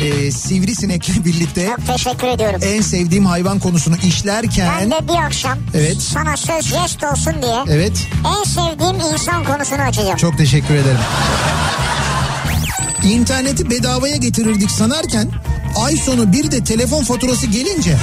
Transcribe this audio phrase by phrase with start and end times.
[0.00, 2.60] e, sivrisinekle birlikte Çok teşekkür ediyorum.
[2.64, 5.96] en sevdiğim hayvan konusunu işlerken Ben de bir akşam Evet.
[6.02, 8.06] sana söz jest olsun diye evet
[8.38, 10.16] en sevdiğim insan konusunu açacağım.
[10.16, 10.98] çok teşekkür ederim.
[13.04, 15.28] İnterneti bedavaya getirirdik sanarken
[15.84, 17.96] ay sonu bir de telefon faturası gelince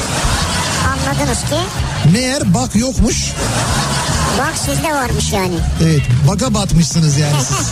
[0.87, 1.55] Anladınız ki
[2.13, 3.31] meğer bak yokmuş.
[4.39, 5.55] bak sizde varmış yani.
[5.83, 7.71] Evet baga batmışsınız yani siz.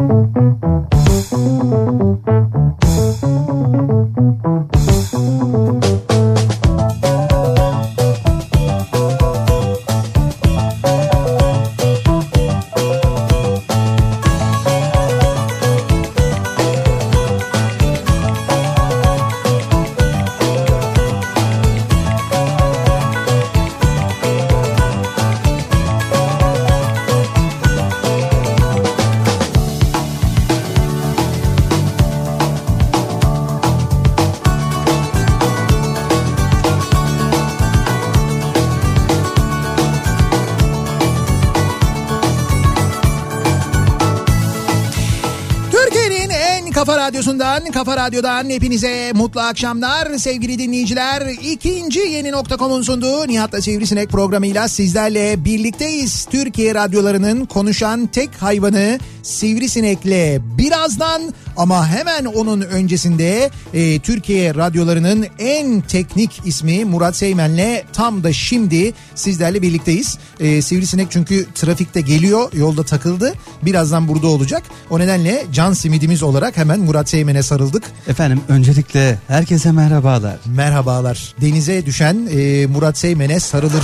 [48.11, 51.27] radyodan hepinize mutlu akşamlar sevgili dinleyiciler.
[51.43, 56.25] İkinci yeni nokta.com'un sunduğu Nihat'la Sivrisinek programıyla sizlerle birlikteyiz.
[56.25, 61.21] Türkiye radyolarının konuşan tek hayvanı Sivrisinek'le birazdan
[61.61, 68.93] ama hemen onun öncesinde e, Türkiye radyolarının en teknik ismi Murat Seymen'le tam da şimdi
[69.15, 70.17] sizlerle birlikteyiz.
[70.39, 74.63] E, Sivrisinek çünkü trafikte geliyor yolda takıldı birazdan burada olacak.
[74.89, 77.83] O nedenle can simidimiz olarak hemen Murat Seymen'e sarıldık.
[78.07, 80.37] Efendim öncelikle herkese merhabalar.
[80.45, 83.83] Merhabalar denize düşen e, Murat Seymen'e sarılır.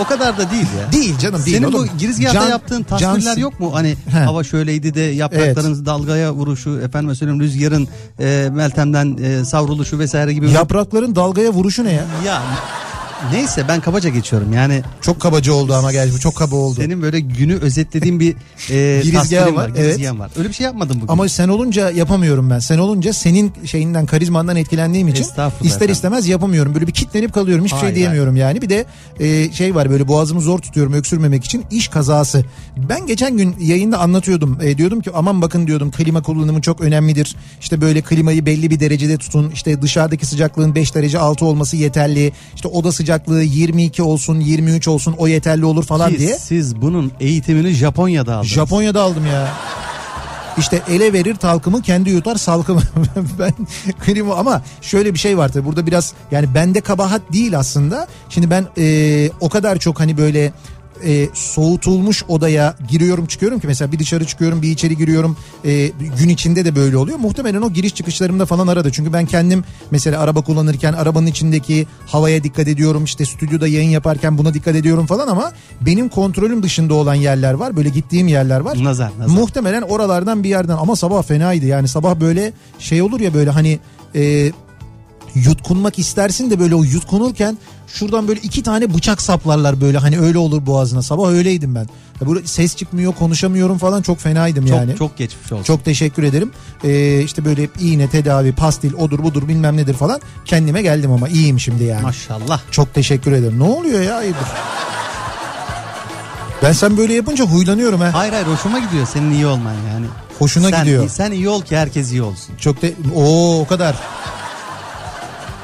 [0.00, 0.92] O kadar da değil ya.
[0.92, 1.88] Değil canım değil Senin oğlum.
[1.94, 3.74] bu girizgahta Can- yaptığın tasvirler yok mu?
[3.74, 4.18] Hani He.
[4.18, 7.88] hava şöyleydi de yaprakların dalgaya vuruşu, efendim söyleyeyim rüzgarın
[8.20, 10.50] e, Meltem'den e, savruluşu vesaire gibi.
[10.50, 12.04] Yaprakların dalgaya vuruşu ne ya?
[12.26, 12.42] Ya
[13.32, 14.52] neyse ben kabaca geçiyorum.
[14.52, 16.80] Yani Çok kabaca oldu ama gerçi bu çok kaba oldu.
[16.80, 18.36] senin böyle günü özetlediğin bir
[18.70, 20.12] e, Girizgahı var, var, evet.
[20.18, 20.30] var.
[20.38, 21.12] Öyle bir şey yapmadım bugün.
[21.12, 22.58] Ama sen olunca yapamıyorum ben.
[22.58, 25.92] Sen olunca senin şeyinden karizmandan etkilendiğim için ister efendim.
[25.92, 26.74] istemez yapamıyorum.
[26.74, 27.64] Böyle bir kitlenip kalıyorum.
[27.64, 28.62] Hiçbir şey Hayır, diyemiyorum yani.
[28.62, 28.86] Bir de
[29.20, 32.44] e, şey var böyle boğazımı zor tutuyorum öksürmemek için iş kazası.
[32.76, 34.58] Ben geçen gün yayında anlatıyordum.
[34.62, 37.36] E, diyordum ki aman bakın diyordum klima kullanımı çok önemlidir.
[37.60, 39.50] İşte böyle klimayı belli bir derecede tutun.
[39.50, 42.32] İşte dışarıdaki sıcaklığın 5 derece altı olması yeterli.
[42.54, 46.38] İşte oda sıcaklığı 22 olsun 23 olsun o yeterli olur falan Ki diye.
[46.38, 48.52] siz bunun eğitimini Japonya'da aldınız.
[48.52, 49.48] Japonya'da aldım ya.
[50.58, 52.80] İşte ele verir talkımı kendi yutar salkımı.
[53.38, 53.52] ben
[54.04, 58.06] klima ama şöyle bir şey var tabii burada biraz yani bende kabahat değil aslında.
[58.28, 60.52] Şimdi ben e, o kadar çok hani böyle
[61.04, 66.28] e, soğutulmuş odaya giriyorum çıkıyorum ki mesela bir dışarı çıkıyorum bir içeri giriyorum E, gün
[66.28, 67.18] içinde de böyle oluyor.
[67.18, 72.44] Muhtemelen o giriş çıkışlarımda falan arada çünkü ben kendim mesela araba kullanırken arabanın içindeki havaya
[72.44, 77.14] dikkat ediyorum işte stüdyoda yayın yaparken buna dikkat ediyorum falan ama benim kontrolüm dışında olan
[77.14, 78.84] yerler var böyle gittiğim yerler var.
[78.84, 79.34] Nazar, nazar.
[79.34, 83.78] Muhtemelen oralardan bir yerden ama sabah fenaydı yani sabah böyle şey olur ya böyle hani
[84.14, 84.52] e,
[85.34, 90.38] yutkunmak istersin de böyle o yutkunurken şuradan böyle iki tane bıçak saplarlar böyle hani öyle
[90.38, 91.88] olur boğazına sabah öyleydim ben.
[92.20, 94.96] Ya böyle ses çıkmıyor konuşamıyorum falan çok fenaydım çok, yani.
[94.96, 95.64] çok geçmiş olsun.
[95.64, 96.50] Çok teşekkür ederim.
[96.84, 101.60] Ee, işte böyle iğne tedavi pastil odur budur bilmem nedir falan kendime geldim ama iyiyim
[101.60, 102.02] şimdi yani.
[102.02, 102.60] Maşallah.
[102.70, 103.58] Çok teşekkür ederim.
[103.58, 104.46] Ne oluyor ya hayırdır?
[106.62, 108.10] Ben sen böyle yapınca huylanıyorum ha.
[108.12, 110.06] Hayır hayır hoşuma gidiyor senin iyi olman yani.
[110.38, 111.08] Hoşuna sen, gidiyor.
[111.08, 112.56] Sen iyi ol ki herkes iyi olsun.
[112.60, 113.96] Çok de o o kadar.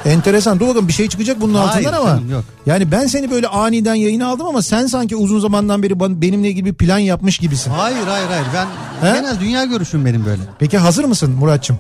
[0.04, 0.60] Enteresan.
[0.60, 2.32] Dur bakalım bir şey çıkacak bunun Hayır altından ama.
[2.32, 2.44] yok.
[2.66, 6.64] Yani ben seni böyle aniden yayına aldım ama sen sanki uzun zamandan beri benimle ilgili
[6.66, 7.70] bir plan yapmış gibisin.
[7.70, 8.66] Hayır hayır hayır ben
[9.08, 9.14] He?
[9.18, 10.42] genel dünya görüşüm benim böyle.
[10.58, 11.78] Peki hazır mısın Muratçım?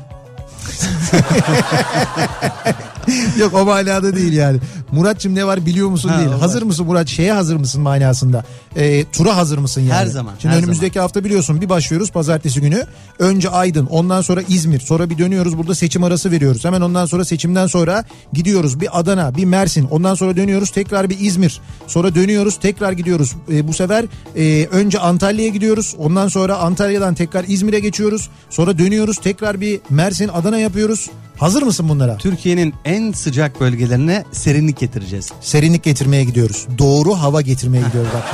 [3.38, 4.58] Yok o manada değil yani.
[4.92, 6.28] Muratçım ne var biliyor musun Ha, değil.
[6.28, 6.40] o var.
[6.40, 7.08] Hazır mısın Murat?
[7.08, 8.44] Şeye hazır mısın manasında?
[8.76, 9.92] Ee, tura hazır mısın yani?
[9.92, 12.86] Her zaman, Şimdi her önümüzdeki hafta biliyorsun bir başlıyoruz pazartesi günü.
[13.18, 16.64] Önce Aydın ondan sonra İzmir sonra bir dönüyoruz burada seçim arası veriyoruz.
[16.64, 21.20] Hemen ondan sonra seçimden sonra gidiyoruz bir Adana bir Mersin ondan sonra dönüyoruz tekrar bir
[21.20, 21.60] İzmir.
[21.86, 23.32] Sonra dönüyoruz tekrar gidiyoruz.
[23.52, 24.04] Ee, bu sefer
[24.36, 28.28] e, önce Antalya'ya gidiyoruz ondan sonra Antalya'dan tekrar İzmir'e geçiyoruz.
[28.50, 31.10] Sonra dönüyoruz tekrar bir Mersin Adana yapıyoruz.
[31.36, 32.16] Hazır mısın bunlara?
[32.16, 35.32] Türkiye'nin en sıcak bölgelerine serinlik getireceğiz.
[35.40, 36.66] Serinlik getirmeye gidiyoruz.
[36.78, 38.24] Doğru hava getirmeye gidiyoruz bak.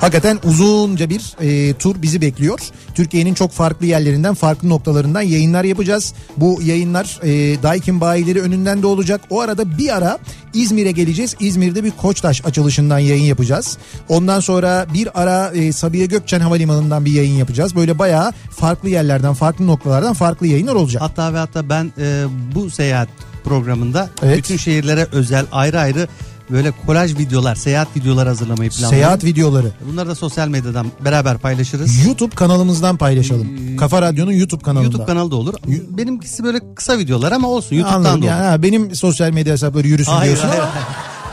[0.00, 2.60] Hakikaten uzunca bir e, tur bizi bekliyor.
[2.94, 6.14] Türkiye'nin çok farklı yerlerinden, farklı noktalarından yayınlar yapacağız.
[6.36, 9.20] Bu yayınlar e, Daikin bayileri önünden de olacak.
[9.30, 10.18] O arada bir ara
[10.54, 11.36] İzmir'e geleceğiz.
[11.40, 13.78] İzmir'de bir Koçtaş açılışından yayın yapacağız.
[14.08, 17.76] Ondan sonra bir ara e, Sabiha Gökçen Havalimanı'ndan bir yayın yapacağız.
[17.76, 21.02] Böyle bayağı farklı yerlerden, farklı noktalardan farklı yayınlar olacak.
[21.02, 23.08] Hatta ve hatta ben e, bu seyahat
[23.44, 24.38] programında Evet.
[24.38, 26.08] bütün şehirlere özel ayrı ayrı
[26.50, 28.96] böyle kolaj videolar, seyahat videoları hazırlamayı planlıyorum.
[28.96, 29.72] Seyahat videoları.
[29.92, 32.06] Bunları da sosyal medyadan beraber paylaşırız.
[32.06, 33.76] YouTube kanalımızdan paylaşalım.
[33.76, 34.84] Kafa Radyo'nun YouTube kanalında.
[34.86, 35.54] YouTube kanalı da olur.
[35.88, 37.76] Benimkisi böyle kısa videolar ama olsun.
[37.76, 38.22] YouTube'dan Anladım.
[38.22, 38.32] da olur.
[38.32, 40.72] Yani, ha, benim sosyal medya hesapları yürüsün Hayır, diyorsun hayır, ama.
[40.74, 40.86] hayır.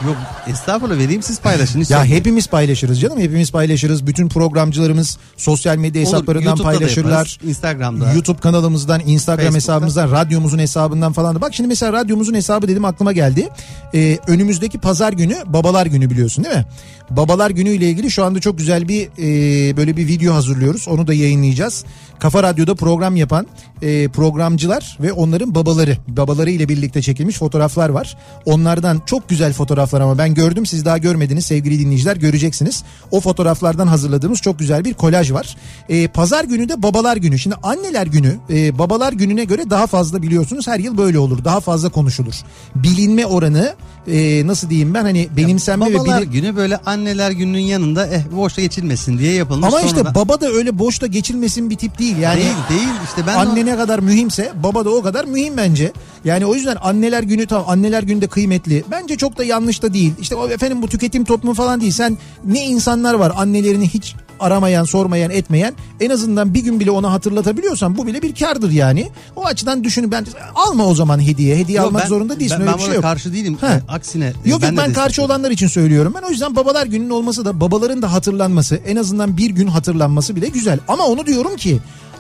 [0.08, 0.18] Yok
[0.48, 1.82] estağfurullah vereyim siz paylaşın.
[1.82, 3.20] hiç Ya hepimiz paylaşırız canım.
[3.20, 4.08] Hepimiz paylaşırız.
[4.08, 7.12] Bütün programcılarımız sosyal medya Olur, hesaplarından YouTube'da da paylaşırlar.
[7.12, 8.14] yaparız, Instagram'da.
[8.14, 9.74] YouTube kanalımızdan, Instagram Facebook'ta.
[9.74, 11.42] hesabımızdan, radyomuzun hesabından falan da.
[11.42, 13.50] Bak şimdi mesela radyomuzun hesabı dedim aklıma geldi.
[13.96, 16.66] Ee, önümüzdeki pazar günü babalar günü biliyorsun değil mi?
[17.10, 20.88] Babalar günü ile ilgili şu anda çok güzel bir e, böyle bir video hazırlıyoruz.
[20.88, 21.86] Onu da yayınlayacağız.
[22.20, 23.48] Kafa Radyo'da program yapan
[23.82, 28.18] e, programcılar ve onların babaları, babaları ile birlikte çekilmiş fotoğraflar var.
[28.46, 32.84] Onlardan çok güzel fotoğraflar ama ben gördüm siz daha görmediniz sevgili dinleyiciler göreceksiniz.
[33.12, 35.58] O fotoğraflardan hazırladığımız çok güzel bir kolaj var.
[35.90, 37.40] E, Pazar günü de babalar günü.
[37.40, 41.44] Şimdi anneler günü e, babalar gününe göre daha fazla biliyorsunuz her yıl böyle olur.
[41.44, 42.34] Daha fazla konuşulur.
[42.76, 43.74] Bilinme oranı
[44.08, 46.32] e, nasıl diyeyim ben hani benimsenme ve Babalar bilin...
[46.32, 49.68] günü böyle anneler gününün yanında eh boşta geçilmesin diye yapılmış.
[49.68, 52.18] Ama işte da- baba da öyle boşta geçilmesin bir tip değil.
[52.18, 55.58] Yani değil değil işte ben anne de- ne kadar mühimse baba da o kadar mühim
[55.58, 55.92] bence.
[56.26, 58.84] Yani o yüzden anneler günü tamam anneler günü de kıymetli.
[58.92, 60.14] Bence çok da yanlış da değil.
[60.24, 61.92] İşte o efendim bu tüketim toplumu falan değil.
[61.92, 65.74] Sen ne insanlar var annelerini hiç aramayan, sormayan, etmeyen.
[66.00, 69.10] En azından bir gün bile ona hatırlatabiliyorsan bu bile bir kardır yani.
[69.36, 70.26] O açıdan düşünün ben
[70.56, 71.58] alma o zaman hediye.
[71.58, 73.04] Hediye Yok, almak ben- zorunda değilsin Ben, öyle ben bir şey yok.
[73.04, 73.58] karşı değilim.
[73.62, 73.68] He.
[73.68, 74.26] E, Aksine.
[74.26, 76.14] e, Yok yok de ben karşı olanlar için söylüyorum.
[76.18, 80.36] Ben o yüzden babalar gününün olması da babaların da hatırlanması en azından bir gün hatırlanması
[80.36, 80.80] bile güzel.
[80.88, 81.80] Ama onu diyorum ki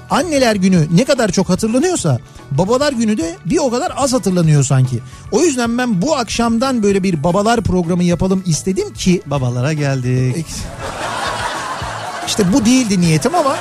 [0.10, 2.20] anneler günü ne kadar çok hatırlanıyorsa
[2.52, 5.00] babalar günü de bir o kadar az hatırlanıyor sanki.
[5.32, 10.46] O yüzden ben bu akşamdan böyle bir babalar programı yapalım istedim ki Babalara geldik.
[12.28, 13.56] işte bu değildi niyetim ama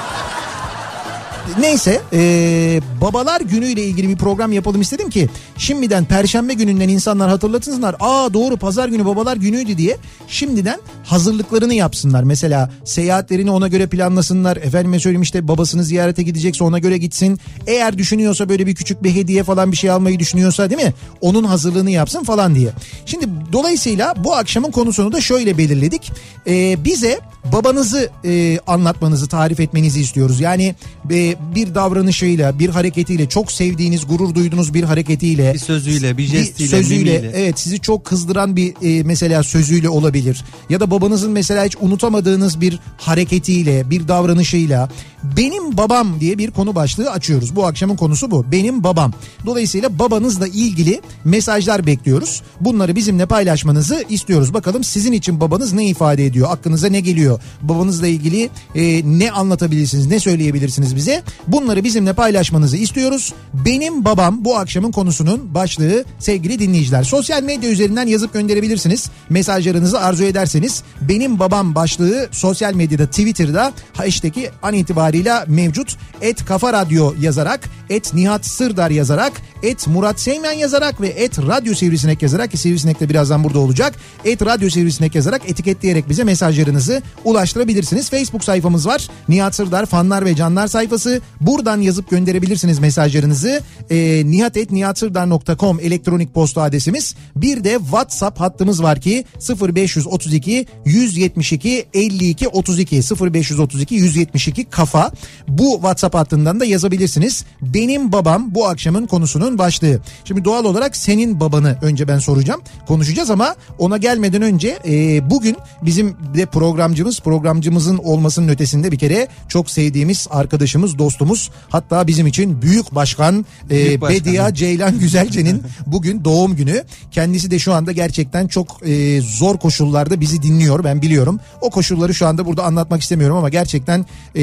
[1.60, 5.28] Neyse e, babalar günüyle ilgili bir program yapalım istedim ki
[5.58, 7.96] şimdiden perşembe gününden insanlar hatırlatsınlar.
[8.00, 9.96] Aa doğru pazar günü babalar günüydü diye
[10.28, 12.22] şimdiden hazırlıklarını yapsınlar.
[12.22, 14.56] Mesela seyahatlerini ona göre planlasınlar.
[14.56, 17.38] Efendime söyleyeyim işte babasını ziyarete gidecekse ona göre gitsin.
[17.66, 20.94] Eğer düşünüyorsa böyle bir küçük bir hediye falan bir şey almayı düşünüyorsa değil mi?
[21.20, 22.70] Onun hazırlığını yapsın falan diye.
[23.06, 26.12] Şimdi dolayısıyla bu akşamın konusunu da şöyle belirledik.
[26.46, 27.20] E, bize
[27.52, 30.40] babanızı e, anlatmanızı tarif etmenizi istiyoruz.
[30.40, 30.74] Yani
[31.10, 36.70] e, bir davranışıyla bir hareketiyle çok sevdiğiniz gurur duyduğunuz bir hareketiyle Bir sözüyle, bir jestiyle,
[36.70, 37.32] sözüyle mimiyle.
[37.36, 42.60] evet sizi çok kızdıran bir e, mesela sözüyle olabilir ya da babanızın mesela hiç unutamadığınız
[42.60, 44.88] bir hareketiyle bir davranışıyla
[45.36, 47.56] benim babam diye bir konu başlığı açıyoruz.
[47.56, 48.44] Bu akşamın konusu bu.
[48.52, 49.12] Benim babam.
[49.46, 52.42] Dolayısıyla babanızla ilgili mesajlar bekliyoruz.
[52.60, 54.54] Bunları bizimle paylaşmanızı istiyoruz.
[54.54, 56.48] Bakalım sizin için babanız ne ifade ediyor?
[56.50, 57.40] Aklınıza ne geliyor?
[57.62, 60.06] Babanızla ilgili e, ne anlatabilirsiniz?
[60.06, 61.21] Ne söyleyebilirsiniz bize?
[61.46, 63.34] Bunları bizimle paylaşmanızı istiyoruz.
[63.54, 67.02] Benim babam bu akşamın konusunun başlığı sevgili dinleyiciler.
[67.02, 69.10] Sosyal medya üzerinden yazıp gönderebilirsiniz.
[69.30, 75.97] Mesajlarınızı arzu ederseniz benim babam başlığı sosyal medyada Twitter'da hashtag'i an itibarıyla mevcut.
[76.20, 79.32] Et Kafa Radyo yazarak, et Nihat Sırdar yazarak,
[79.62, 83.95] et Murat Seymen yazarak ve et Radyo Sivrisinek yazarak ki Sivrisinek de birazdan burada olacak.
[84.25, 88.11] Et Radyo Sivrisinek yazarak etiketleyerek bize mesajlarınızı ulaştırabilirsiniz.
[88.11, 89.09] Facebook sayfamız var.
[89.28, 91.21] Nihat Sırdar fanlar ve canlar sayfası.
[91.40, 93.61] Buradan yazıp gönderebilirsiniz mesajlarınızı.
[93.90, 97.14] E, nihatetnihatsırdar.com elektronik posta adresimiz.
[97.37, 99.25] Bir de WhatsApp hattımız var ki
[99.61, 105.12] 0532 172 52 32 0532 172 kafa.
[105.49, 107.45] Bu WhatsApp hattından da yazabilirsiniz.
[107.62, 110.00] Benim babam bu akşamın konusunun başlığı.
[110.25, 112.61] Şimdi doğal olarak senin babanı önce ben soracağım.
[112.87, 119.28] Konuşacağız ama ona gelmeden önce e, bugün bizim de programcımız programcımızın olmasının ötesinde bir kere
[119.49, 124.18] çok sevdiğimiz arkadaşımız dostumuz hatta bizim için büyük başkan, e, başkan.
[124.21, 126.85] Bediye Ceylan Güzelce'nin bugün doğum günü.
[127.11, 131.40] Kendisi de şu anda gerçekten çok e, zor koşullarda bizi dinliyor ben biliyorum.
[131.61, 134.06] O koşulları şu anda burada anlatmak istemiyorum ama gerçekten
[134.37, 134.42] e,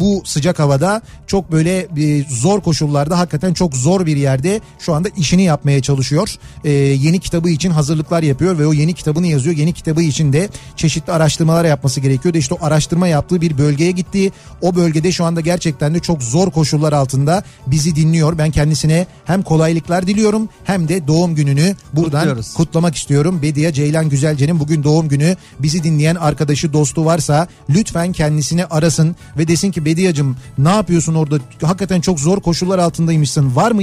[0.00, 4.94] bu sıcak havada çok böyle e, zor koşullarda hakikaten çok zor bir yerde birlikte şu
[4.94, 6.34] anda işini yapmaya çalışıyor.
[6.64, 9.56] Ee, yeni kitabı için hazırlıklar yapıyor ve o yeni kitabını yazıyor.
[9.56, 12.38] Yeni kitabı için de çeşitli araştırmalar yapması gerekiyordu.
[12.38, 14.32] İşte o araştırma yaptığı bir bölgeye gitti.
[14.62, 18.38] O bölgede şu anda gerçekten de çok zor koşullar altında bizi dinliyor.
[18.38, 22.54] Ben kendisine hem kolaylıklar diliyorum hem de doğum gününü buradan Kutluyoruz.
[22.54, 23.42] kutlamak istiyorum.
[23.42, 25.36] Bediye Ceylan Güzelce'nin bugün doğum günü.
[25.58, 31.38] Bizi dinleyen arkadaşı, dostu varsa lütfen kendisini arasın ve desin ki Bediyacım ne yapıyorsun orada?
[31.62, 33.56] Hakikaten çok zor koşullar altındaymışsın.
[33.56, 33.82] Var mı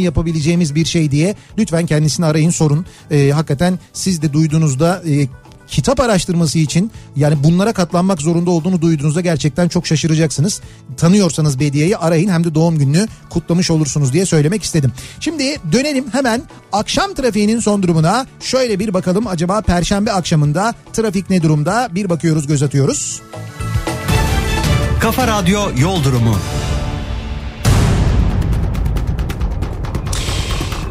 [0.58, 2.86] yapabileceğimiz bir şey diye lütfen kendisini arayın sorun.
[3.12, 5.28] Ee, hakikaten siz de duyduğunuzda e,
[5.68, 10.62] kitap araştırması için yani bunlara katlanmak zorunda olduğunu duyduğunuzda gerçekten çok şaşıracaksınız.
[10.98, 14.92] Tanıyorsanız Bediye'yi arayın hem de doğum gününü kutlamış olursunuz diye söylemek istedim.
[15.20, 18.26] Şimdi dönelim hemen akşam trafiğinin son durumuna.
[18.40, 21.90] Şöyle bir bakalım acaba perşembe akşamında trafik ne durumda?
[21.92, 23.22] Bir bakıyoruz göz atıyoruz.
[25.02, 26.36] Kafa Radyo Yol Durumu.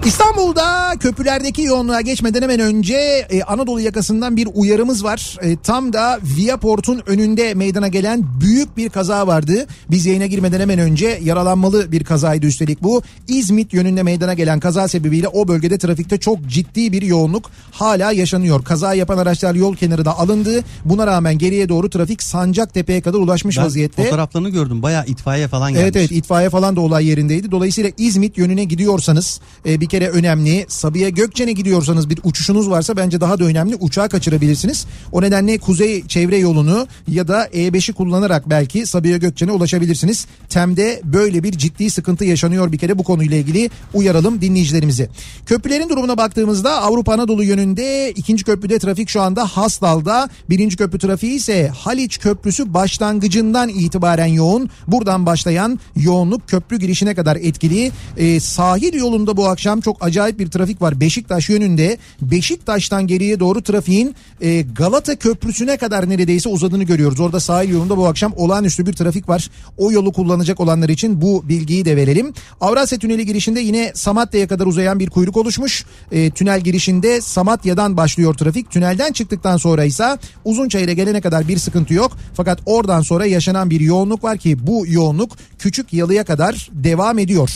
[0.06, 2.96] İstanbul'da köprülerdeki yoğunluğa geçmeden hemen önce
[3.30, 5.36] e, Anadolu yakasından bir uyarımız var.
[5.42, 9.66] E, tam da Viaport'un önünde meydana gelen büyük bir kaza vardı.
[9.90, 13.02] Biz yayına girmeden hemen önce yaralanmalı bir kazaydı üstelik bu.
[13.28, 18.64] İzmit yönünde meydana gelen kaza sebebiyle o bölgede trafikte çok ciddi bir yoğunluk hala yaşanıyor.
[18.64, 20.64] Kaza yapan araçlar yol kenarına alındı.
[20.84, 24.04] Buna rağmen geriye doğru trafik Sancaktepe'ye kadar ulaşmış Ben vaziyette.
[24.04, 24.82] fotoğraflarını gördüm.
[24.82, 25.82] Bayağı itfaiye falan gelmiş.
[25.82, 27.50] Evet evet itfaiye falan da olay yerindeydi.
[27.50, 30.66] Dolayısıyla İzmit yönüne gidiyorsanız e, bir kere önemli.
[30.68, 33.76] Sabiha Gökçen'e gidiyorsanız bir uçuşunuz varsa bence daha da önemli.
[33.76, 34.86] Uçağı kaçırabilirsiniz.
[35.12, 40.26] O nedenle kuzey çevre yolunu ya da E5'i kullanarak belki Sabiha Gökçen'e ulaşabilirsiniz.
[40.48, 45.08] Tem'de böyle bir ciddi sıkıntı yaşanıyor bir kere bu konuyla ilgili uyaralım dinleyicilerimizi.
[45.46, 50.28] Köprülerin durumuna baktığımızda Avrupa Anadolu yönünde ikinci köprüde trafik şu anda Hastal'da.
[50.50, 54.70] Birinci köprü trafiği ise Haliç Köprüsü başlangıcından itibaren yoğun.
[54.86, 57.92] Buradan başlayan yoğunluk köprü girişine kadar etkili.
[58.16, 61.00] Ee, sahil yolunda bu akşam çok acayip bir trafik var.
[61.00, 67.20] Beşiktaş yönünde Beşiktaş'tan geriye doğru trafiğin e, Galata Köprüsü'ne kadar neredeyse uzadığını görüyoruz.
[67.20, 69.50] Orada sahil yolunda bu akşam olağanüstü bir trafik var.
[69.78, 72.32] O yolu kullanacak olanlar için bu bilgiyi de verelim.
[72.60, 75.84] Avrasya Tüneli girişinde yine Samatya'ya kadar uzayan bir kuyruk oluşmuş.
[76.12, 78.70] E, tünel girişinde Samatya'dan başlıyor trafik.
[78.70, 82.12] Tünelden çıktıktan sonra ise Uzunçayır'a gelene kadar bir sıkıntı yok.
[82.34, 87.50] Fakat oradan sonra yaşanan bir yoğunluk var ki bu yoğunluk Küçük Yalı'ya kadar devam ediyor.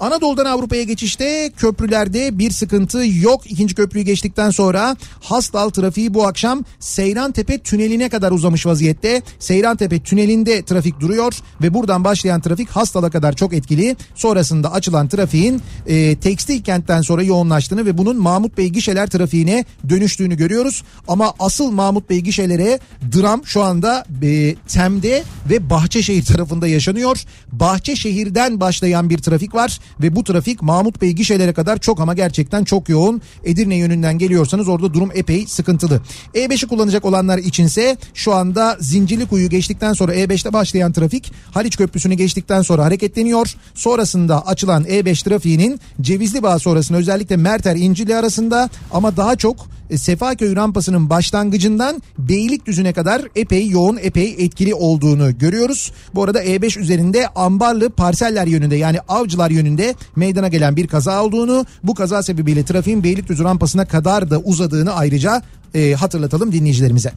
[0.00, 3.50] Anadolu'dan Avrupa'ya geçişte köprülerde bir sıkıntı yok.
[3.50, 9.22] İkinci köprüyü geçtikten sonra Hastal trafiği bu akşam Seyrantepe tüneline kadar uzamış vaziyette.
[9.38, 13.96] Seyrantepe tünelinde trafik duruyor ve buradan başlayan trafik Hastal'a kadar çok etkili.
[14.14, 20.36] Sonrasında açılan trafiğin e, tekstil kentten sonra yoğunlaştığını ve bunun Mahmut Bey gişeler trafiğine dönüştüğünü
[20.36, 20.82] görüyoruz.
[21.08, 22.78] Ama asıl Mahmut Bey gişelere
[23.16, 27.24] dram şu anda e, Tem'de ve Bahçeşehir tarafında yaşanıyor.
[27.52, 32.64] Bahçeşehir'den başlayan bir trafik var ve bu trafik Mahmut Bey gişelere kadar çok ama gerçekten
[32.64, 33.22] çok yoğun.
[33.44, 36.00] Edirne yönünden geliyorsanız orada durum epey sıkıntılı.
[36.34, 42.62] E5'i kullanacak olanlar içinse şu anda Zincirlikuyu geçtikten sonra E5'te başlayan trafik Haliç Köprüsü'nü geçtikten
[42.62, 43.54] sonra hareketleniyor.
[43.74, 49.56] Sonrasında açılan E5 trafiğinin Cevizli Bağ sonrasında özellikle Merter İncili arasında ama daha çok
[49.98, 55.92] Sefaköy rampasının başlangıcından Beylikdüzü'ne kadar epey yoğun epey etkili olduğunu görüyoruz.
[56.14, 61.66] Bu arada E5 üzerinde Ambarlı parseller yönünde yani avcılar yönünde meydana gelen bir kaza olduğunu
[61.82, 65.42] bu kaza sebebiyle trafiğin Beylikdüzü rampasına kadar da uzadığını ayrıca
[65.74, 67.12] e, hatırlatalım dinleyicilerimize.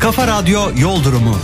[0.00, 1.36] Kafa Radyo Yol Durumu.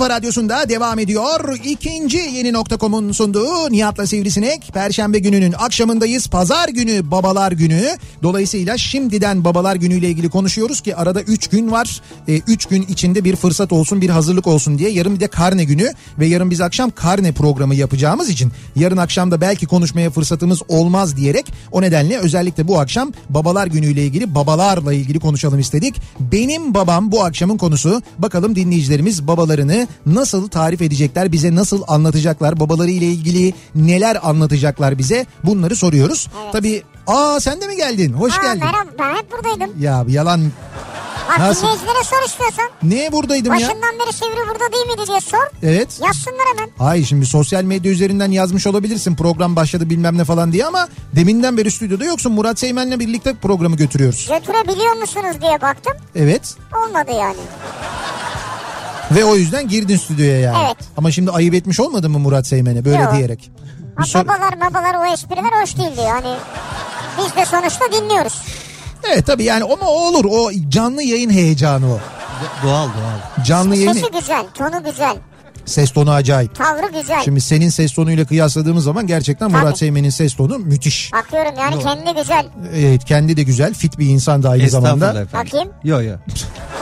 [0.00, 1.58] kafa radyosunda devam ediyor.
[1.64, 4.70] İkinci yeni nokta.com'un sunduğu Nihat'la Sivrisinek.
[4.74, 6.26] Perşembe gününün akşamındayız.
[6.26, 7.96] Pazar günü babalar günü.
[8.22, 12.02] Dolayısıyla şimdiden babalar günüyle ilgili konuşuyoruz ki arada 3 gün var.
[12.28, 14.90] 3 gün içinde bir fırsat olsun bir hazırlık olsun diye.
[14.90, 19.30] Yarın bir de karne günü ve yarın biz akşam karne programı yapacağımız için yarın akşam
[19.30, 24.92] da belki konuşmaya fırsatımız olmaz diyerek o nedenle özellikle bu akşam babalar günüyle ilgili babalarla
[24.92, 25.96] ilgili konuşalım istedik.
[26.20, 28.02] Benim babam bu akşamın konusu.
[28.18, 35.26] Bakalım dinleyicilerimiz babalarını nasıl tarif edecekler, bize nasıl anlatacaklar, babaları ile ilgili neler anlatacaklar bize
[35.44, 36.28] bunları soruyoruz.
[36.52, 38.12] Tabii aa sen de mi geldin?
[38.12, 38.60] Hoş Aa, geldin.
[38.64, 39.82] merhaba ben hep buradaydım.
[39.82, 40.52] Ya yalan
[41.30, 41.62] Bak Nasıl?
[41.62, 42.64] dinleyicilere sor istiyorsan.
[42.82, 43.60] Niye buradaydım ya?
[43.68, 45.38] Başından beri Sivri burada değil miydi diye sor.
[45.62, 46.00] Evet.
[46.06, 46.70] Yazsınlar hemen.
[46.78, 51.56] Hayır şimdi sosyal medya üzerinden yazmış olabilirsin program başladı bilmem ne falan diye ama deminden
[51.56, 52.32] beri stüdyoda yoksun.
[52.32, 54.28] Murat Seymen'le birlikte programı götürüyoruz.
[54.38, 55.92] Götürebiliyor musunuz diye baktım.
[56.16, 56.54] Evet.
[56.86, 57.36] Olmadı yani.
[59.10, 60.64] Ve o yüzden girdin stüdyoya yani.
[60.66, 60.76] Evet.
[60.96, 63.14] Ama şimdi ayıp etmiş olmadın mı Murat Seymen'e böyle Yok.
[63.14, 63.50] diyerek?
[63.96, 66.34] Ha, Bir sor- babalar babalar o espriler hoş değildi yani.
[67.18, 68.42] Biz de sonuçta dinliyoruz.
[69.12, 71.98] Evet tabii yani ama o olur o canlı yayın heyecanı o.
[72.64, 73.44] Doğal doğal.
[73.44, 75.16] Canlı yayın Sesi güzel, tonu güzel,
[75.70, 76.54] ses tonu acayip.
[76.54, 77.22] tavrı güzel.
[77.24, 79.76] Şimdi senin ses tonuyla kıyasladığımız zaman gerçekten Murat Tabii.
[79.76, 81.12] Seymen'in ses tonu müthiş.
[81.12, 82.46] Bakıyorum yani kendi güzel.
[82.74, 85.20] Evet kendi de güzel fit bir insan da aynı Estağfurullah zamanda.
[85.20, 85.46] efendim.
[85.48, 85.68] Bakayım.
[85.84, 86.18] Yok yok.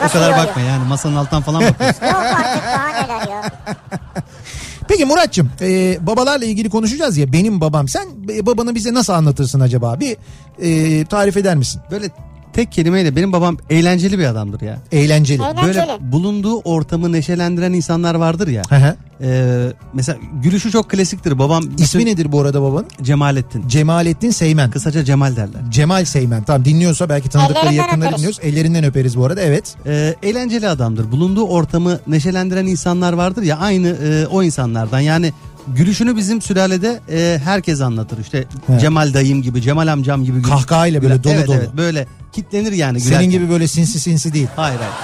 [0.08, 2.06] O kadar bakma yani masanın alttan falan bakıyorsun.
[2.06, 3.42] Yok artık daha neler ya.
[4.88, 9.60] Peki Muratçım e, babalarla ilgili konuşacağız ya benim babam sen e, babanı bize nasıl anlatırsın
[9.60, 10.16] acaba bir
[10.62, 11.80] e, tarif eder misin?
[11.90, 12.08] Böyle
[12.52, 14.78] tek kelimeyle benim babam eğlenceli bir adamdır ya.
[14.92, 15.42] Eğlenceli.
[15.42, 15.66] Eğlenceli.
[15.66, 18.62] Böyle bulunduğu ortamı neşelendiren insanlar vardır ya.
[18.68, 18.96] Hı hı.
[19.22, 21.38] Ee, mesela gülüşü çok klasiktir.
[21.38, 22.86] Babam İsmi nedir bu arada babanın?
[23.02, 23.68] Cemalettin.
[23.68, 24.70] Cemalettin Seymen.
[24.70, 25.60] Kısaca Cemal derler.
[25.70, 26.42] Cemal Seymen.
[26.42, 28.18] Tamam dinliyorsa belki tanıdıkları Ellerinden yakınları öperiz.
[28.18, 28.38] dinliyoruz.
[28.42, 29.76] Ellerinden öperiz bu arada evet.
[29.86, 31.12] Ee, eğlenceli adamdır.
[31.12, 35.00] Bulunduğu ortamı neşelendiren insanlar vardır ya aynı e, o insanlardan.
[35.00, 35.32] Yani
[35.76, 38.18] gülüşünü bizim sülalede e, herkes anlatır.
[38.18, 38.80] İşte Evet.
[38.80, 40.42] Cemal dayım gibi, Cemal amcam gibi.
[40.42, 41.56] Kahkahayla böyle dolu evet, dolu.
[41.56, 43.00] Evet, böyle kitlenir yani.
[43.00, 43.30] Senin gülerken.
[43.30, 44.48] gibi böyle sinsi sinsi değil.
[44.56, 44.94] Hayır hayır.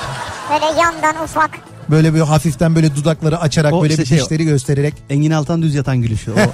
[0.50, 1.50] Böyle yandan ufak.
[1.90, 4.94] Böyle bir hafiften böyle dudakları açarak O böyle işte bir şey dişleri göstererek.
[5.10, 6.32] Engin Altan düz yatan gülüşü.
[6.32, 6.34] O.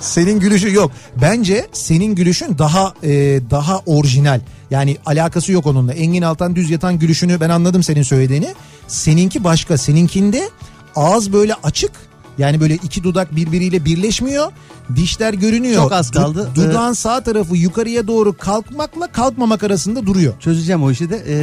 [0.00, 0.92] Senin gülüşü yok.
[1.16, 3.10] Bence senin gülüşün daha e,
[3.50, 4.40] daha orijinal.
[4.70, 5.92] Yani alakası yok onunla.
[5.92, 8.54] Engin Altan düz yatan gülüşünü ben anladım senin söylediğini.
[8.88, 9.78] Seninki başka.
[9.78, 10.50] Seninkinde
[11.00, 11.90] ağız böyle açık.
[12.38, 14.52] Yani böyle iki dudak birbiriyle birleşmiyor.
[14.96, 15.82] Dişler görünüyor.
[15.82, 16.50] Çok az kaldı.
[16.56, 20.32] Du- dudağın sağ tarafı yukarıya doğru kalkmakla kalkmamak arasında duruyor.
[20.40, 21.36] Çözeceğim o işi de e,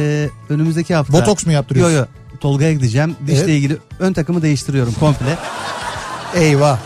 [0.52, 1.12] önümüzdeki hafta.
[1.12, 1.96] Botoks mu yaptırıyorsun?
[1.96, 2.40] Yok yok.
[2.40, 3.16] Tolga'ya gideceğim.
[3.26, 3.48] Dişle Evet.
[3.48, 5.38] ilgili ön takımı değiştiriyorum komple.
[6.34, 6.78] Eyvah.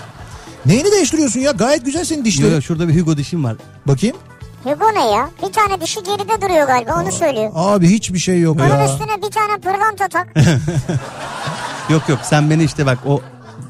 [0.67, 1.50] Neyini değiştiriyorsun ya?
[1.52, 2.55] Gayet güzel senin Yok dişlerin.
[2.55, 3.57] yok şurada bir Hugo dişim var.
[3.87, 4.17] Bakayım.
[4.64, 5.31] Hugo ne ya?
[5.49, 7.50] Bir tane dişi geride duruyor galiba onu söylüyor.
[7.55, 8.85] Abi hiçbir şey yok Onun ya.
[8.85, 10.29] üstüne bir tane pırlanta tak.
[11.93, 13.21] Yok yok sen beni işte bak o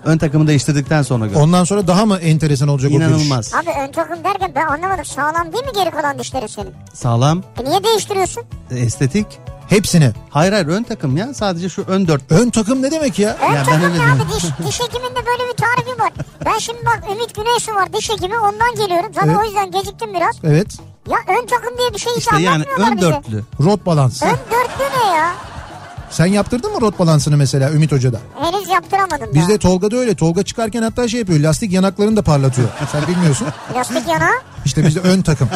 [0.04, 1.36] ön takımı değiştirdikten sonra gör.
[1.36, 3.08] Ondan sonra daha mı enteresan olacak o gülüş?
[3.08, 3.54] İnanılmaz.
[3.54, 5.04] Abi ön takım derken ben anlamadım.
[5.04, 6.74] Sağlam değil mi geri kalan dişleri senin?
[6.94, 8.42] Sağlam, E niye değiştiriyorsun?
[8.70, 9.26] e, estetik.
[9.68, 10.10] Hepsini.
[10.30, 12.32] Hayır hayır ön takım ya sadece şu ön dört.
[12.32, 13.36] Ön takım ne demek ya?
[13.48, 16.12] Ön Ya ben takım öyle ne abi diş, diş hekiminde böyle bir tarifi var.
[16.44, 19.10] Ben şimdi bak Ümit Güneysu var diş hekimi ondan geliyorum.
[19.14, 19.38] Zaten Evet.
[19.40, 20.36] o yüzden geciktim biraz.
[20.44, 20.66] Evet.
[21.10, 23.06] Ya ön takım diye bir şey hiç İşte yani anlatmıyorlar ön bize.
[23.12, 23.44] dörtlü.
[23.64, 24.22] Rot balans.
[24.22, 25.32] Ön dörtlü ne ya?
[26.12, 28.20] Sen yaptırdın mı rot balansını mesela Ümit Hoca'da?
[28.38, 29.58] Henüz yaptıramadım Bizde.
[29.58, 30.14] Tolga'da öyle.
[30.14, 31.40] Tolga çıkarken hatta şey yapıyor.
[31.40, 32.68] Lastik yanaklarını da parlatıyor.
[32.92, 33.48] Sen bilmiyorsun.
[33.74, 34.30] Lastik yana.
[34.64, 35.48] İşte bizde ön takım.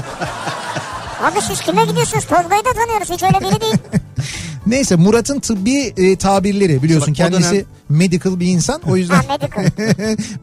[1.22, 2.24] Abi siz kime gidiyorsunuz?
[2.24, 3.10] Tolga'yı da tanıyoruz.
[3.10, 3.74] Hiç öyle biri değil.
[4.66, 9.22] Neyse Murat'ın tıbbi e, tabirleri biliyorsun Bak, kendisi dönem- medical bir insan o yüzden Ha
[9.28, 9.70] medical.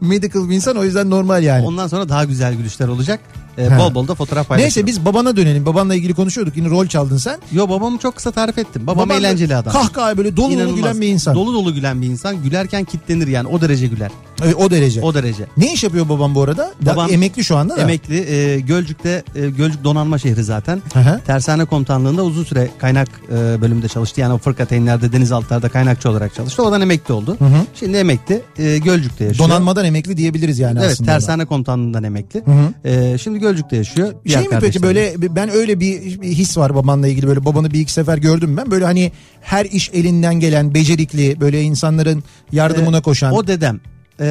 [0.00, 1.66] medical bir insan o yüzden normal yani.
[1.66, 3.20] Ondan sonra daha güzel gülüşler olacak.
[3.58, 3.78] E, Ha.
[3.78, 4.64] bol bol da fotoğraf paylaşırım.
[4.66, 5.66] Neyse biz babana dönelim.
[5.66, 6.56] Babanla ilgili konuşuyorduk.
[6.56, 7.38] Yine rol çaldın sen.
[7.52, 8.86] Yo babamı çok kısa tarif ettim.
[8.86, 9.72] Babam Baban eğlenceli adam.
[9.72, 10.76] Kahkaha böyle dolu dolu İnanılmaz.
[10.76, 11.34] gülen bir insan.
[11.34, 12.42] Dolu dolu gülen bir insan.
[12.42, 14.10] Gülerken kitlenir yani o derece güler.
[14.44, 15.02] E, o derece.
[15.02, 15.46] O derece.
[15.56, 16.72] Ne iş yapıyor babam bu arada?
[16.86, 17.80] Da- Babam emekli şu anda da.
[17.80, 20.82] Emekli e, Gölcük'te e, Gölcük donanma şehri zaten.
[20.92, 21.20] Hı hı.
[21.26, 24.20] Tersane komutanlığında uzun süre kaynak e, bölümünde çalıştı.
[24.20, 26.62] Yani o fırkateynlerde denizaltılarda kaynakçı olarak çalıştı.
[26.62, 27.36] Oradan emekli oldu.
[27.38, 27.46] hı.
[27.74, 29.48] Şimdi emekli e, Gölcük'te yaşıyor.
[29.48, 31.10] Donanmadan emekli diyebiliriz yani Evet aslında.
[31.10, 31.18] ona.
[31.18, 32.42] tersane komutanlığından emekli.
[32.46, 32.88] hı.
[32.88, 34.14] E, şimdi Gölcük'te yaşıyor.
[34.26, 37.92] Şey mi peki böyle ben öyle bir, his var babanla ilgili böyle babanı bir iki
[37.92, 43.32] sefer gördüm ben böyle hani her iş elinden gelen becerikli böyle insanların yardımına E, koşan.
[43.32, 43.80] O dedem.
[44.20, 44.24] E,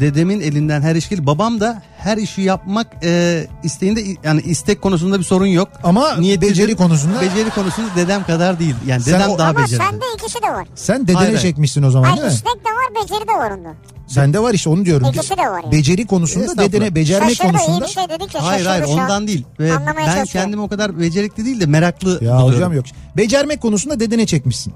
[0.00, 1.26] dedemin elinden her iş gelir.
[1.26, 5.68] Babam da her işi yapmak e, isteğinde yani istek konusunda bir sorun yok.
[5.84, 6.50] Ama Niyetlidir.
[6.52, 8.74] beceri konusunda Beceri konusunda dedem kadar değil.
[8.86, 9.84] Yani Sen dedem o- daha Ama becerikli.
[9.86, 10.66] sende ikisi de var.
[10.74, 12.34] sen dedene Hayır, çekmişsin o zaman Hayır değil mi?
[12.34, 13.74] istek de var beceri de var onda.
[14.06, 15.06] Sende var işte onu diyorum.
[15.08, 15.72] İkisi de var yani.
[15.72, 17.84] Beceri konusunda dedene becermek Şaşırdı iyi konusunda.
[17.86, 19.44] bir şey dedik ya Hayır hayır ondan değil.
[19.60, 22.42] Ve Anlamaya ben kendimi o kadar becerikli değil de meraklı Ya buluyorum.
[22.54, 22.84] hocam yok.
[23.16, 24.72] Becermek konusunda dedene çekmişsin.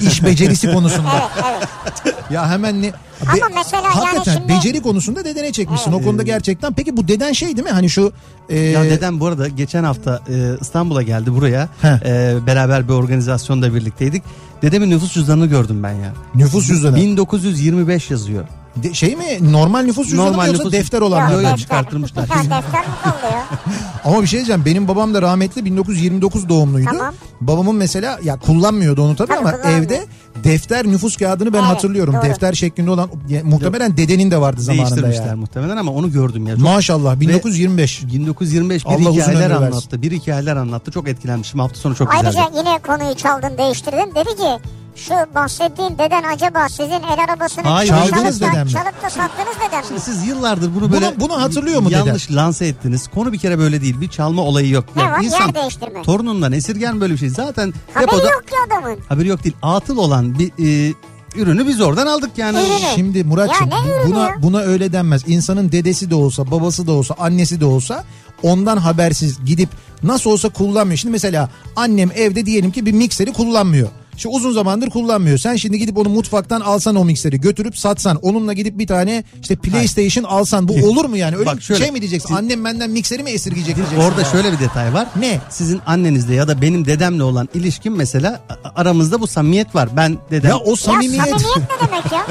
[0.00, 1.30] İş becerisi konusunda.
[1.50, 1.68] Evet
[2.04, 2.14] evet.
[2.30, 2.92] Ya hemen ne?
[3.26, 5.92] Ama mesela yani hakikaten şimdi- beceri konusunda dedene çekmişsin.
[5.92, 6.72] O konuda gerçekten.
[6.72, 7.72] Peki bu deden şey değil mi?
[7.72, 8.12] Hani şu
[8.48, 11.68] e, Ya dedem bu arada geçen hafta e, İstanbul'a geldi buraya.
[11.82, 11.88] Heh.
[12.06, 14.22] E, beraber bir organizasyonda birlikteydik.
[14.62, 16.12] Dedemin nüfus cüzdanını gördüm ben ya.
[16.34, 16.96] nüfus cüzdanı.
[16.96, 18.44] 1925 yazıyor.
[18.76, 19.52] De- şey mi?
[19.52, 21.34] Normal nüfus cüzdanı mı Normal yoksa nüfus- defter olan Yok, mı?
[21.34, 21.56] yo, defter.
[21.58, 22.28] çıkarttırmışlar.
[22.28, 23.44] Ha, defter mi kaldı ya?
[24.04, 24.62] Ama bir şey diyeceğim.
[24.64, 26.88] Benim babam da rahmetli 1929 doğumluydu.
[26.90, 27.14] Tamam.
[27.40, 30.04] Babamın mesela ya kullanmıyordu onu tabii Tabii ama evde
[30.44, 32.14] defter nüfus kağıdını ben Evet, hatırlıyorum.
[32.14, 32.22] doğru.
[32.22, 35.40] Defter şeklinde olan ya, muhtemelen dedenin de vardı zamanında Değiştirmişler yani.
[35.40, 36.54] muhtemelen ama onu gördüm ya.
[36.56, 38.02] Çok- Maşallah 1925.
[38.12, 40.02] 1925 bir Allah hikayeler anlattı.
[40.02, 40.90] Bir hikayeler anlattı.
[40.90, 41.60] Çok etkilenmişim.
[41.60, 42.50] Hafta sonu çok Ayrıca güzeldi.
[42.56, 44.14] yine konuyu çaldın değiştirdin.
[44.14, 44.58] Dedi ki
[44.96, 48.72] şu bahsettiğin deden acaba sizin el arabasını Hayır, çalıp, çaldınız da, dedem mi?
[48.72, 50.00] çalıp da sattınız dedem mi?
[50.00, 51.98] Siz yıllardır bunu böyle Bunu- bunu hatırlıyor mu dede?
[51.98, 53.08] yanlış lanse ettiniz.
[53.08, 54.00] Konu bir kere böyle değil.
[54.00, 54.84] Bir çalma olayı yok.
[54.96, 55.20] Ne Yani var?
[55.24, 56.02] insan Yer değiştirme.
[56.02, 57.28] torunundan esirgen böyle bir şey.
[57.28, 58.98] Zaten Haberi depoda yok ki adamın.
[59.08, 59.56] haberi yok değil.
[59.62, 60.48] Atıl olan bir
[60.90, 60.94] e,
[61.36, 62.58] ürünü biz oradan aldık yani.
[62.58, 62.94] Ürünü.
[62.94, 63.76] Şimdi Muratçım Ya
[64.06, 64.34] buna ya?
[64.42, 65.22] buna öyle denmez.
[65.26, 68.04] İnsanın dedesi de olsa, babası da olsa, annesi de olsa
[68.42, 69.68] ondan habersiz gidip
[70.02, 70.98] nasıl olsa kullanmıyor.
[70.98, 73.88] Şimdi mesela annem evde diyelim ki bir mikseri kullanmıyor.
[74.20, 75.38] İşte uzun zamandır kullanmıyor.
[75.38, 78.16] Sen şimdi gidip onu mutfaktan alsan o mikseri götürüp satsan.
[78.16, 81.36] Onunla gidip bir tane işte PlayStation alsan bu olur mu yani?
[81.36, 82.28] Öyle Bak şöyle, şey mi diyeceksin?
[82.28, 84.04] siz- Annem benden mikseri mi esirgeyecek diyeceksin?
[84.04, 84.26] Orada ya.
[84.26, 85.06] şöyle bir detay var.
[85.20, 85.40] Ne?
[85.50, 88.40] Sizin annenizle ya da benim dedemle olan ilişkim mesela
[88.76, 89.88] aramızda bu samimiyet var.
[89.96, 91.24] Ben dedem Ya o Ya samimiyet.
[91.28, 92.26] samimiyet ne demek ya?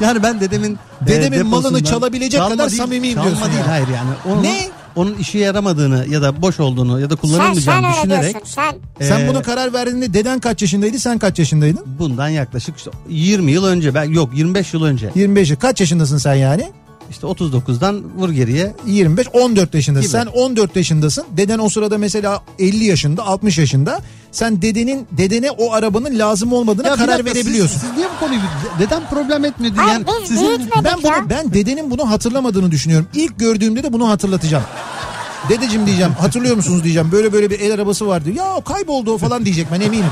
[0.08, 3.68] yani ben dedemin Dedemin e, malını çalabilecek Çalma kadar değil, samimiyim çalma diyorsun değil yani.
[3.70, 4.10] hayır yani.
[4.26, 4.68] Onun, Ne?
[4.96, 8.52] Onun işe yaramadığını ya da boş olduğunu ya da sen, kullanılmayacağını sen öyle düşünerek diyorsun
[8.54, 9.06] sen.
[9.06, 11.84] Sen e, buna karar verdiğinde deden kaç yaşındaydı sen kaç yaşındaydın?
[11.98, 15.52] bundan yaklaşık işte 20 yıl önce ben yok 25 yıl önce 25.
[15.58, 16.72] Kaç yaşındasın sen yani?
[17.10, 20.08] işte 39'dan vur geriye 25 14 yaşındasın.
[20.08, 20.12] Gibi.
[20.12, 21.24] Sen 14 yaşındasın.
[21.36, 24.00] Deden o sırada mesela 50 yaşında, 60 yaşında.
[24.34, 27.80] Sen dedenin dedene o arabanın lazım olmadığına Ya karar dakika, siz- verebiliyorsun.
[27.80, 28.40] Siz, niye bu konuyu
[28.78, 31.30] dedem problem etmedi Hayır, yani biz sizin Ben bunu, ya.
[31.30, 33.08] ben dedenin bunu hatırlamadığını düşünüyorum.
[33.14, 34.64] İlk gördüğümde de bunu hatırlatacağım.
[35.48, 37.12] Dedeciğim diyeceğim hatırlıyor musunuz diyeceğim.
[37.12, 38.30] Böyle böyle bir el arabası vardı.
[38.30, 40.10] Ya kayboldu o falan diyecek ben eminim.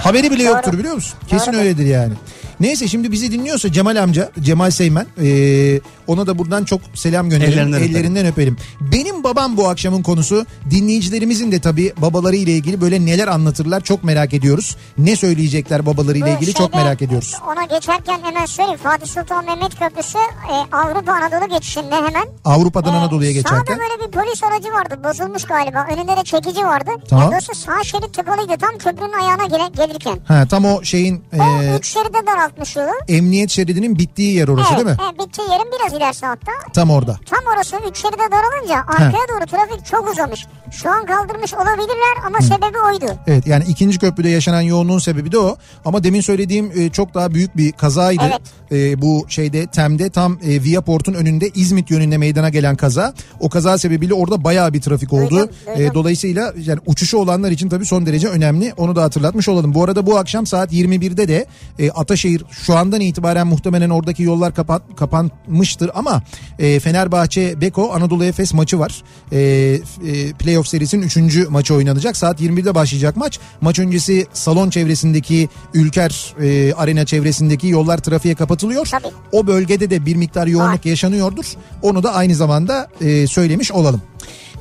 [0.00, 1.18] Haberi bile yoktur biliyor musun?
[1.28, 1.60] Kesin Doğru.
[1.60, 2.12] öyledir yani.
[2.60, 7.58] Neyse şimdi bizi dinliyorsa Cemal amca, Cemal Seymen ee, ona da buradan çok selam gönderelim.
[7.58, 7.82] Ellerinden.
[7.82, 8.56] Ellerinden öperim.
[8.80, 10.46] Benim babam bu akşamın konusu.
[10.70, 14.76] Dinleyicilerimizin de tabii babaları ile ilgili böyle neler anlatırlar çok merak ediyoruz.
[14.98, 17.34] Ne söyleyecekler babaları ile ilgili çok şeyde, merak ediyoruz.
[17.52, 18.80] Ona geçerken hemen söyleyeyim.
[18.82, 22.28] Fatih Sultan Mehmet Köprüsü e, Avrupa Anadolu geçişinde hemen.
[22.44, 23.58] Avrupa'dan e, Anadolu'ya geçerken.
[23.58, 25.00] Sağda böyle bir polis aracı vardı.
[25.04, 25.86] Bozulmuş galiba.
[25.92, 26.90] Önünde de çekici vardı.
[27.08, 27.32] Tamam.
[27.32, 30.18] Yani sağ şerit tıkalıydı tam köprünün ayağına gelirken.
[30.28, 32.90] Ha, tam o şeyin O ee, üç şeride daraltmış yolu.
[33.08, 35.02] emniyet şeridinin bittiği yer orası evet, değil mi?
[35.04, 36.52] evet, bittiği yerin biraz ilerisi hatta.
[36.72, 37.18] Tam orada.
[37.26, 40.46] Tam orası üç şeride daralınca arkaya doğru trafik çok uzamış.
[40.70, 43.18] Şu an kaldırmış olabilirler ama sebebi oydu.
[43.26, 45.56] Evet yani ikinci köprüde yaşanan yoğunluğun sebebi de o.
[45.84, 48.22] Ama demin söylediğim e, çok daha büyük bir kazaydı.
[48.26, 48.40] Evet.
[48.72, 53.14] E, bu şeyde Tem'de tam e, Viaport'un önünde İzmit yönünde meydana gelen kaza.
[53.40, 55.30] O kaza sebebiyle orada bayağı bir trafik oldu.
[55.30, 55.82] Duydum, duydum.
[55.82, 58.72] E, dolayısıyla yani uçuşu olanlar için tabii son derece önemli.
[58.76, 59.74] Onu da hatırlatmış olalım.
[59.74, 61.46] Bu arada bu akşam saat 21'de de
[61.78, 66.22] e, Ataşehir şu andan itibaren muhtemelen oradaki yollar kapat, kapanmıştır ama
[66.58, 69.02] e, Fenerbahçe Beko Anadolu Efes maçı var.
[69.32, 71.48] E, e, playoff serisinin 3.
[71.48, 72.16] maçı oynanacak.
[72.16, 73.38] Saat 21'de başlayacak maç.
[73.60, 78.86] Maç öncesi salon çevresindeki Ülker e, Arena çevresindeki yollar trafiğe kapatılıyor.
[78.86, 79.14] Tabii.
[79.32, 80.90] O bölgede de bir miktar yoğunluk Var.
[80.90, 81.46] yaşanıyordur.
[81.82, 84.02] Onu da aynı zamanda e, söylemiş olalım.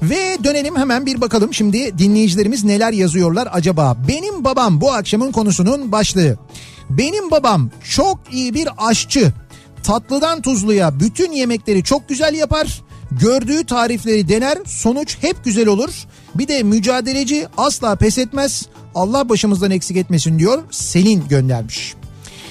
[0.01, 3.97] Ve dönelim hemen bir bakalım şimdi dinleyicilerimiz neler yazıyorlar acaba.
[4.07, 6.37] Benim babam bu akşamın konusunun başlığı.
[6.89, 9.33] Benim babam çok iyi bir aşçı.
[9.83, 12.81] Tatlıdan tuzluya bütün yemekleri çok güzel yapar.
[13.11, 15.89] Gördüğü tarifleri dener sonuç hep güzel olur.
[16.35, 18.65] Bir de mücadeleci asla pes etmez.
[18.95, 21.95] Allah başımızdan eksik etmesin diyor Selin göndermiş.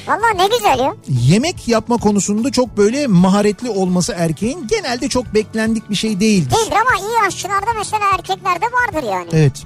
[0.09, 0.95] Valla ne güzel ya.
[1.09, 6.51] Yemek yapma konusunda çok böyle maharetli olması erkeğin genelde çok beklendik bir şey değildir.
[6.51, 9.29] Değildir ama iyi aşçılarda mesela erkeklerde vardır yani.
[9.33, 9.63] Evet.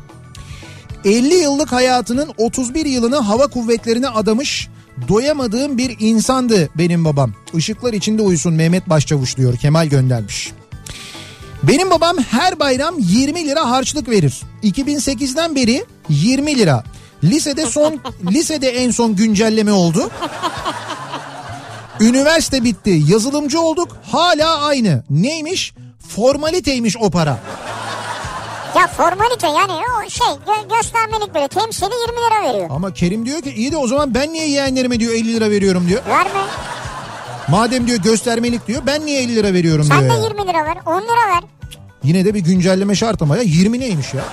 [1.04, 4.68] 50 yıllık hayatının 31 yılını hava kuvvetlerine adamış
[5.08, 7.32] doyamadığım bir insandı benim babam.
[7.54, 10.52] Işıklar içinde uyusun Mehmet Başçavuş diyor Kemal göndermiş.
[11.62, 14.40] Benim babam her bayram 20 lira harçlık verir.
[14.62, 16.84] 2008'den beri 20 lira.
[17.24, 20.10] Lisede son lisede en son güncelleme oldu.
[22.00, 23.02] Üniversite bitti.
[23.08, 23.96] Yazılımcı olduk.
[24.12, 25.04] Hala aynı.
[25.10, 25.74] Neymiş?
[26.08, 27.38] Formaliteymiş o para.
[28.76, 32.66] Ya formalite yani o şey gö- göstermelik böyle temsili 20 lira veriyor.
[32.70, 35.88] Ama Kerim diyor ki iyi de o zaman ben niye yeğenlerime diyor 50 lira veriyorum
[35.88, 36.02] diyor.
[36.08, 36.40] Verme.
[37.48, 40.10] Madem diyor göstermelik diyor ben niye 50 lira veriyorum Sen diyor.
[40.10, 40.24] de ya.
[40.24, 41.42] 20 lira ver 10 lira ver.
[42.04, 44.24] Yine de bir güncelleme şart ama ya 20 neymiş ya?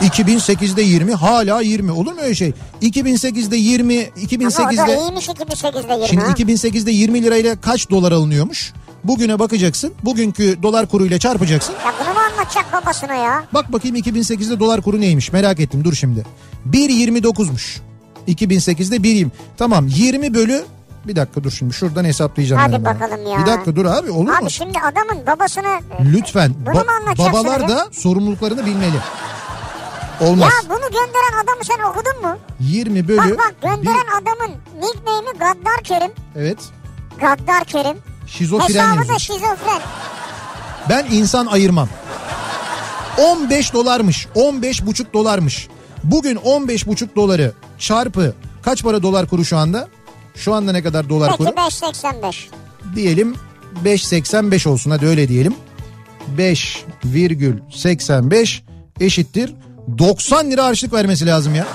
[0.00, 2.52] 2008'de 20 hala 20 olur mu öyle şey?
[2.82, 6.30] 2008'de 20 Ama o da 2008'de iyiymiş 2008'de 20 şimdi ha.
[6.32, 8.72] 2008'de 20 lirayla kaç dolar alınıyormuş?
[9.08, 9.92] Bugüne bakacaksın.
[10.02, 11.72] Bugünkü dolar kuruyla çarpacaksın.
[11.84, 13.44] Ya bunu mu anlatacak babasına ya?
[13.54, 16.26] Bak bakayım 2008'de dolar kuru neymiş merak ettim dur şimdi.
[16.70, 17.78] 1.29'muş.
[18.28, 19.28] 2008'de 1.20.
[19.56, 20.64] Tamam 20 bölü
[21.04, 22.62] bir dakika dur şimdi şuradan hesaplayacağım.
[22.62, 23.38] Hadi ben bakalım ya.
[23.38, 24.50] Bir dakika dur abi olur Abi mu?
[24.50, 25.78] şimdi adamın babasını
[26.12, 27.72] Lütfen Bunu ba- babalar hadi?
[27.72, 28.96] da sorumluluklarını bilmeli.
[30.20, 30.52] Olmaz.
[30.64, 32.38] Ya bunu gönderen adamı sen okudun mu?
[32.60, 33.18] 20 bölü...
[33.18, 36.10] Bak bak gönderen bir- adamın nickname'i Gaddar Kerim.
[36.36, 36.58] Evet.
[37.20, 37.96] Gaddar Kerim.
[38.26, 39.14] Şizofren Hesabı yazıyor.
[39.14, 39.80] da şizofren.
[40.88, 41.88] Ben insan ayırmam.
[43.18, 44.26] 15 dolarmış.
[44.34, 45.68] 15 buçuk dolarmış.
[46.04, 49.88] Bugün 15 buçuk doları çarpı kaç para dolar kuru şu anda?
[50.34, 51.48] Şu anda ne kadar dolar kuru?
[51.48, 52.34] Peki 5.85.
[52.94, 53.34] Diyelim
[53.84, 55.54] 5.85 olsun hadi öyle diyelim.
[56.38, 58.60] 5,85
[59.00, 59.54] eşittir
[59.98, 61.66] 90 lira harçlık vermesi lazım ya.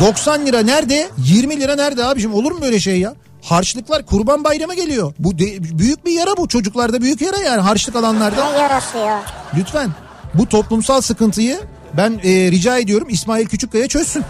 [0.00, 1.08] 90 lira nerede?
[1.18, 2.34] 20 lira nerede abicim?
[2.34, 3.14] Olur mu böyle şey ya?
[3.42, 5.12] Harçlıklar kurban bayramı geliyor.
[5.18, 8.50] Bu de- büyük bir yara bu çocuklarda büyük yara yani harçlık alanlarda.
[8.52, 9.22] Ne yarası ya?
[9.56, 9.90] Lütfen
[10.34, 11.60] bu toplumsal sıkıntıyı
[11.96, 14.24] ben e, rica ediyorum İsmail Küçükkaya çözsün.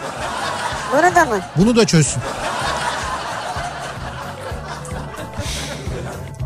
[0.92, 1.40] Bunu da mı?
[1.57, 2.23] Bunu da çözsün.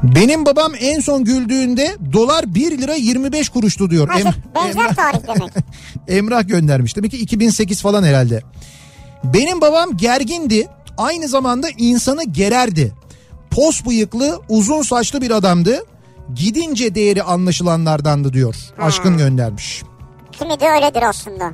[0.03, 4.09] Benim babam en son güldüğünde dolar 1 lira 25 kuruştu diyor.
[4.09, 4.27] Nasıl?
[4.27, 5.53] Em- Benzer Emrah- tarih demek.
[6.09, 6.97] Emrah göndermiş.
[6.97, 8.43] Demek ki 2008 falan herhalde.
[9.25, 10.69] Benim babam gergindi.
[10.99, 12.93] Aynı zamanda insanı gererdi.
[13.51, 15.85] Pos bıyıklı, uzun saçlı bir adamdı.
[16.35, 18.57] Gidince değeri anlaşılanlardandı diyor.
[18.79, 19.83] Aşkın göndermiş.
[20.33, 21.53] Kimi de öyledir aslında.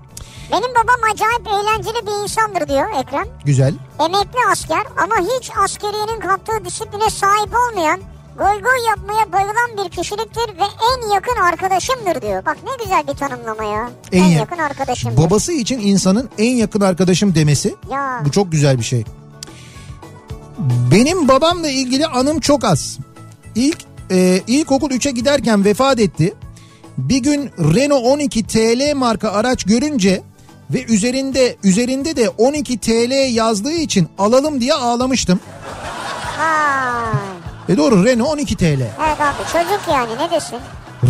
[0.53, 3.25] Benim babam acayip eğlenceli bir insandır diyor Ekrem.
[3.45, 3.75] Güzel.
[4.01, 8.01] Emekli asker ama hiç askeriyenin kattığı disipline sahip olmayan,
[8.39, 12.45] goy yapmaya bayılan bir kişiliktir ve en yakın arkadaşımdır diyor.
[12.45, 13.91] Bak ne güzel bir tanımlama ya.
[14.13, 15.17] En, ya- yakın arkadaşımdır.
[15.23, 18.23] Babası için insanın en yakın arkadaşım demesi Ya.
[18.25, 19.05] bu çok güzel bir şey.
[20.91, 22.99] Benim babamla ilgili anım çok az.
[23.55, 23.79] İlk
[24.11, 26.35] e, ilkokul 3'e giderken vefat etti.
[26.99, 30.23] Bir gün Renault 12 TL marka araç görünce
[30.71, 35.41] ve üzerinde üzerinde de 12 TL yazdığı için alalım diye ağlamıştım.
[36.37, 37.13] Ha.
[37.69, 38.65] E doğru Renault 12 TL.
[38.65, 40.59] Evet abi çocuk yani ne desin?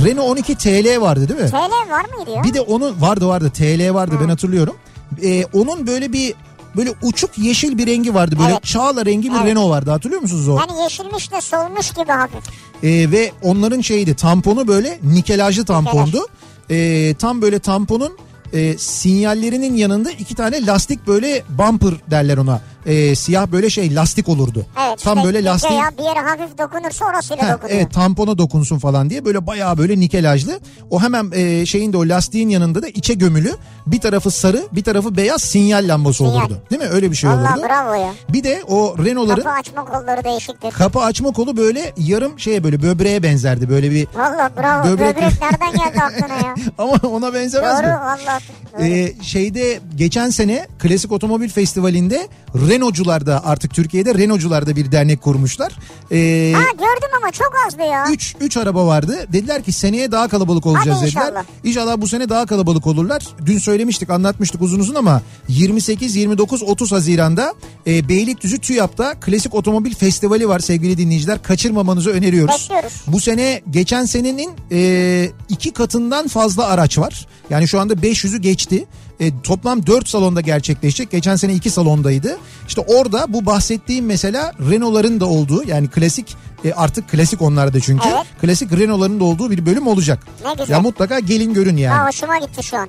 [0.07, 1.51] Renault 12 TL vardı değil mi?
[1.51, 2.45] TL var mıydı ya?
[2.45, 4.77] Bir de onun vardı vardı TL vardı ben hatırlıyorum.
[5.25, 6.35] Ee, onun böyle bir
[6.77, 8.37] böyle uçuk yeşil bir rengi vardı.
[8.39, 8.65] Böyle Evet.
[8.65, 9.47] çağla rengi bir Evet.
[9.47, 10.59] Renault vardı hatırlıyor musunuz o?
[10.59, 12.45] Yani yeşilmiş de solmuş gibi hafif.
[12.83, 16.27] Ee, ve onların şeydi tamponu böyle nikelajlı tampondu.
[16.71, 18.17] Ee, tam böyle tamponun
[18.53, 22.61] e, sinyallerinin yanında iki tane lastik böyle bumper derler ona.
[22.87, 24.66] Ee, siyah böyle şey lastik olurdu.
[24.88, 25.75] Evet tam işte böyle lastiğin...
[25.81, 27.79] Ya bir yere hafif dokunursa orasıyla Ha, dokunuyor.
[27.79, 30.61] evet tampona dokunsun falan diye böyle bayağı böyle nikelajlı.
[30.90, 33.53] O hemen e, şeyin de o lastiğin yanında da içe gömülü
[33.87, 36.35] bir tarafı sarı bir tarafı beyaz sinyal lambası Sinyal.
[36.35, 36.59] olurdu.
[36.71, 36.88] Değil mi?
[36.88, 37.66] Öyle bir şey Valla olurdu.
[37.69, 38.12] bravo ya.
[38.29, 40.71] Bir de o Renault'ların Kapı açma kolları değişiktir.
[40.71, 43.69] kapı açma kolu böyle yarım şeye böyle böbreğe benzerdi.
[43.69, 44.87] Böyle bir Valla bravo.
[44.88, 46.55] Böbrek- Böbrek, nereden geldi aklına ya?
[46.79, 47.93] ama ona benzemez Doğru mi?
[47.93, 48.38] valla.
[48.79, 48.85] doğru.
[48.85, 52.29] Ee, şeyde geçen sene Klasik Otomobil Festivali'nde
[52.71, 55.73] Renault'cular da artık Türkiye'de Renault'cular da bir dernek kurmuşlar.
[56.13, 58.07] Ee, Ha gördüm ama çok azdı ya.
[58.11, 59.27] 3 3 araba vardı.
[59.33, 61.23] Dediler ki seneye daha kalabalık olacağız Hadi dediler.
[61.23, 61.45] inşallah.
[61.65, 63.23] İnşallah bu sene daha kalabalık olurlar.
[63.47, 67.55] Dün söylemiştik, anlatmıştık uzun uzun ama 28 29 30 Haziran'da
[67.87, 71.43] e, Beylikdüzü TÜYAP'ta Klasik Otomobil Festivali var sevgili dinleyiciler.
[71.43, 72.55] Kaçırmamanızı öneriyoruz.
[72.71, 72.93] Bekliyoruz.
[73.07, 77.27] Bu sene geçen senenin e, iki katından fazla araç var.
[77.51, 78.87] Yani şu anda 500'ü geçti.
[79.21, 81.11] E, toplam 4 salonda gerçekleşecek.
[81.11, 82.39] Geçen sene 2 salondaydı.
[82.69, 88.09] İşte orada bu bahsettiğim mesela Renault'ların da olduğu yani klasik e, artık klasik onlarda çünkü.
[88.09, 88.27] Evet.
[88.41, 90.27] Klasik Renault'ların da olduğu bir bölüm olacak.
[90.45, 90.75] Ne güzel.
[90.75, 91.99] Ya mutlaka gelin görün yani.
[91.99, 92.89] Ha hoşuma gitti şu an.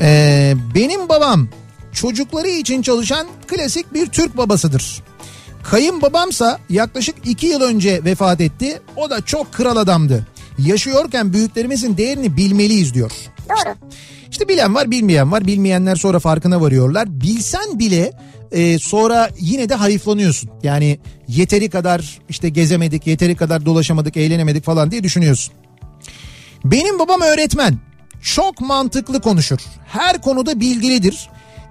[0.00, 1.48] Ee, benim babam
[1.92, 5.02] çocukları için çalışan klasik bir Türk babasıdır.
[5.62, 8.80] Kayınbabamsa yaklaşık iki yıl önce vefat etti.
[8.96, 10.26] O da çok kral adamdı.
[10.58, 13.10] Yaşıyorken büyüklerimizin değerini bilmeliyiz diyor.
[13.48, 13.74] Doğru.
[14.30, 15.46] İşte bilen var bilmeyen var.
[15.46, 17.20] Bilmeyenler sonra farkına varıyorlar.
[17.20, 18.12] Bilsen bile
[18.52, 20.50] e, sonra yine de hayıflanıyorsun.
[20.62, 25.54] Yani yeteri kadar işte gezemedik, yeteri kadar dolaşamadık, eğlenemedik falan diye düşünüyorsun.
[26.64, 27.78] Benim babam öğretmen.
[28.22, 29.58] Çok mantıklı konuşur.
[29.86, 31.28] Her konuda bilgilidir.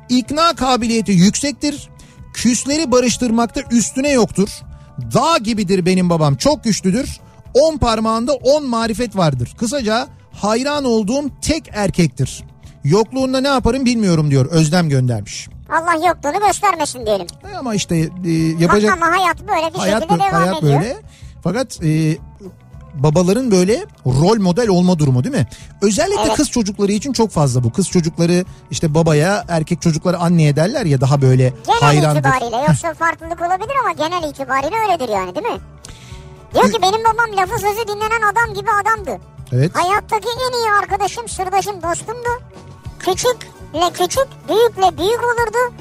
[0.10, 1.90] İkna kabiliyeti yüksektir.
[2.34, 4.50] Küsleri barıştırmakta üstüne yoktur.
[5.14, 6.36] Dağ gibidir benim babam.
[6.36, 7.20] Çok güçlüdür.
[7.54, 9.54] On parmağında on marifet vardır.
[9.58, 10.08] Kısaca
[10.42, 12.44] hayran olduğum tek erkektir.
[12.84, 14.46] Yokluğunda ne yaparım bilmiyorum diyor.
[14.46, 15.48] Özlem göndermiş.
[15.70, 17.28] Allah yokluğunu göstermesin diyelim.
[17.54, 17.96] E Ama işte
[18.26, 20.80] e, yapacak Ama hayat böyle bir hayat, şekilde bö- devam hayat ediyor.
[20.82, 20.96] böyle.
[21.44, 22.18] Fakat e,
[22.94, 25.48] babaların böyle rol model olma durumu değil mi?
[25.82, 26.36] Özellikle Evet.
[26.36, 27.72] kız çocukları için çok fazla bu.
[27.72, 32.20] Kız çocukları işte babaya, erkek çocukları anneye derler ya daha böyle Genel hayrandır.
[32.20, 35.60] itibariyle yoksa farklılık olabilir ama genel itibariyle öyledir yani değil mi?
[36.54, 39.22] Diyor ki benim babam lafı sözü dinlenen adam gibi adamdı.
[39.52, 39.72] Evet.
[39.76, 42.30] Hayattaki en iyi arkadaşım, sırdaşım, dostumdu.
[43.00, 45.74] Küçükle küçük, büyükle büyük olurdu.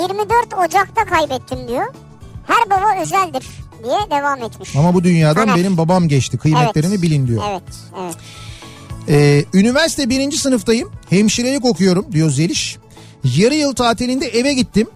[0.00, 1.86] 24 Ocak'ta kaybettim diyor.
[2.46, 3.46] Her baba özeldir
[3.84, 4.76] diye devam etmiş.
[4.76, 5.56] Ama bu dünyadan Taner.
[5.56, 6.38] benim babam geçti.
[6.38, 7.02] Kıymetlerini Evet.
[7.02, 7.42] bilin diyor.
[7.50, 7.62] Evet,
[8.02, 8.14] evet.
[9.08, 10.92] Ee, üniversite birinci sınıftayım.
[11.10, 12.78] Hemşirelik okuyorum diyor Zeliş.
[13.24, 14.88] Yarı yıl tatilinde eve gittim.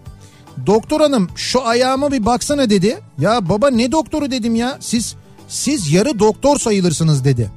[0.66, 2.98] Doktor hanım şu ayağıma bir baksana dedi.
[3.18, 4.76] Ya baba ne doktoru dedim ya.
[4.81, 5.14] Siz
[5.48, 7.50] siz yarı doktor sayılırsınız dedi.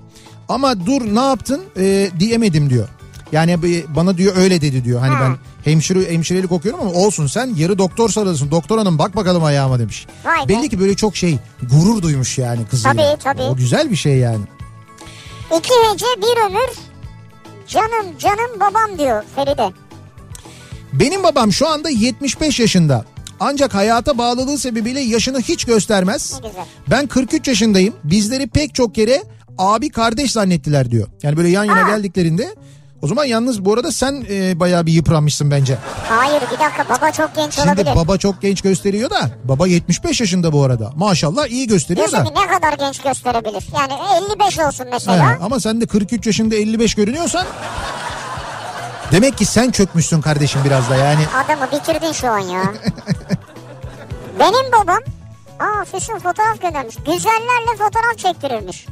[0.52, 2.88] Ama dur ne yaptın Ee, diyemedim diyor.
[3.32, 3.58] Yani
[3.96, 5.00] bana diyor öyle dedi diyor.
[5.00, 5.22] Hani Ha.
[5.22, 5.38] ben
[5.72, 8.52] hemşire hemşirelik okuyorum ama olsun sen yarı doktor sayılırsın.
[8.52, 10.08] Doktor hanım bak bakalım ayağıma demiş.
[10.26, 10.50] Vay be.
[10.50, 11.38] Belli ki böyle çok şey
[11.72, 12.94] gurur duymuş yani kızıyla.
[13.18, 13.42] Tabii, tabii.
[13.42, 14.46] O güzel bir şey yani.
[15.58, 16.70] İki hece bir ömür.
[17.68, 19.72] Canım canım babam diyor Feride.
[20.94, 23.06] Benim babam şu anda 75 yaşında.
[23.40, 26.34] Ancak hayata bağlılığı sebebiyle yaşını hiç göstermez.
[26.44, 26.66] Ne güzel.
[26.90, 27.94] Ben 43 yaşındayım.
[28.04, 29.24] Bizleri pek çok kere
[29.62, 31.08] abi kardeş zannettiler diyor.
[31.24, 31.90] Yani böyle yan yana Ha.
[31.90, 32.56] geldiklerinde
[33.02, 35.78] o zaman yalnız bu arada sen e, bayağı bir yıpranmışsın bence.
[36.10, 37.96] Hayır bir dakika baba çok genç Şimdi olabilir.
[37.96, 40.92] baba çok genç gösteriyor da baba 75 yaşında bu arada.
[40.96, 42.42] Maşallah iyi gösteriyor Diyorsun da.
[42.42, 43.64] ne kadar genç gösterebilir?
[43.78, 43.94] Yani
[44.40, 45.38] 55 olsun He, mesela.
[45.42, 47.46] ama sen de 43 yaşında 55 görünüyorsan
[49.12, 51.22] demek ki sen çökmüşsün kardeşim biraz da yani.
[51.46, 52.64] Adamı bitirdin şu an ya.
[54.40, 55.00] Benim babam
[55.60, 56.96] Aa Füsun fotoğraf göndermiş.
[56.96, 58.86] Güzellerle fotoğraf çektirirmiş.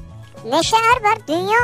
[0.46, 1.60] Neşe Erber dünya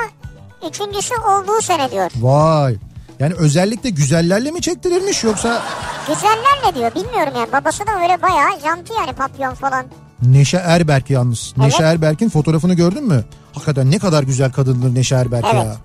[0.69, 2.11] üçüncüsü olduğu sene diyor.
[2.15, 2.75] Vay.
[3.19, 5.61] Yani özellikle güzellerle mi çektirilmiş yoksa
[6.07, 7.51] Güzellerle diyor bilmiyorum yani.
[7.51, 9.85] Babası da öyle bayağı janti yani papyon falan.
[10.21, 11.53] Neşe Erberk yalnız.
[11.57, 11.65] Evet.
[11.65, 13.25] Neşe Erberk'in fotoğrafını gördün mü?
[13.53, 15.65] Hakikaten ne kadar güzel kadındır Neşe Erberk Evet.
[15.65, 15.75] ya.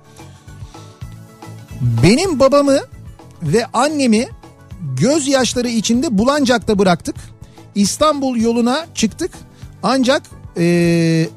[1.81, 2.79] Benim babamı
[3.43, 4.29] ve annemi
[4.81, 7.17] gözyaşları içinde Bulancak'ta bıraktık.
[7.75, 9.33] İstanbul yoluna çıktık.
[9.83, 10.23] Ancak
[10.57, 11.29] ee,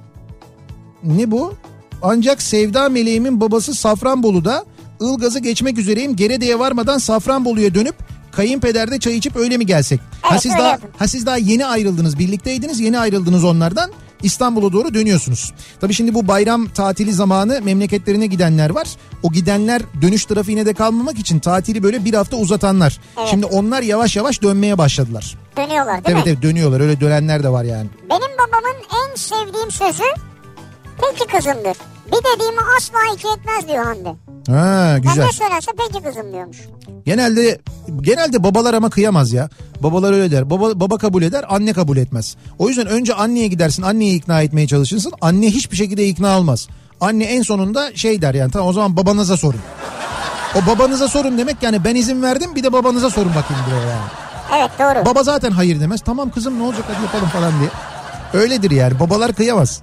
[1.04, 1.54] ne bu?
[2.02, 4.66] Ancak Sevda Meleğimin babası Safranbolu'da
[5.02, 6.16] Ilgaz'ı geçmek üzereyim.
[6.16, 7.96] Gerede'ye varmadan Safranbolu'ya dönüp
[8.32, 10.00] kayınpederde çay içip öyle mi gelsek?
[10.22, 10.90] ha, Evet, siz öyle daha, yapın.
[11.00, 13.92] ha siz daha yeni ayrıldınız birlikteydiniz yeni ayrıldınız onlardan
[14.24, 15.54] İstanbul'a doğru dönüyorsunuz.
[15.82, 18.88] Tabii şimdi bu bayram tatili zamanı memleketlerine gidenler var.
[19.24, 23.00] O gidenler dönüş trafiğine de kalmamak için tatili böyle bir hafta uzatanlar.
[23.20, 23.28] Evet.
[23.30, 25.38] Şimdi onlar yavaş yavaş dönmeye başladılar.
[25.58, 26.32] Dönüyorlar değil Evet mi?
[26.32, 27.88] evet dönüyorlar öyle dönenler de var yani.
[28.10, 30.04] Benim babamın en sevdiğim sözü
[31.12, 31.78] peki kızımdır.
[32.08, 34.10] Bir dediğimi asla iki etmez diyor Hande.
[34.52, 35.26] Ha Ben güzel.
[35.26, 36.58] ne söylerse peki kızım diyormuş.
[37.06, 37.60] Genelde
[38.02, 39.50] genelde babalar ama kıyamaz ya.
[39.80, 40.50] Babalar öyle der.
[40.50, 42.36] Baba, baba kabul eder, anne kabul etmez.
[42.60, 45.12] O yüzden önce anneye gidersin, anneyi ikna etmeye çalışırsın.
[45.22, 46.68] Anne hiçbir şekilde ikna olmaz.
[47.02, 49.60] Anne en sonunda şey der yani tamam o zaman babanıza sorun.
[50.56, 54.06] O babanıza sorun demek yani ben izin verdim bir de babanıza sorun bakayım diyor yani.
[54.60, 55.06] Evet doğru.
[55.06, 56.02] Baba zaten hayır demez.
[56.02, 57.70] Tamam kızım ne olacak hadi yapalım falan diye.
[58.44, 59.82] Öyledir yani babalar kıyamaz.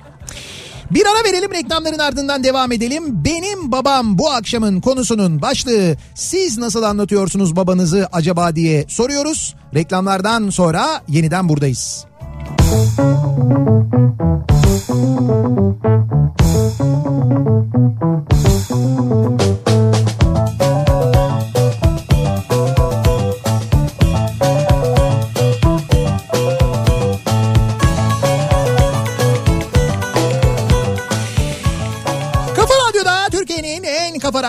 [0.91, 3.05] Bir ara verelim reklamların ardından devam edelim.
[3.25, 9.55] Benim babam bu akşamın konusunun başlığı siz nasıl anlatıyorsunuz babanızı acaba diye soruyoruz.
[9.75, 12.07] Reklamlardan sonra yeniden buradayız.
[19.31, 19.70] Kafa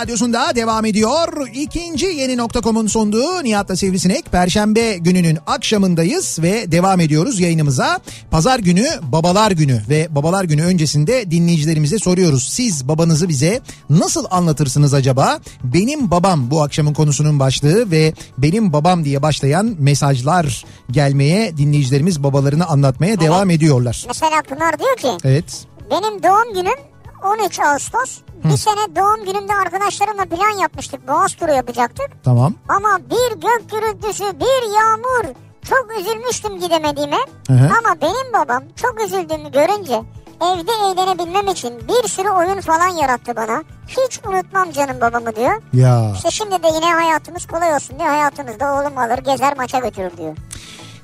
[0.01, 1.47] radyosunda devam ediyor.
[1.53, 4.31] İkinci yeni nokta.com'un sunduğu Nihat'la Sivrisinek.
[4.31, 7.99] Perşembe gününün akşamındayız ve devam ediyoruz yayınımıza.
[8.31, 12.49] Pazar günü babalar günü ve babalar günü öncesinde dinleyicilerimize soruyoruz.
[12.49, 15.39] Siz babanızı bize nasıl anlatırsınız acaba?
[15.63, 22.65] Benim babam bu akşamın konusunun başlığı ve benim babam diye başlayan mesajlar gelmeye dinleyicilerimiz babalarını
[22.67, 24.03] anlatmaya devam ediyorlar.
[24.07, 25.65] Mesela Pınar diyor ki Evet.
[25.91, 26.90] benim doğum günüm
[27.23, 28.21] 13 Ağustos.
[28.43, 31.07] Bir sene doğum günümde arkadaşlarımla plan yapmıştık.
[31.07, 32.09] Boğaz turu yapacaktık.
[32.23, 32.53] Tamam.
[32.69, 35.35] Ama bir gök gürültüsü, bir yağmur.
[35.69, 37.17] Çok üzülmüştüm gidemediğime.
[37.47, 37.69] Hı hı.
[37.79, 40.01] Ama benim babam çok üzüldüğümü görünce
[40.41, 43.63] evde eğlenebilmem için bir sürü oyun falan yarattı bana.
[43.87, 45.61] Hiç unutmam canım babamı diyor.
[45.73, 46.11] Ya.
[46.15, 48.09] İşte şimdi de yine hayatımız kolay olsun diyor.
[48.09, 50.37] Hayatımızda oğlum alır gezer maça götürür diyor.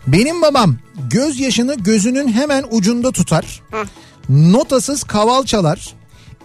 [0.07, 0.75] Benim babam
[1.09, 3.63] gözyaşını gözünün hemen ucunda tutar.
[3.71, 3.85] Heh.
[4.29, 5.95] Notasız kaval çalar.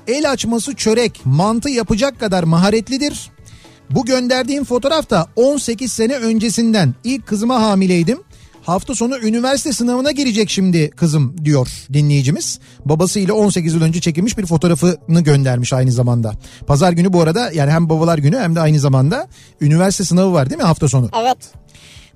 [0.09, 3.31] El açması çörek, mantı yapacak kadar maharetlidir.
[3.91, 6.95] Bu gönderdiğim fotoğraf da 18 sene öncesinden.
[7.05, 8.19] İlk kızıma hamileydim.
[8.63, 12.59] Hafta sonu üniversite sınavına girecek şimdi kızım diyor dinleyicimiz.
[12.85, 16.33] Babasıyla 18 yıl önce çekilmiş bir fotoğrafını göndermiş aynı zamanda.
[16.67, 19.29] Pazar günü bu arada yani hem babalar günü hem de aynı zamanda
[19.61, 21.11] üniversite sınavı var değil mi hafta sonu?
[21.23, 21.39] Evet.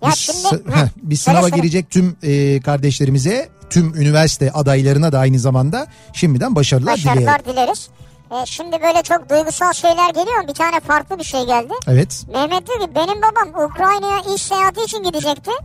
[0.02, 0.62] Ya Biz, şimdi...
[1.02, 6.92] biz söyle, sınava girecek tüm e, kardeşlerimize, tüm üniversite adaylarına da aynı zamanda şimdiden başarılar.
[6.92, 7.88] Başarılar dileriz.
[8.30, 10.48] E, şimdi böyle çok duygusal şeyler geliyor.
[10.48, 11.72] Bir tane farklı bir şey geldi.
[11.88, 12.24] Evet.
[12.32, 15.50] Mehmet diyor ki benim babam Ukrayna'ya iş seyahati için gidecekti.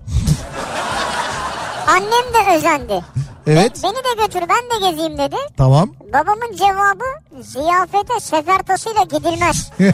[1.88, 3.04] Annem de özendi.
[3.52, 3.84] Evet.
[3.84, 5.36] Beni de götür ben de gezeyim dedi.
[5.58, 5.90] Tamam.
[6.14, 7.04] Babamın cevabı
[7.43, 9.72] ziyafete sefer tasıyla gidilmez.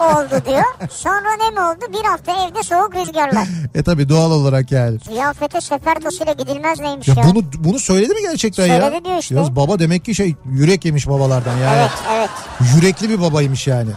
[0.00, 0.64] oldu diyor.
[0.90, 1.92] Sonra ne mi oldu?
[1.92, 3.48] Bir hafta evde soğuk rüzgarlar.
[3.74, 4.98] E tabi doğal olarak yani.
[4.98, 7.14] Ziyafete sefer tasıyla gidilmez neymiş ya?
[7.18, 8.80] Ya bunu bunu söyledi mi gerçekten ya?
[8.80, 9.34] Söyledi diyor işte.
[9.34, 11.76] Yalnız baba demek ki şey yürek yemiş babalardan yani.
[11.76, 12.30] Evet evet.
[12.74, 13.90] Yürekli bir babaymış yani.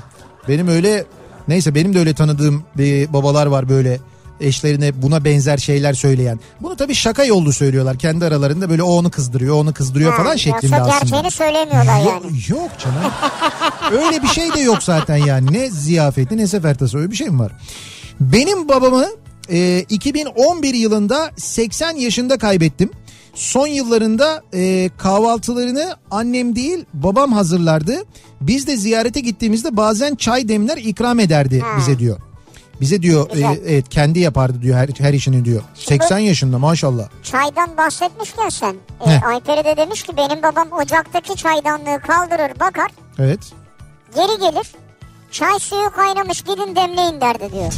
[0.48, 1.06] Benim öyle
[1.48, 4.00] neyse benim de öyle tanıdığım bir babalar var böyle
[4.42, 6.40] eşlerine buna benzer şeyler söyleyen.
[6.62, 7.98] Bunu tabii şaka yollu söylüyorlar.
[7.98, 11.00] Kendi aralarında böyle o onu kızdırıyor, o onu kızdırıyor falan Ha, şeklinde yoksa aslında.
[11.00, 12.38] gerçeğini söylemiyorlar Yok, yani.
[12.60, 13.12] yok canım.
[14.06, 15.54] öyle bir şey de yok zaten yani.
[15.54, 17.52] Ne ziyafeti ne sefertası öyle bir şey mi var?
[18.20, 19.06] Benim babamı
[19.50, 22.90] e, 2011 yılında 80 yaşında kaybettim.
[23.36, 27.96] Son yıllarında e, kahvaltılarını annem değil babam hazırlardı.
[28.42, 31.78] Biz de ziyarete gittiğimizde bazen çay demler ikram ederdi Ha.
[31.78, 32.20] bize diyor.
[32.82, 35.62] Bize diyor e, evet kendi yapardı diyor her, her işini diyor.
[35.76, 37.04] 80 yaşında maşallah.
[37.24, 38.76] Çaydan bahsetmişken sen.
[39.06, 39.28] E, Heh.
[39.28, 42.92] Ayperi de demiş ki benim babam ocaktaki çaydanlığı kaldırır bakar.
[43.20, 43.40] Evet.
[44.16, 44.68] Geri gelir.
[45.32, 47.74] Çay suyu kaynamış gidin demleyin derdi diyor.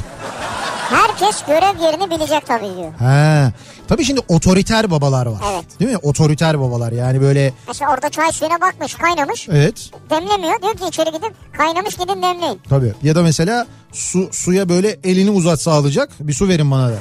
[0.90, 2.94] Herkes görev yerini bilecek tabii diyor.
[3.00, 3.52] Ha.
[3.94, 5.42] Tabii şimdi otoriter babalar var.
[5.54, 5.80] Evet.
[5.80, 5.98] Değil mi?
[5.98, 9.50] Otoriter babalar yani böyle Mesela orada çay suyuna bakmış kaynamış.
[9.50, 10.62] evet Demlemiyor.
[10.62, 12.62] Diyor ki içeri gidip kaynamış gidin demleyin.
[12.70, 12.94] tabii.
[13.04, 16.10] Ya da mesela su suya böyle elini uzatsa alacak.
[16.20, 16.96] Bir su verin bana da.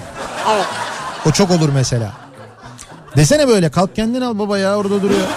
[0.54, 0.66] Evet.
[1.28, 2.12] O çok olur mesela.
[3.16, 5.26] Desene böyle kalk kendin al baba ya orada duruyor.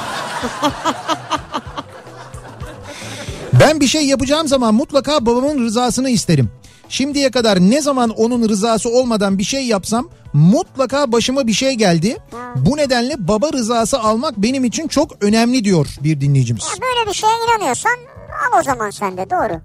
[3.60, 6.50] ben bir şey yapacağım zaman mutlaka babamın rızasını isterim.
[6.90, 12.18] Şimdiye kadar ne zaman onun rızası olmadan bir şey yapsam mutlaka başıma bir şey geldi.
[12.56, 16.64] Bu nedenle baba rızası almak benim için çok önemli diyor bir dinleyicimiz.
[16.64, 17.98] Ya böyle bir şeye inanıyorsan
[18.30, 19.62] al o zaman sen de doğru.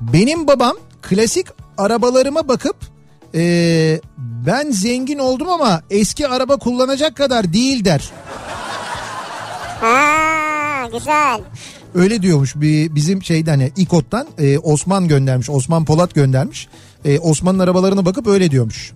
[0.00, 1.46] Benim babam klasik
[1.78, 2.76] arabalarıma bakıp
[3.34, 8.10] eee, ben zengin oldum ama eski araba kullanacak kadar değil der.
[9.80, 11.40] Ha güzel.
[11.94, 15.50] Öyle diyormuş bir bizim şeyden hani İKOT'tan e, Osman göndermiş.
[15.50, 16.68] Osman Polat göndermiş.
[17.04, 18.92] E, Osman'ın arabalarına bakıp öyle diyormuş.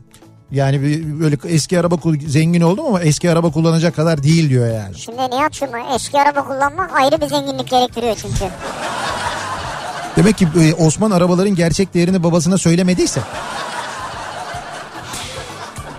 [0.51, 4.99] Yani bir- böyle eski araba zengin oldum ama eski araba kullanacak kadar değil diyor yani.
[4.99, 8.45] Şimdi Nihat'cığım eski araba kullanmak ayrı bir zenginlik gerektiriyor çünkü.
[10.17, 13.21] Demek ki e, Osman arabaların gerçek değerini babasına söylemediyse.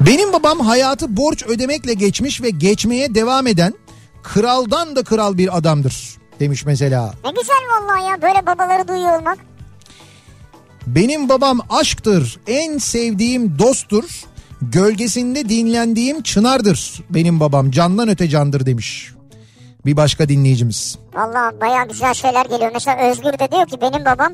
[0.01, 3.73] Benim babam hayatı borç ödemekle geçmiş ve geçmeye devam eden
[4.23, 7.13] kraldan da kral bir adamdır demiş mesela.
[7.23, 9.37] Ne güzel vallahi ya böyle babaları duyuyor olmak.
[10.87, 14.23] Benim babam aşktır, en sevdiğim dosttur,
[14.61, 17.01] gölgesinde dinlendiğim çınardır.
[17.09, 19.13] Benim babam candan öte candır demiş.
[19.85, 20.97] Bir başka dinleyicimiz.
[21.13, 22.71] Vallahi baya güzel şeyler geliyor.
[22.73, 24.33] Mesela Özgür de diyor ki benim babam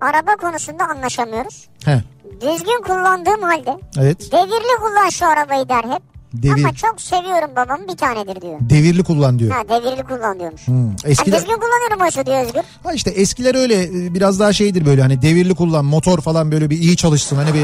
[0.00, 1.68] araba konusunda anlaşamıyoruz.
[1.84, 2.00] Heh,
[2.40, 4.32] Düzgün kullandığım halde evet.
[4.32, 6.09] devirli kullan şu arabayı der hep.
[6.34, 8.58] Devir, Ama çok seviyorum babamı bir tanedir diyor.
[8.60, 9.50] devirli kullan diyor.
[9.50, 10.66] Ha devirli kullan diyormuş.
[10.68, 12.60] Hmm, Eskiler, düzgün kullanıyorum oysa diyor Özgür.
[12.82, 16.70] ha işte eskiler öyle e, biraz daha şeydir böyle hani devirli kullan motor falan böyle
[16.70, 17.60] bir iyi çalışsın hani bir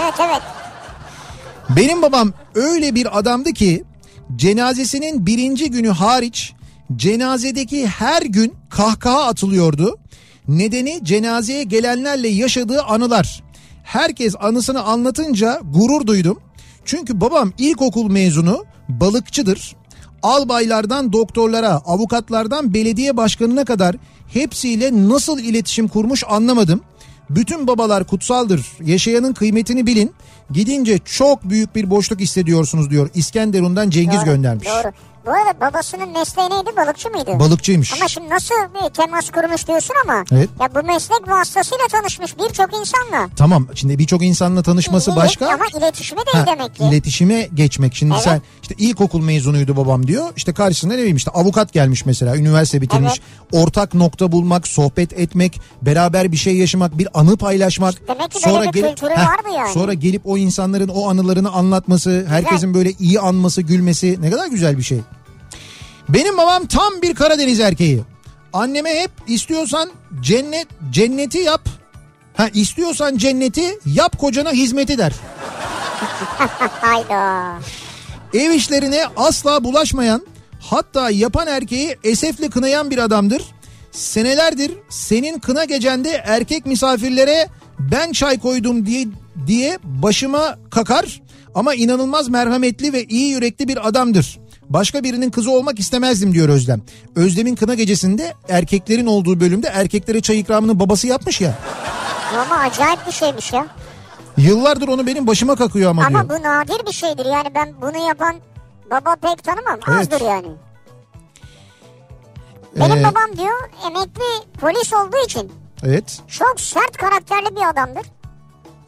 [0.00, 0.42] Evet evet.
[1.76, 3.84] Benim babam öyle bir adamdı ki
[4.36, 6.52] cenazesinin birinci günü hariç
[6.96, 9.98] cenazedeki her gün kahkaha atılıyordu.
[10.48, 13.42] Nedeni cenazeye gelenlerle yaşadığı anılar.
[13.84, 16.40] Herkes anısını anlatınca gurur duydum.
[16.90, 19.76] Çünkü babam ilkokul mezunu, balıkçıdır.
[20.22, 23.96] Albaylardan doktorlara, avukatlardan belediye başkanına kadar
[24.32, 26.80] hepsiyle nasıl iletişim kurmuş anlamadım.
[27.30, 28.66] Bütün babalar kutsaldır.
[28.84, 30.12] Yaşayanın kıymetini bilin.
[30.50, 33.10] Gidince çok büyük bir boşluk hissediyorsunuz diyor.
[33.14, 34.68] İskenderun'dan Cengiz Doğru, göndermiş.
[34.68, 34.92] Doğru.
[35.26, 36.76] Bu arada babasının mesleği neydi?
[36.76, 37.38] Balıkçı mıydı?
[37.40, 37.92] Balıkçıymış.
[37.92, 40.24] Ama şimdi nasıl bir temas kurmuş diyorsun ama.
[40.32, 40.48] Evet.
[40.60, 43.28] Ya bu meslek vasıtasıyla tanışmış birçok insanla.
[43.36, 45.46] Tamam şimdi birçok insanla tanışması İyi, başka.
[45.46, 46.84] Ama iletişimi değil Ha, demek ki.
[46.84, 47.94] iletişime geçmek.
[47.94, 48.22] Şimdi Evet.
[48.24, 50.26] sen işte ilkokul mezunuydu babam diyor.
[50.36, 52.36] İşte karşısında ne bileyim işte avukat gelmiş mesela.
[52.36, 53.20] Üniversite bitirmiş.
[53.52, 57.94] Ortak nokta bulmak, sohbet etmek, beraber bir şey yaşamak, bir anı paylaşmak.
[58.08, 59.72] Demek ki böyle bir kültürü vardı yani.
[59.72, 64.78] Sonra gelip o insanların o anılarını anlatması, herkesin böyle iyi anması, gülmesi ne kadar güzel
[64.78, 65.00] bir şey.
[66.08, 68.02] Benim babam tam bir Karadeniz erkeği.
[68.52, 69.90] Anneme hep istiyorsan
[70.20, 71.68] cennet cenneti yap.
[72.36, 75.12] Ha istiyorsan cenneti yap kocana hizmeti der.
[76.80, 77.58] Hayda.
[78.34, 80.26] Ev işlerine asla bulaşmayan
[80.60, 83.42] hatta yapan erkeği esefle kınayan bir adamdır.
[83.92, 87.48] Senelerdir senin kına gecende erkek misafirlere
[87.78, 89.06] ben çay koydum diye,
[89.46, 91.22] diye başıma kakar
[91.54, 94.40] ama inanılmaz merhametli ve iyi yürekli bir adamdır.
[94.70, 96.80] Başka birinin kızı olmak istemezdim diyor Özlem.
[97.16, 101.54] Özlem'in kına gecesinde erkeklerin olduğu bölümde erkeklere çay ikramını babası yapmış ya.
[102.34, 103.66] Ama acayip bir şeymiş ya.
[104.36, 106.20] Yıllardır onu benim başıma kakıyor ama, diyor.
[106.20, 107.24] Ama bu nadir bir şeydir.
[107.24, 108.34] Yani ben bunu yapan
[108.90, 109.78] Baba pek tanımam.
[109.88, 110.00] Evet.
[110.00, 110.46] Azdır yani.
[112.76, 115.52] Benim Ee, babam diyor emekli polis olduğu için
[115.84, 116.18] Evet.
[116.28, 118.06] çok sert karakterli bir adamdır.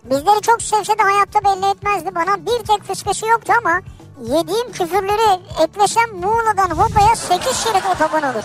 [0.05, 2.14] Bizleri çok sevse de hayatta belli etmezdi.
[2.14, 3.80] Bana bir tek fıskısı yoktu ama
[4.23, 8.43] yediğim küfürleri eklesem Muğla'dan Hopa'ya 8 şerit otoban olur.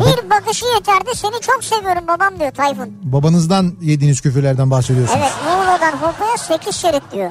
[0.00, 1.10] Bir bakışı yeterdi.
[1.14, 2.92] Seni çok seviyorum babam diyor Tayfun.
[3.02, 5.20] Babanızdan yediğiniz küfürlerden bahsediyorsunuz.
[5.20, 7.30] Evet Muğla'dan Hopa'ya 8 şerit diyor.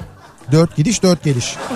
[0.52, 1.56] Dört gidiş dört geliş.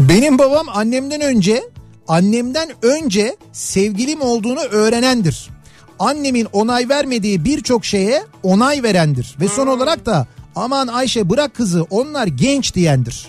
[0.00, 1.62] Benim babam annemden önce
[2.08, 5.50] annemden önce sevgilim olduğunu öğrenendir.
[5.98, 9.36] Annemin onay vermediği birçok şeye onay verendir.
[9.40, 10.26] Ve son olarak da
[10.56, 13.28] aman Ayşe bırak kızı onlar genç diyendir.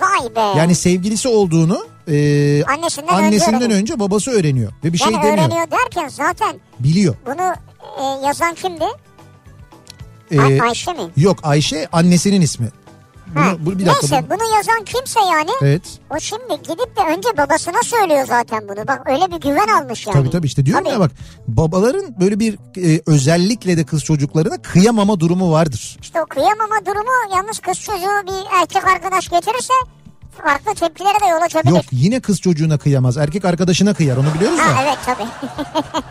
[0.00, 0.58] Vay be.
[0.58, 2.14] Yani sevgilisi olduğunu e,
[2.64, 3.80] Annesinden önce annesinden öğreniyor.
[3.80, 4.72] önce babası öğreniyor.
[4.84, 5.38] Ve bir şey yani demiyor.
[5.48, 7.14] öğreniyor derken zaten Biliyor.
[7.26, 7.54] bunu
[8.00, 8.84] e, yazan kimdi?
[10.30, 10.98] E, Ay- Ayşe mi?
[11.16, 12.68] yok Ayşe annesinin ismi.
[13.34, 14.06] Bunu, bu, bir dakika.
[14.16, 15.82] Neyse bu- bunu yazan kimse yani Evet.
[16.10, 18.88] o şimdi gidip de önce babasına söylüyor zaten bunu.
[18.88, 20.14] Bak öyle bir güven almış yani.
[20.14, 20.94] Tabii tabii işte diyorum Tabii.
[20.94, 21.10] ya bak
[21.48, 25.96] babaların böyle bir e, özellikle de kız çocuklarına kıyamama durumu vardır.
[26.02, 29.72] İşte o kıyamama durumu yalnız kız çocuğu bir erkek arkadaş getirirse
[30.42, 31.74] farklı tepkilere de yol açabilir.
[31.74, 33.16] Yok yine kız çocuğuna kıyamaz.
[33.16, 34.76] Erkek arkadaşına kıyar onu biliyoruz da.
[34.76, 35.28] Ha evet tabii.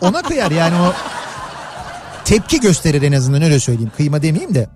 [0.06, 0.92] Ona kıyar yani o
[2.24, 3.92] tepki gösterir en azından öyle söyleyeyim.
[3.96, 4.68] Kıyma demeyeyim de.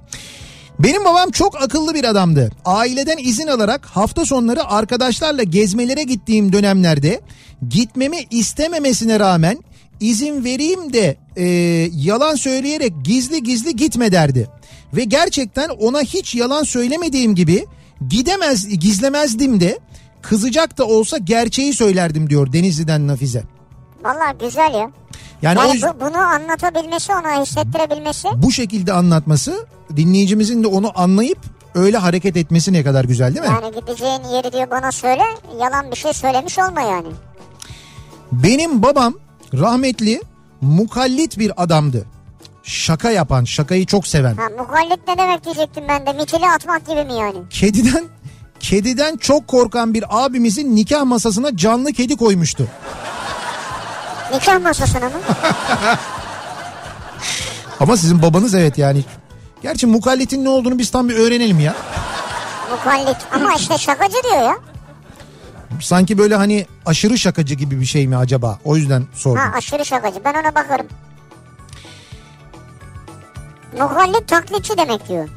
[0.79, 2.51] Benim babam çok akıllı bir adamdı.
[2.64, 7.20] Aileden izin alarak hafta sonları arkadaşlarla gezmelere gittiğim dönemlerde
[7.68, 9.59] gitmemi istememesine rağmen
[10.01, 11.45] izin vereyim de e,
[11.95, 14.49] yalan söyleyerek gizli gizli gitme derdi.
[14.97, 17.66] Ve gerçekten ona hiç yalan söylemediğim gibi
[18.09, 19.79] gidemez gizlemezdim de
[20.22, 23.43] kızacak da olsa gerçeği söylerdim diyor Denizli'den Nafize.
[24.05, 24.91] Vallahi güzel ya.
[25.43, 28.29] Yani, o Yani yüzden- bu, bunu anlatabilmesi ona hissettirebilmesi.
[28.37, 29.66] bu şekilde anlatması
[29.97, 31.39] dinleyicimizin de onu anlayıp
[31.74, 33.57] öyle hareket etmesi ne kadar güzel değil mi?
[33.62, 35.22] Yani gideceğin yeri diyor bana söyle
[35.61, 37.09] yalan bir şey söylemiş olma yani.
[38.32, 39.14] Benim babam
[39.55, 40.20] rahmetli
[40.61, 42.07] mukallit bir adamdı.
[42.62, 44.37] Şaka yapan, şakayı çok seven.
[44.37, 47.39] Ha muhallit ne demek diyecektim ben de mitili atmak gibi mi yani?
[47.51, 48.05] Kediden
[48.61, 52.68] kediden çok korkan bir abimizin nikah masasına canlı kedi koymuştu.
[54.32, 55.11] Nikah masasına mı?
[57.80, 59.05] Ama sizin babanız evet yani.
[59.66, 61.76] Gerçi mukallitin ne olduğunu biz tam bir öğrenelim ya.
[62.70, 64.56] Muhallit ama işte şakacı diyor ya.
[65.80, 68.58] Sanki böyle hani aşırı şakacı gibi bir şey mi acaba?
[68.64, 69.42] O yüzden sordum.
[69.42, 70.86] Ha aşırı şakacı ben ona bakarım.
[73.78, 75.28] Muhallit taklitçi demek diyor.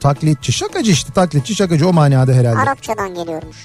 [0.00, 2.58] Taklitçi, şakacı işte taklitçi, şakacı o manada herhalde.
[2.58, 3.56] Arapçadan geliyormuş.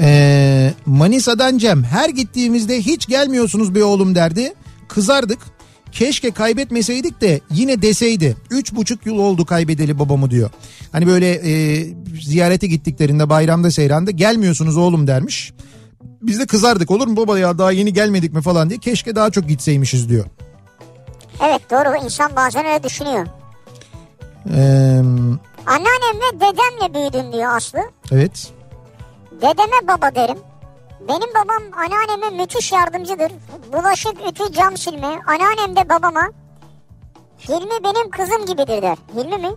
[0.00, 4.54] Ee, Manisa'dan Cem her gittiğimizde hiç gelmiyorsunuz be oğlum derdi.
[4.88, 5.57] Kızardık.
[5.98, 8.36] Keşke kaybetmeseydik de yine deseydi.
[8.50, 10.50] Üç buçuk yıl oldu kaybedeli babamı diyor.
[10.92, 11.84] Hani böyle e,
[12.22, 15.52] ziyarete gittiklerinde bayramda seyranda gelmiyorsunuz oğlum dermiş.
[16.22, 18.78] Biz de kızardık olur mu baba ya daha yeni gelmedik mi falan diye.
[18.80, 20.24] Keşke daha çok gitseymişiz diyor.
[21.48, 23.26] Evet doğru insan bazen öyle düşünüyor.
[24.54, 25.02] Ee,
[25.66, 27.78] Anneannem ve dedemle büyüdüm diyor Aslı.
[28.12, 28.50] evet.
[29.36, 30.38] Dedeme baba derim.
[31.08, 33.32] Benim babam anneanneme müthiş yardımcıdır.
[33.72, 35.18] Bulaşık, ütü, cam silme.
[35.26, 36.28] Anneannem de babama
[37.48, 38.98] Hilmi benim kızım gibidir der.
[39.14, 39.50] Hilmi mi?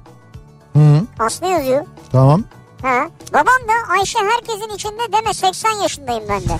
[0.73, 1.85] Hı, Aslı yazıyor.
[2.11, 2.43] tamam.
[2.81, 3.07] Ha.
[3.33, 6.59] Babam da Ayşe herkesin içinde deme 80 yaşındayım ben de.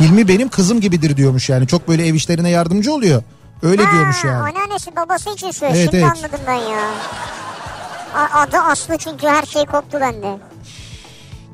[0.00, 1.66] Hilmi benim kızım gibidir diyormuş yani.
[1.66, 3.22] Çok böyle ev işlerine yardımcı oluyor.
[3.62, 4.36] Öyle Ha, diyormuş yani.
[4.36, 5.80] Anneannesi babası için söylüyor.
[5.80, 6.16] Evet, Şimdi evet.
[6.16, 6.80] anladım ben ya.
[8.34, 10.38] Adı Aslı çünkü her şey koptu bende.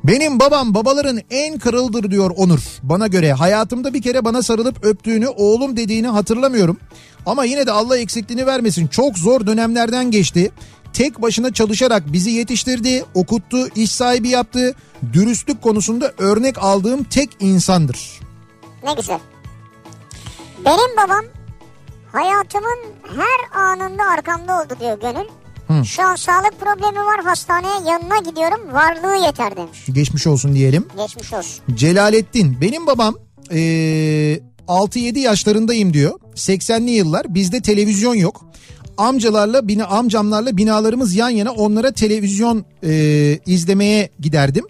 [0.03, 2.59] Benim babam babaların en kırıldır diyor Onur.
[2.83, 6.77] Bana göre hayatımda bir kere bana sarılıp öptüğünü oğlum dediğini hatırlamıyorum.
[7.25, 8.87] Ama yine de Allah eksikliğini vermesin.
[8.87, 10.51] Çok zor dönemlerden geçti.
[10.93, 14.75] Tek başına çalışarak bizi yetiştirdi, okuttu, iş sahibi yaptı.
[15.13, 18.19] Dürüstlük konusunda örnek aldığım tek insandır.
[18.83, 19.19] Ne güzel.
[20.65, 21.25] Benim babam
[22.11, 22.79] hayatımın
[23.17, 25.42] her anında arkamda oldu diyor Gönül.
[25.85, 29.85] Şu an sağlık problemi var hastaneye yanına gidiyorum varlığı yeter demiş.
[29.93, 30.87] Geçmiş olsun diyelim.
[30.97, 31.63] Geçmiş olsun.
[31.75, 33.15] Celalettin benim babam
[33.51, 36.19] eee 6-7 yaşlarındayım diyor.
[36.35, 38.45] 80'li yıllar bizde televizyon yok.
[38.97, 44.65] Amcalarla bina amcamlarla binalarımız yan yana onlara televizyon eee, izlemeye giderdim.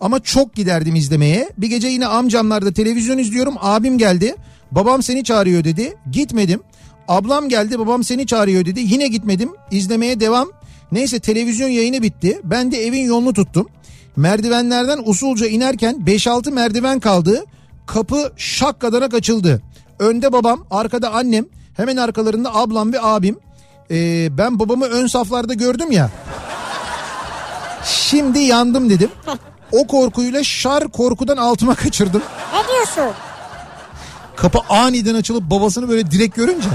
[0.00, 1.50] Ama çok giderdim izlemeye.
[1.58, 3.54] Bir gece yine amcamlarda televizyon izliyorum.
[3.60, 4.34] Abim geldi.
[4.72, 5.94] Babam seni çağırıyor dedi.
[6.12, 6.60] Gitmedim.
[7.08, 8.80] Ablam geldi babam seni çağırıyor dedi.
[8.80, 9.52] Yine gitmedim.
[9.70, 10.48] İzlemeye devam.
[10.92, 12.40] Neyse televizyon yayını bitti.
[12.44, 13.68] Ben de evin yolunu tuttum.
[14.16, 17.44] Merdivenlerden usulca inerken 5-6 merdiven kaldı.
[17.86, 19.62] Kapı şak kadarak açıldı.
[19.98, 21.44] Önde babam, arkada annem,
[21.76, 23.38] hemen arkalarında ablam ve abim.
[23.90, 26.10] Ee, ben babamı ön saflarda gördüm ya.
[27.84, 29.10] Şimdi yandım dedim.
[29.72, 32.22] O korkuyla şar korkudan altıma kaçırdım.
[32.54, 33.14] Ne diyorsun?
[34.40, 36.68] Kapı aniden açılıp babasını böyle direkt görünce.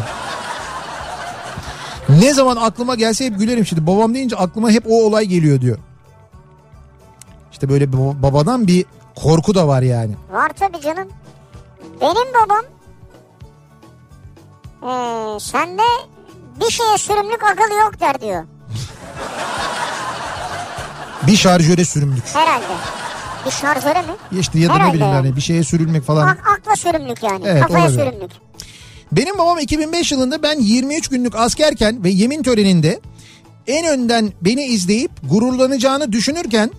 [2.09, 3.87] Ne zaman aklıma gelse hep gülerim şimdi.
[3.87, 5.77] Babam deyince aklıma hep o olay geliyor diyor.
[7.51, 8.85] İşte böyle babadan bir
[9.15, 10.15] korku da var yani.
[10.31, 11.07] Var tabii canım.
[12.01, 12.65] Benim babam
[14.83, 15.81] eee sende
[16.59, 18.43] bir şeye sürümlük akıl yok der diyor.
[21.27, 22.23] Bir şarjöre sürümlük.
[22.35, 22.65] Herhalde.
[23.45, 24.39] Bir şarjöre mi?
[24.39, 25.25] İşte ya da ne Herhalde bileyim yani.
[25.27, 26.27] yani bir şeye sürülmek falan.
[26.27, 27.41] Ak- akla sürümlük yani.
[27.45, 27.99] Evet, Kafaya olabilir.
[28.05, 28.31] sürümlük.
[29.11, 32.99] Benim babam 2005 yılında ben 23 günlük askerken ve yemin töreninde
[33.67, 36.71] en önden beni izleyip gururlanacağını düşünürken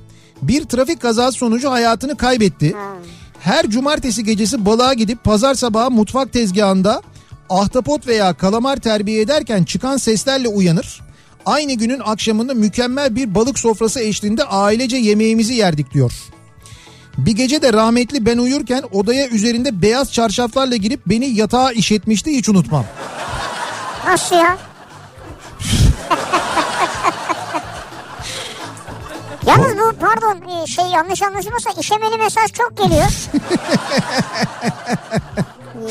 [0.42, 2.74] bir trafik kazası sonucu hayatını kaybetti.
[3.40, 7.02] Her cumartesi gecesi balığa gidip pazar sabahı mutfak tezgahında
[7.50, 11.00] ahtapot veya kalamar terbiye ederken çıkan seslerle uyanır.
[11.46, 16.12] Aynı günün akşamında mükemmel bir balık sofrası eşliğinde ailece yemeğimizi yerdik diyor.
[17.18, 22.48] Bir gece de rahmetli ben uyurken odaya üzerinde beyaz çarşaflarla girip beni yatağa işetmişti hiç
[22.48, 22.84] unutmam.
[24.06, 24.46] Nasıl ya?
[29.46, 33.06] Yalnız bu pardon e, şey yanlış anlaşılmasa işemeli mesaj çok geliyor.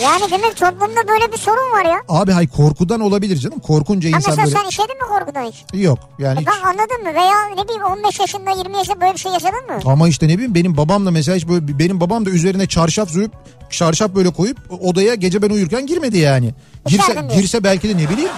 [0.02, 1.98] yani demek toplumda böyle bir sorun var ya.
[2.10, 3.60] Abi hay korkudan olabilir canım.
[3.60, 4.58] Korkunca insan mesela böyle...
[4.58, 5.66] sen işedin mi korkudan hiç?
[5.74, 6.48] Yok yani E hiç.
[6.48, 7.14] bak anladın mı?
[7.14, 9.80] Veya ne bileyim 15 yaşında 20 yaşında böyle bir şey yaşadın mı?
[9.86, 13.10] Ama işte ne bileyim benim babam da mesela hiç böyle benim babam da üzerine çarşaf
[13.10, 13.32] sürüp
[13.70, 16.54] çarşaf böyle koyup odaya gece ben uyurken girmedi yani.
[16.86, 17.34] Girse, İçeride mi?
[17.42, 18.32] girse belki de ne bileyim.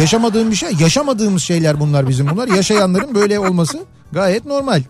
[0.00, 2.48] Yaşamadığım bir şey, yaşamadığımız şeyler bunlar bizim bunlar.
[2.48, 4.82] Yaşayanların böyle olması gayet normal.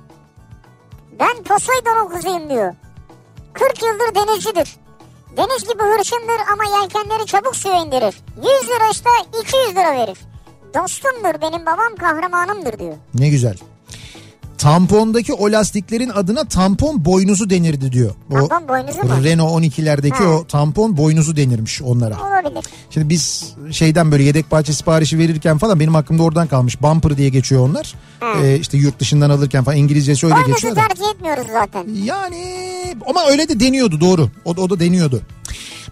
[1.20, 2.74] Ben Poseidon'un kızıyım diyor.
[3.53, 4.76] 40 yıldır denizcidir.
[5.37, 8.14] Deniz gibi hırçındır ama yelkenleri çabuk suya indirir.
[8.37, 9.11] 100 lira işte
[9.41, 10.18] 200 lira verir.
[10.74, 12.95] Dostumdur benim babam kahramanımdır diyor.
[13.14, 13.57] Ne güzel.
[14.59, 18.11] Tampondaki o lastiklerin adına tampon boynuzu denirdi diyor.
[18.30, 19.24] O Tampon boynuzu mu?
[19.24, 20.24] Renault 12'lerdeki Ha.
[20.28, 22.14] o tampon boynuzu denirmiş onlara.
[22.28, 22.64] Olabilir.
[22.90, 26.82] Şimdi biz şeyden böyle yedek parça siparişi verirken falan benim aklımda oradan kalmış.
[26.82, 27.94] Bumper diye geçiyor onlar.
[28.42, 30.80] Ee, işte yurt dışından alırken falan İngilizcesi öyle Boynuzu geçiyor da.
[30.88, 31.86] tercih etmiyoruz zaten.
[32.04, 32.44] Yani
[33.06, 34.30] ama öyle de deniyordu doğru.
[34.44, 35.22] O, da- o da deniyordu.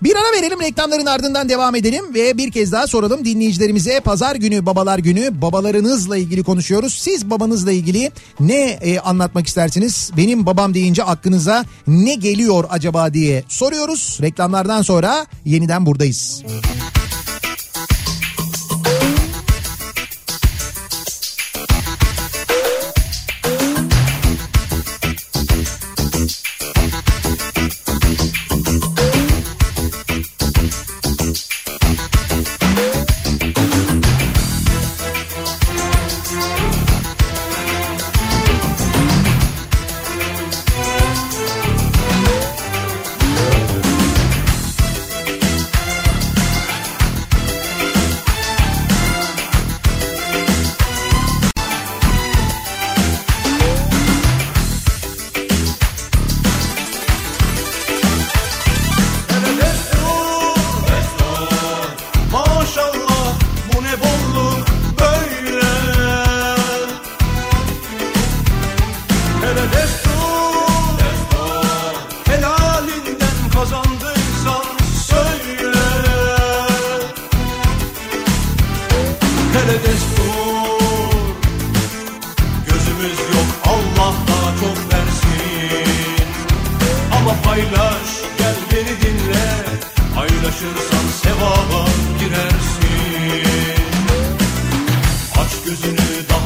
[0.02, 4.66] Bir ara verelim reklamların ardından devam edelim ve bir kez daha soralım dinleyicilerimize pazar günü
[4.66, 6.94] babalar günü babalarınızla ilgili konuşuyoruz.
[6.94, 10.10] Siz babanızla ilgili ne e, anlatmak istersiniz?
[10.16, 14.18] Benim babam deyince aklınıza ne geliyor acaba diye soruyoruz.
[14.22, 16.42] Reklamlardan sonra yeniden buradayız.
[16.44, 16.95] Maşallah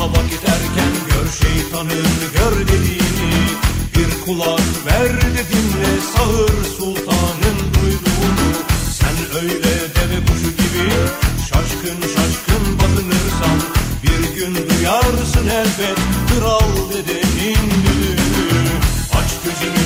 [0.01, 3.32] daha vakit erken Gör şeytanın gör dediğini.
[3.96, 8.51] Bir kulak ver de dinle Sağır sultanın duyduğunu.
[8.98, 10.90] Sen öyle deve kuşu gibi
[11.48, 13.59] Şaşkın şaşkın bakınırsan
[14.03, 15.98] Bir gün duyarsın elbet
[16.28, 18.68] Kral dedenin düdüğünü
[19.18, 19.80] Aç gözünü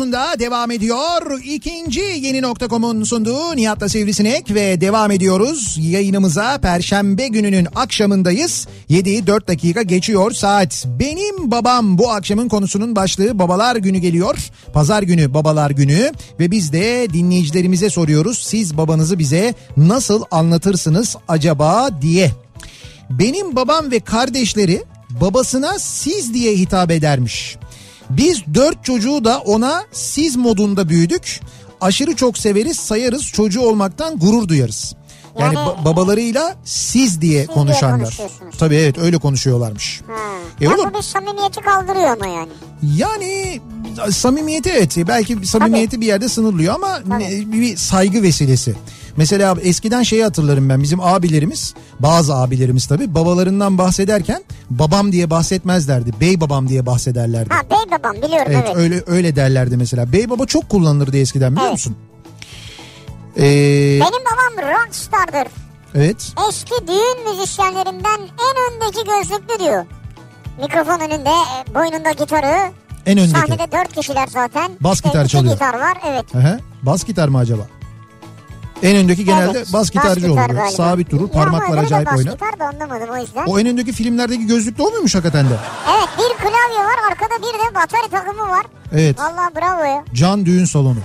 [0.00, 1.40] radyosunda devam ediyor.
[1.44, 5.76] İkinci yeni nokta.com'un sunduğu Nihat'la Sivrisinek ve devam ediyoruz.
[5.80, 8.68] Yayınımıza Perşembe gününün akşamındayız.
[8.90, 10.86] 7'yi 4 dakika geçiyor saat.
[11.00, 14.38] Benim babam bu akşamın konusunun başlığı babalar günü geliyor.
[14.72, 18.38] Pazar günü babalar günü ve biz de dinleyicilerimize soruyoruz.
[18.38, 22.30] Siz babanızı bize nasıl anlatırsınız acaba diye.
[23.10, 24.82] Benim babam ve kardeşleri
[25.20, 27.56] babasına siz diye hitap edermiş.
[28.10, 31.40] Biz dört çocuğu da ona siz modunda büyüdük.
[31.80, 34.94] Aşırı çok severiz, sayarız, çocuğu olmaktan gurur duyarız.
[35.38, 38.00] Yani, Yani- ba- babalarıyla siz diye diye konuşanlar.
[38.00, 38.54] konuşuyorsunuz.
[38.58, 40.00] Tabii evet öyle konuşuyorlarmış.
[40.06, 40.14] Ha.
[40.60, 42.48] E Ya oğlum- bu bir samimiyeti kaldırıyor ama yani.
[42.96, 43.60] Yani
[44.10, 48.74] samimiyeti evet belki samimiyeti bir yerde sınırlıyor ama ne- bir saygı vesilesi.
[49.20, 56.12] Mesela eskiden şeyi hatırlarım ben bizim abilerimiz bazı abilerimiz tabii babalarından bahsederken babam diye bahsetmezlerdi.
[56.20, 57.54] Bey babam diye bahsederlerdi.
[57.54, 58.76] Ha bey babam biliyorum Evet, evet.
[58.76, 60.12] öyle öyle derlerdi mesela.
[60.12, 61.72] Bey baba çok kullanılırdı eskiden biliyor Evet.
[61.72, 61.96] musun?
[63.36, 63.42] Ee,
[64.00, 65.52] Benim babam rockstardır.
[65.94, 66.32] evet.
[66.48, 69.84] Eski düğün müzisyenlerinden en öndeki gözlüklü diyor.
[70.62, 72.72] Mikrofon önünde, e, boynunda gitarı.
[73.06, 73.30] En öndeki.
[73.40, 74.70] Sahnede dört kişiler zaten.
[74.80, 75.52] Bas İşte gitar iki çalıyor.
[75.52, 76.34] gitar var evet.
[76.34, 76.58] Hı.
[76.82, 77.62] Bas gitar mı acaba?
[78.82, 80.36] En öndeki genelde Evet, bas gitarcı gitar olur.
[80.36, 80.70] galiba.
[80.70, 82.32] Sabit durur, Ya parmaklar acayip bas oynar.
[82.32, 83.46] gitar da anlamadım o yüzden.
[83.46, 85.54] O en öndeki filmlerdeki gözlüklü o muymuş hakikaten de?
[85.90, 88.66] Evet bir klavye var arkada bir de batarya takımı var.
[88.92, 89.18] Evet.
[89.18, 90.04] Vallahi bravo ya.
[90.14, 90.98] Can Düğün Salonu.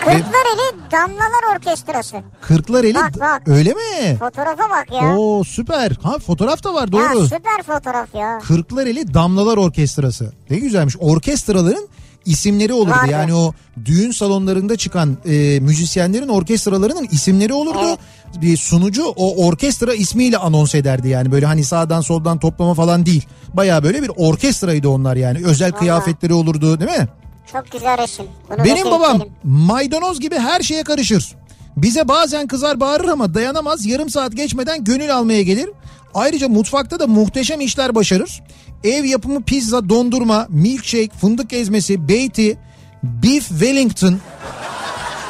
[0.00, 2.16] Kırklareli Damlalar Orkestrası.
[2.40, 3.42] Kırklar eli Bak, bak.
[3.46, 4.16] öyle mi?
[4.18, 5.16] Fotoğrafa bak ya.
[5.16, 5.92] Oo süper.
[6.02, 7.22] Ha fotoğraf da var Ya doğru.
[7.28, 8.38] süper fotoğraf ya.
[8.48, 10.32] Kırklar eli Damlalar Orkestrası.
[10.50, 10.96] Ne güzelmiş.
[11.00, 11.88] Orkestraların
[12.24, 12.90] isimleri olurdu.
[12.90, 13.10] Vardı.
[13.12, 13.52] Yani o
[13.84, 17.78] düğün salonlarında çıkan e, müzisyenlerin orkestralarının isimleri olurdu.
[17.88, 17.98] Evet.
[18.42, 23.26] Bir sunucu o orkestra ismiyle anons ederdi yani böyle hani sağdan soldan toplama falan değil.
[23.54, 25.38] Baya böyle bir orkestraydı onlar yani.
[25.44, 27.08] Özel kıyafetleri olurdu değil mi?
[27.52, 28.26] Çok güzel resim.
[28.50, 29.32] Bunu Benim babam seyredelim.
[29.44, 31.34] maydanoz gibi her şeye karışır.
[31.76, 35.70] Bize bazen kızar bağırır ama dayanamaz yarım saat geçmeden gönül almaya gelir.
[36.14, 38.42] Ayrıca mutfakta da muhteşem işler başarır.
[38.84, 42.58] Ev yapımı pizza, dondurma, milkshake, fındık ezmesi, beyti,
[43.02, 44.20] beef wellington.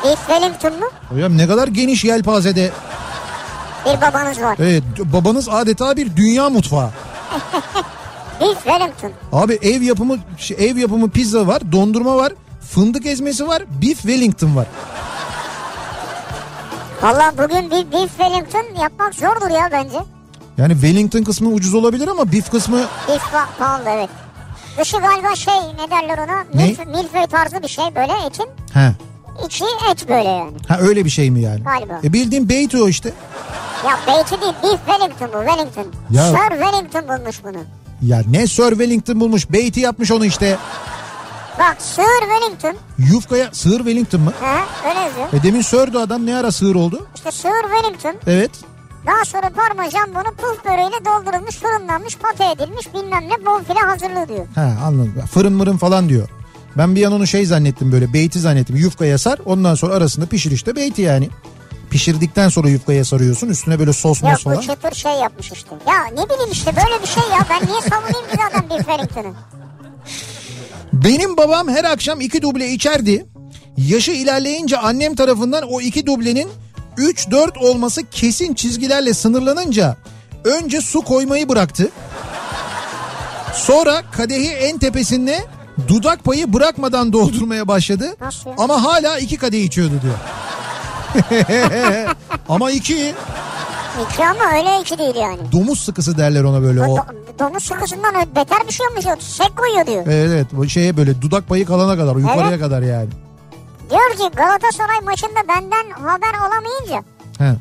[0.05, 0.87] Beef Wellington mu?
[1.09, 2.71] Hocam ne kadar geniş yelpazede.
[3.87, 4.57] Bir babanız var.
[4.61, 6.91] Evet babanız adeta bir dünya mutfağı.
[8.41, 9.13] Beef Wellington.
[9.33, 12.33] Abi ev yapımı şey, ev yapımı pizza var, dondurma var,
[12.71, 14.67] fındık ezmesi var, beef Wellington var.
[17.03, 19.99] Valla bugün bir Beef Wellington yapmak zordur ya bence.
[20.63, 24.11] Yani Wellington kısmı ucuz olabilir ama beef kısmı Beef pa- pahalı evet.
[24.81, 26.45] Dışı galiba şey ne derler ona?
[26.55, 26.67] Ne?
[26.67, 28.47] Milf, milföy tarzı bir şey böyle etin.
[28.75, 28.93] he.
[29.47, 30.53] İçi et böyle yani.
[30.69, 31.63] Ha öyle bir şey mi yani?
[31.63, 32.01] Galiba.
[32.05, 33.13] E bildiğin beyti o işte.
[33.87, 35.87] Ya beyti değil Beef Wellington bu Wellington.
[36.11, 37.59] Ya- Sir Wellington bulmuş bunu.
[38.03, 40.59] Ya ne Sir Wellington bulmuş, beyti yapmış onu işte.
[41.59, 42.77] Bak Sir Wellington.
[42.99, 44.33] Yufkaya sığır Wellington mı?
[44.41, 45.27] He, öyle yazıyor.
[45.33, 47.07] E demin Sir'di adam ne ara sığır oldu?
[47.15, 48.15] İşte Sir Wellington.
[48.27, 48.51] Evet.
[49.07, 54.47] Daha sonra parmesan bunu puf böreğiyle doldurulmuş, fırınlanmış, pate edilmiş bilmem ne bonfile hazırlığı diyor.
[54.55, 55.23] Ha anladım.
[55.33, 56.29] Fırın mırın falan diyor.
[56.79, 58.77] Ben bir an onu şey zannettim böyle beyti zannettim.
[58.77, 61.29] Yufkaya sar ondan sonra arasında pişir işte beyti yani.
[61.91, 64.61] Pişirdikten sonra yufkaya sarıyorsun üstüne böyle sos Yok mos bu falan.
[64.61, 65.71] çıtır şey yapmış işte.
[65.89, 67.47] Ya ne bileyim işte böyle bir şey ya.
[67.51, 69.35] Ben niye savunayım ki zaten Beef Wellington'ı?
[70.93, 73.27] Benim babam her akşam iki duble içerdi.
[73.77, 76.49] Yaşı ilerleyince annem tarafından o iki dublenin
[76.99, 79.97] 3-4 olması kesin çizgilerle sınırlanınca
[80.45, 81.89] önce su koymayı bıraktı.
[83.55, 85.45] Sonra kadehi en tepesine
[85.89, 88.17] dudak payı bırakmadan doldurmaya başladı.
[88.21, 88.51] Nasıl?
[88.59, 90.15] Ama hala iki kadeh içiyordu diyor.
[92.49, 93.15] Ama iki
[94.13, 95.39] İki ama öyle iki değil yani.
[95.53, 96.97] domuz sıkısı derler ona böyle o.
[96.97, 97.05] Do-
[97.39, 99.21] domuz sıkısından beter bir şey olmuş o.
[99.21, 100.03] Sek koyuyor diyor.
[100.07, 102.61] Evet evet bu şeye böyle dudak payı kalana kadar yukarıya Evet.
[102.61, 103.09] kadar yani.
[103.91, 107.05] Diyor ki Galatasaray maçında benden haber alamayınca
[107.39, 107.55] He.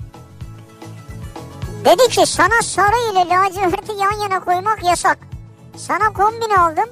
[1.86, 5.18] dedi ki sana sarı ile laciverti yan yana koymak yasak.
[5.78, 6.90] Sana kombin aldım.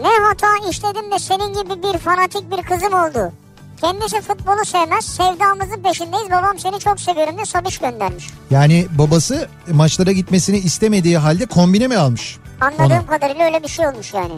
[0.00, 3.32] Ne hata işledim de senin gibi bir fanatik bir kızım oldu.
[3.80, 5.04] Kendisi futbolu sevmez.
[5.04, 6.30] Sevdamızın peşindeyiz.
[6.30, 8.30] Babam seni çok seviyorum diye Sabiş göndermiş.
[8.50, 12.38] Yani babası maçlara gitmesini istemediği halde kombine mi almış?
[12.60, 13.06] Anladığım Ona.
[13.06, 14.34] kadarıyla öyle bir şey olmuş yani.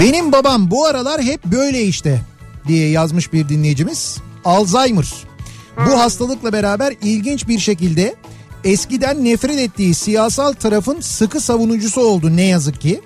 [0.00, 2.20] Benim babam bu aralar hep böyle işte
[2.68, 4.18] diye yazmış bir dinleyicimiz.
[4.44, 5.14] Alzheimer.
[5.76, 8.14] Bu hastalıkla beraber ilginç bir şekilde
[8.64, 13.00] eskiden nefret ettiği siyasal tarafın sıkı savunucusu oldu ne yazık ki.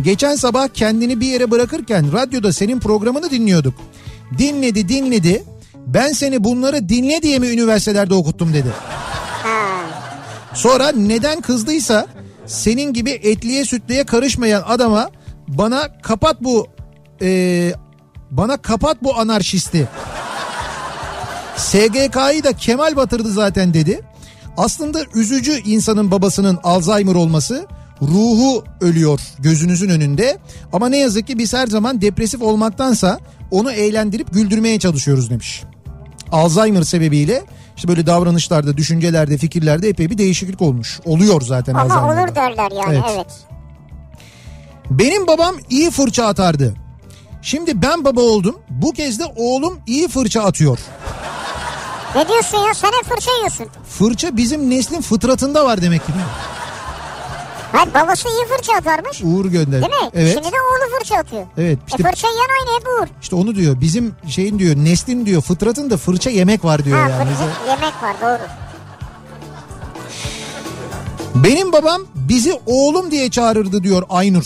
[0.00, 3.74] Geçen sabah kendini bir yere bırakırken radyoda senin programını dinliyorduk.
[4.38, 5.44] Dinledi dinledi.
[5.86, 8.68] Ben seni bunları dinle diye mi üniversitelerde okuttum dedi.
[10.54, 12.06] Sonra neden kızdıysa
[12.46, 15.10] senin gibi etliye sütlüye karışmayan adama
[15.48, 16.66] bana kapat bu
[17.22, 17.72] e,
[18.30, 19.88] bana kapat bu anarşisti.
[21.56, 24.00] SGK'yı da Kemal batırdı zaten dedi.
[24.56, 27.66] Aslında üzücü insanın babasının Alzheimer olması.
[28.02, 30.38] Ruhu ölüyor gözünüzün önünde.
[30.72, 33.18] Ama ne yazık ki biz her zaman depresif olmaktansa
[33.50, 35.62] onu eğlendirip güldürmeye çalışıyoruz demiş.
[36.32, 37.42] Alzheimer sebebiyle
[37.76, 41.00] işte böyle davranışlarda, düşüncelerde, fikirlerde epey bir değişiklik olmuş.
[41.04, 42.22] Oluyor zaten Ama Alzheimer'da.
[42.22, 43.04] olur derler yani Evet.
[43.14, 43.26] evet.
[44.90, 46.74] Benim babam iyi fırça atardı.
[47.42, 48.56] Şimdi ben baba oldum.
[48.70, 50.78] Bu kez de oğlum iyi fırça atıyor.
[52.14, 53.66] Ne diyorsun ya sen hep fırça yiyorsun.
[53.88, 56.12] Fırça bizim neslin fıtratında var demek ki.
[56.12, 56.30] değil mi?
[57.72, 59.20] Hayır babası iyi fırça atarmış.
[59.24, 59.82] Uğur gönder.
[59.82, 60.10] Değil mi?
[60.14, 60.32] Evet.
[60.34, 61.46] Şimdi de oğlu fırça atıyor.
[61.58, 61.78] Evet.
[61.78, 63.06] E İşte, fırça yiyen aynı hep Uğur.
[63.22, 63.80] işte onu diyor.
[63.80, 67.30] Bizim şeyin diyor neslin diyor fıtratında fırça yemek var diyor Ha yani.
[67.30, 68.46] fırça yemek var doğru.
[71.34, 74.44] Benim babam bizi oğlum diye çağırırdı diyor Aynur.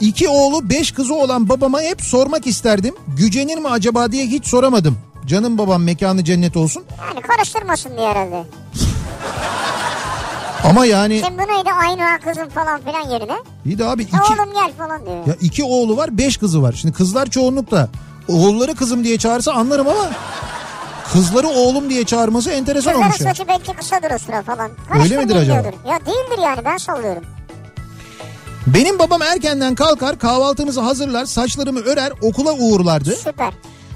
[0.00, 2.94] İki oğlu beş kızı olan babama hep sormak isterdim.
[3.16, 4.98] Gücenir mi acaba diye hiç soramadım.
[5.26, 6.84] Canım babam mekanı cennet olsun.
[7.08, 8.44] Yani karıştırmasın diye herhalde.
[10.64, 13.36] Ama yani Şimdi bu neydi aynı kızım falan filan yerine.
[13.66, 15.26] iyi de abi iki, oğlum gel falan diyor.
[15.26, 16.72] ya iki oğlu var beş kızı var.
[16.72, 17.88] Şimdi kızlar çoğunlukta.
[18.28, 20.10] Oğulları kızım diye çağırsa anlarım ama
[21.12, 23.20] kızları oğlum diye çağırması enteresan Kızların olmuş.
[23.20, 23.26] ya.
[23.28, 24.70] saçı belki kısadır o sıra falan.
[25.02, 25.56] Öyle midir acaba?
[25.88, 27.22] Ya değildir yani ben sallıyorum.
[28.66, 33.10] Benim babam erkenden kalkar kahvaltımızı hazırlar saçlarımı örer okula uğurlardı.
[33.10, 33.52] Süper.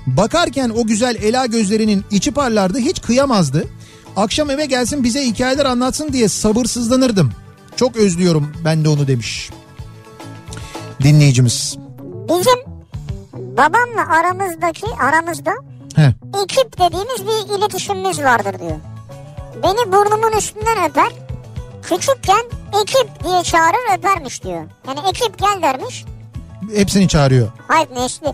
[0.07, 3.65] Bakarken o güzel ela gözlerinin içi parlardı hiç kıyamazdı.
[4.17, 7.33] Akşam eve gelsin bize hikayeler anlatsın diye sabırsızlanırdım.
[7.77, 9.51] Çok özlüyorum ben de onu demiş.
[11.03, 11.77] Dinleyicimiz.
[12.29, 12.59] Bizim
[13.35, 15.51] babamla aramızdaki aramızda
[15.97, 16.13] Heh.
[16.43, 18.79] ekip dediğimiz bir iletişimimiz vardır diyor.
[19.63, 21.28] Beni burnumun üstünden öper.
[21.89, 22.45] Küçükken
[22.83, 24.65] ekip diye çağırır öpermiş diyor.
[24.89, 26.05] Yani ekip gel dermiş.
[26.77, 27.49] Hepsini çağırıyor.
[27.69, 28.33] Hayır Nesli.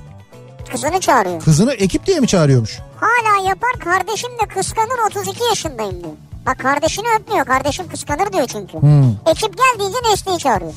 [0.72, 1.40] Kızını çağırıyor.
[1.42, 2.78] Kızını ekip diye mi çağırıyormuş?
[3.00, 6.12] Hala yapar kardeşim de kıskanır 32 yaşındayım diyor.
[6.46, 7.44] Bak kardeşini öpmüyor.
[7.44, 8.80] Kardeşim kıskanır diyor çünkü.
[8.80, 9.11] Hmm.
[9.26, 10.72] Ekip gel deyince Nesli'yi çağırıyor.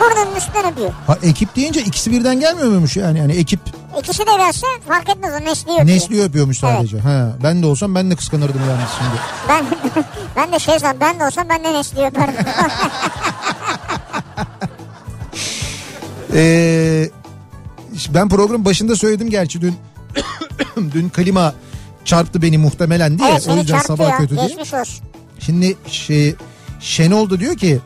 [0.00, 0.92] Burnunun üstünden öpüyor.
[1.06, 3.18] Ha ekip deyince ikisi birden gelmiyor muymuş yani?
[3.18, 3.60] Yani ekip
[3.98, 5.96] İkisi de gelse fark etmez o Nesli'yi öpüyor.
[5.96, 6.98] Nesli'yi öpüyormuş sadece.
[6.98, 9.20] Ha, ben de olsam ben de kıskanırdım yalnız şimdi.
[9.48, 9.64] Ben,
[10.36, 12.44] ben de şey san, ben de olsam ben de Nesli'yi öperdim.
[16.34, 17.10] Ee,
[18.08, 19.74] ben program başında söyledim gerçi dün
[20.94, 21.54] dün klima
[22.04, 23.28] çarptı beni muhtemelen diye.
[23.28, 24.18] evet o seni yüzden çarptı sabah ya.
[24.18, 24.46] kötü diye.
[24.46, 25.04] Geçmiş olsun.
[25.38, 26.34] Şimdi şey
[26.80, 27.80] Şenol da diyor ki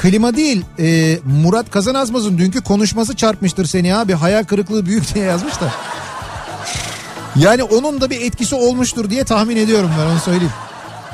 [0.00, 5.60] klima değil e, Murat Kazanazmaz'ın dünkü konuşması çarpmıştır seni abi hayal kırıklığı büyük diye yazmış
[5.60, 5.72] da.
[7.36, 10.52] Yani onun da bir etkisi olmuştur diye tahmin ediyorum ben onu söyleyeyim.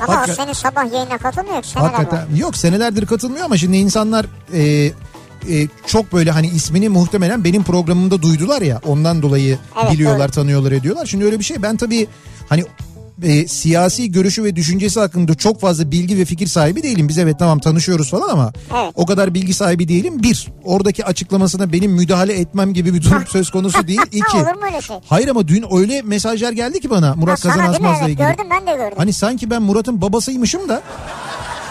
[0.01, 3.77] Ama Hakikaten- o senin sabah yayına katılmıyor ki seneler Hakikaten yok senelerdir katılmıyor ama şimdi
[3.77, 4.91] insanlar e,
[5.49, 10.35] e, çok böyle hani ismini muhtemelen benim programımda duydular ya ondan dolayı Evet, biliyorlar doğru.
[10.35, 11.05] tanıyorlar ediyorlar.
[11.05, 12.07] Şimdi öyle bir şey ben tabii
[12.49, 12.63] hani
[13.23, 17.07] e, siyasi görüşü ve düşüncesi hakkında çok fazla bilgi ve fikir sahibi değilim.
[17.09, 18.51] Biz evet tamam tanışıyoruz falan ama
[18.81, 18.91] Evet.
[18.95, 20.23] o kadar bilgi sahibi değilim.
[20.23, 24.01] Bir, oradaki açıklamasına benim müdahale etmem gibi bir durum söz konusu değil.
[24.11, 24.41] İki, şey?
[25.09, 27.65] hayır ama dün öyle mesajlar geldi ki bana Murat Ha, Kazan?
[27.73, 28.17] Asmaz'la Evet, ilgili.
[28.27, 28.97] gördüm ben de gördüm.
[28.97, 30.81] Hani sanki ben Murat'ın babasıymışım da.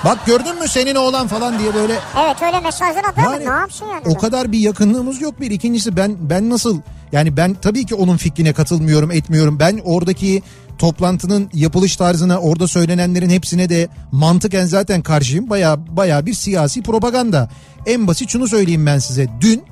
[0.04, 1.92] Bak gördün mü senin oğlan falan diye böyle
[2.24, 3.12] Evet öyle mesajlar mı?
[3.16, 4.02] yani Ne yapsın yani?
[4.06, 5.50] o kadar bir yakınlığımız yok bir.
[5.50, 6.80] İkincisi ben ben nasıl
[7.12, 9.58] yani ben tabii ki onun fikrine katılmıyorum etmiyorum.
[9.58, 10.42] Ben oradaki
[10.78, 15.50] toplantının yapılış tarzına orada söylenenlerin hepsine de mantıken zaten karşıyım.
[15.50, 17.50] Baya baya bir siyasi propaganda.
[17.86, 19.28] En basit şunu söyleyeyim ben size.
[19.40, 19.62] Dün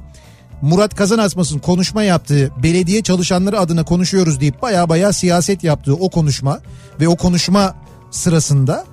[0.62, 6.60] Murat Kazanasmas'ın konuşma yaptığı belediye çalışanları adına konuşuyoruz deyip baya baya siyaset yaptığı o konuşma
[7.00, 7.74] ve o konuşma
[8.10, 8.84] sırasında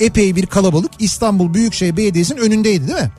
[0.00, 3.10] epey bir kalabalık İstanbul Büyükşehir Belediyesi'nin önündeydi değil mi?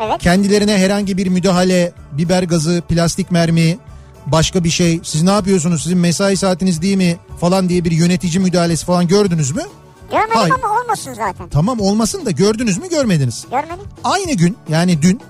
[0.00, 0.18] Evet.
[0.18, 3.78] kendilerine herhangi bir müdahale, biber gazı, plastik mermi,
[4.26, 8.38] başka bir şey, siz ne yapıyorsunuz, sizin mesai saatiniz değil mi falan diye bir yönetici
[8.38, 9.62] müdahalesi falan gördünüz mü?
[10.10, 10.54] Görmedim Hayır.
[10.64, 11.48] ama olmasın zaten.
[11.48, 13.46] Tamam olmasın da gördünüz mü görmediniz.
[13.50, 13.86] Görmedim.
[14.04, 15.20] Aynı gün yani dün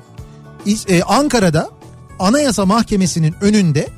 [0.88, 1.70] e, Ankara'da
[2.18, 3.88] Anayasa Mahkemesi'nin önünde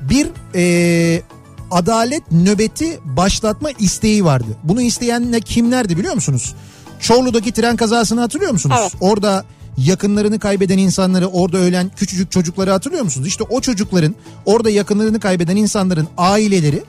[0.00, 1.22] bir e,
[1.70, 4.56] adalet nöbeti başlatma isteği vardı.
[4.62, 6.54] Bunu isteyen ne kimlerdi biliyor musunuz?
[7.00, 8.76] Çorlu'daki tren kazasını hatırlıyor musunuz?
[8.80, 8.92] Evet.
[9.00, 9.44] Orada
[9.76, 13.26] yakınlarını kaybeden insanları, orada ölen küçücük çocukları hatırlıyor musunuz?
[13.28, 14.14] İşte o çocukların,
[14.44, 16.82] orada yakınlarını kaybeden insanların aileleri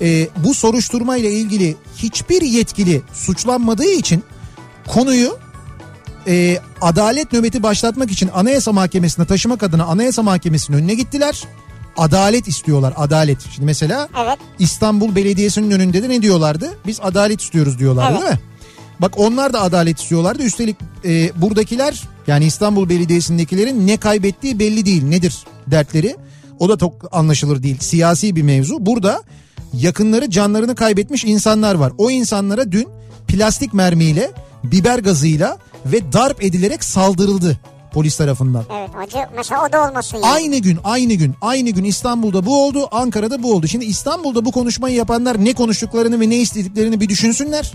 [0.00, 4.24] e, bu soruşturma ile ilgili hiçbir yetkili suçlanmadığı için
[4.86, 5.38] konuyu
[6.26, 11.44] e, adalet nöbeti başlatmak için Anayasa Mahkemesi'ne taşımak adına Anayasa Mahkemesi'nin önüne gittiler.
[11.96, 13.38] Adalet istiyorlar adalet.
[13.54, 14.38] Şimdi mesela Evet.
[14.58, 16.78] İstanbul Belediyesi'nin önünde de ne diyorlardı?
[16.86, 18.22] Biz adalet istiyoruz diyorlardı Evet.
[18.22, 18.40] değil mi?
[19.00, 20.42] Bak onlar da adalet istiyorlardı.
[20.42, 25.04] Üstelik e, buradakiler yani İstanbul Belediyesi'ndekilerin ne kaybettiği belli değil.
[25.04, 25.36] Nedir
[25.66, 26.16] dertleri?
[26.58, 27.78] O da çok anlaşılır değil.
[27.80, 28.86] Siyasi bir mevzu.
[28.86, 29.22] Burada
[29.72, 31.92] yakınları canlarını kaybetmiş insanlar var.
[31.98, 32.88] O insanlara dün
[33.28, 34.30] plastik mermiyle,
[34.64, 37.58] biber gazıyla ve darp edilerek saldırıldı
[37.92, 38.64] polis tarafından.
[38.78, 39.18] Evet acı.
[39.36, 40.26] Mesela o da olmasın yani.
[40.26, 43.66] Aynı gün, aynı gün, aynı gün İstanbul'da bu oldu, Ankara'da bu oldu.
[43.66, 47.72] Şimdi İstanbul'da bu konuşmayı yapanlar ne konuştuklarını ve ne istediklerini bir düşünsünler.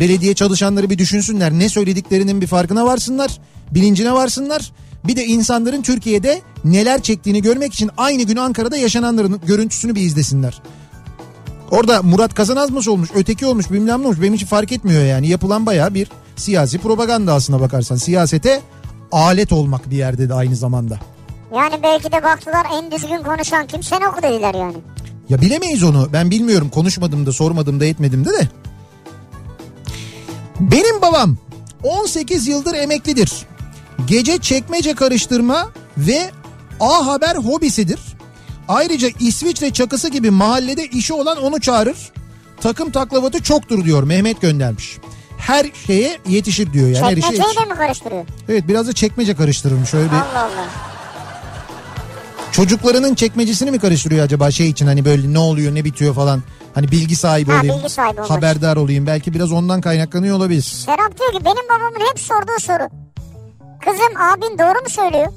[0.00, 1.52] Belediye çalışanları bir düşünsünler.
[1.52, 3.38] Ne söylediklerinin bir farkına varsınlar,
[3.70, 4.72] bilincine varsınlar.
[5.04, 10.62] Bir de insanların Türkiye'de neler çektiğini görmek için aynı gün Ankara'da yaşananların görüntüsünü bir izlesinler.
[11.70, 14.20] Orada Murat Kazanazmış olmuş, öteki olmuş, bilmem ne olmuş.
[14.20, 15.28] Benim için fark etmiyor yani.
[15.28, 17.96] Yapılan bayağı bir siyasi propaganda aslına bakarsan.
[17.96, 18.60] Siyasete
[19.12, 20.98] alet olmak bir yerde de aynı zamanda.
[21.54, 24.76] Yani belki de baktılar en düzgün konuşan kim sen oku dediler yani.
[25.28, 26.08] Ya bilemeyiz onu.
[26.12, 26.70] Ben bilmiyorum.
[26.70, 28.48] Konuşmadım da sormadım da etmedim de de.
[30.60, 31.36] Benim babam
[31.82, 33.32] 18 yıldır emeklidir.
[34.06, 36.30] Gece çekmece karıştırma ve
[36.80, 38.00] A Haber hobisidir.
[38.68, 41.96] Ayrıca İsviçre çakısı gibi mahallede işi olan onu çağırır.
[42.60, 44.98] Takım taklavatı çoktur diyor Mehmet göndermiş.
[45.38, 47.06] Her şeye yetişir diyor yani.
[47.06, 47.66] Her işe yetişir.
[47.66, 48.24] mi karıştırıyor?
[48.48, 49.94] Evet biraz da çekmece karıştırılmış.
[49.94, 50.95] Öyle bir Allah Allah.
[52.52, 56.42] Çocuklarının çekmecesini mi karıştırıyor acaba şey için hani böyle ne oluyor ne bitiyor falan.
[56.74, 57.76] Hani bilgi sahibi Ha, olayım.
[57.78, 59.06] bilgi sahibi olmak haberdar olayım.
[59.06, 60.62] Belki biraz ondan kaynaklanıyor olabilir.
[60.62, 62.88] Serap diyor ki benim babamın hep sorduğu soru.
[63.84, 65.32] Kızım abin doğru mu söylüyor?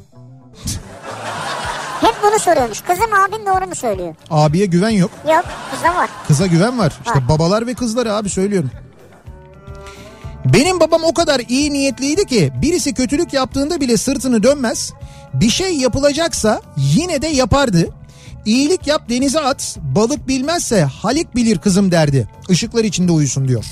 [2.02, 2.82] hep bunu soruyormuş.
[2.82, 4.16] Kızım abin doğru mu söylüyor?
[4.30, 5.12] Abiye güven yok.
[5.34, 6.10] Yok kıza var.
[6.28, 6.94] Kıza güven var.
[7.06, 7.28] İşte Var.
[7.30, 8.72] babalar ve kızları abi söylüyorum.
[10.46, 14.94] Benim babam o kadar iyi niyetliydi ki birisi kötülük yaptığında bile sırtını dönmez.
[15.34, 17.90] Bir şey yapılacaksa yine de yapardı.
[18.46, 22.28] İyilik yap denize at, balık bilmezse Halik bilir kızım derdi.
[22.50, 23.66] Işıklar içinde uyusun diyor.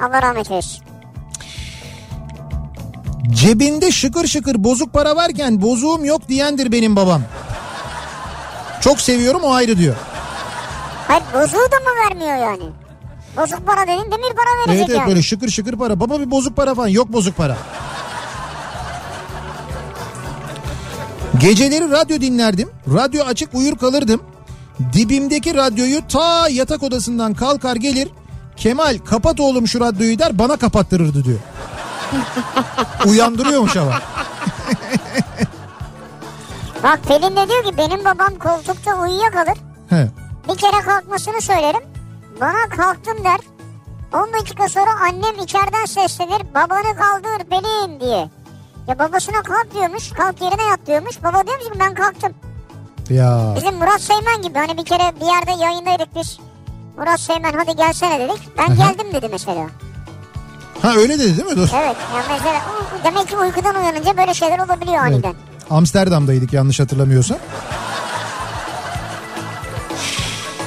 [0.00, 0.82] Allah rahmet eylesin.
[3.30, 7.22] Cebinde şıkır şıkır bozuk para varken bozuğum yok diyendir benim babam.
[8.80, 9.94] Çok seviyorum o ayrı diyor.
[11.08, 12.62] Hayır bozuğu da mı vermiyor yani?
[13.36, 15.08] Bozuk para dedin demir para Evet verecek evet yani.
[15.08, 16.00] böyle şıkır şıkır para.
[16.00, 17.56] Baba bir bozuk para falan yok bozuk para.
[21.40, 22.70] Geceleri radyo dinlerdim.
[22.94, 24.22] Radyo açık uyur kalırdım.
[24.92, 28.08] Dibimdeki radyoyu ta yatak odasından kalkar gelir.
[28.56, 31.38] Kemal kapat oğlum şu radyoyu der bana kapattırırdı diyor.
[33.06, 34.00] Uyandırıyormuş ama.
[36.82, 39.58] Bak Pelin de diyor ki benim babam koltukta uyuyakalır.
[39.90, 40.10] He.
[40.48, 41.80] Bir kere kalkmasını söylerim.
[42.40, 43.40] Bana kalktım der.
[44.14, 46.54] 10 dakika sonra annem içeriden seslenir.
[46.54, 48.30] Babanı kaldır Pelin diye.
[48.88, 50.10] Ya babasına kalk diyormuş.
[50.12, 51.22] Kalk yerine yat diyormuş.
[51.24, 52.32] Baba diyormuş ki ben kalktım.
[53.10, 56.38] Ya Bizim Murat Seymen gibi hani bir kere bir yerde yayındaydık biz.
[56.98, 58.40] Murat Seymen hadi gelsene dedik.
[58.58, 59.66] Ben geldim dedi mesela.
[60.82, 61.56] ha öyle dedi değil mi?
[61.56, 61.68] Dur.
[61.74, 62.62] Evet yani mesela
[63.04, 65.12] demek ki uykudan uyanınca böyle şeyler olabiliyor Evet.
[65.14, 65.34] aniden.
[65.70, 67.38] Amsterdam'daydık yanlış hatırlamıyorsam.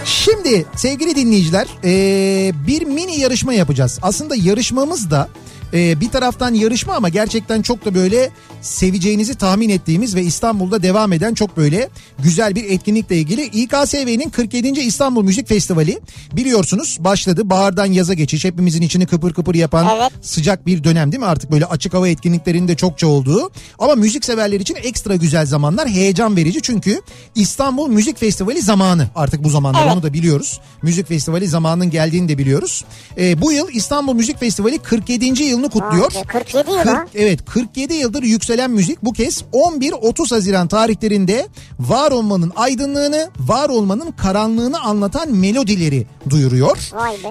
[0.05, 3.99] Şimdi sevgili dinleyiciler eee, bir mini yarışma yapacağız.
[4.01, 5.27] Aslında yarışmamız da
[5.73, 8.29] eee, bir taraftan yarışma ama gerçekten çok da böyle
[8.61, 11.89] seveceğinizi tahmin ettiğimiz ve İstanbul'da devam eden çok böyle
[12.23, 13.43] güzel bir etkinlikle ilgili.
[13.43, 14.67] İKSV'nin 47.
[14.79, 15.99] İstanbul Müzik Festivali
[16.33, 17.49] biliyorsunuz başladı.
[17.49, 20.11] Bahardan yaza geçiş hepimizin içini kıpır kıpır yapan Evet.
[20.21, 21.25] sıcak bir dönem değil mi?
[21.25, 23.51] Artık böyle açık hava etkinliklerinde çokça olduğu.
[23.79, 26.61] Ama müzik severler için ekstra güzel zamanlar heyecan verici.
[26.61, 27.01] Çünkü
[27.35, 29.93] İstanbul Müzik Festivali zamanı artık bu zamanlar Evet.
[29.93, 30.59] onu da biliyoruz.
[30.81, 32.85] Müzik Festivali zamanının geldiğini de biliyoruz.
[33.17, 35.45] Ee, bu yıl İstanbul Müzik Festivali 47.
[35.59, 36.11] yılını kutluyor.
[36.11, 37.05] Be, 47 yıl 40 ha.
[37.15, 41.47] evet 47 yıldır yükselen müzik bu kez 11-30 Haziran tarihlerinde
[41.79, 46.77] var olmanın aydınlığını, var olmanın karanlığını anlatan melodileri duyuruyor.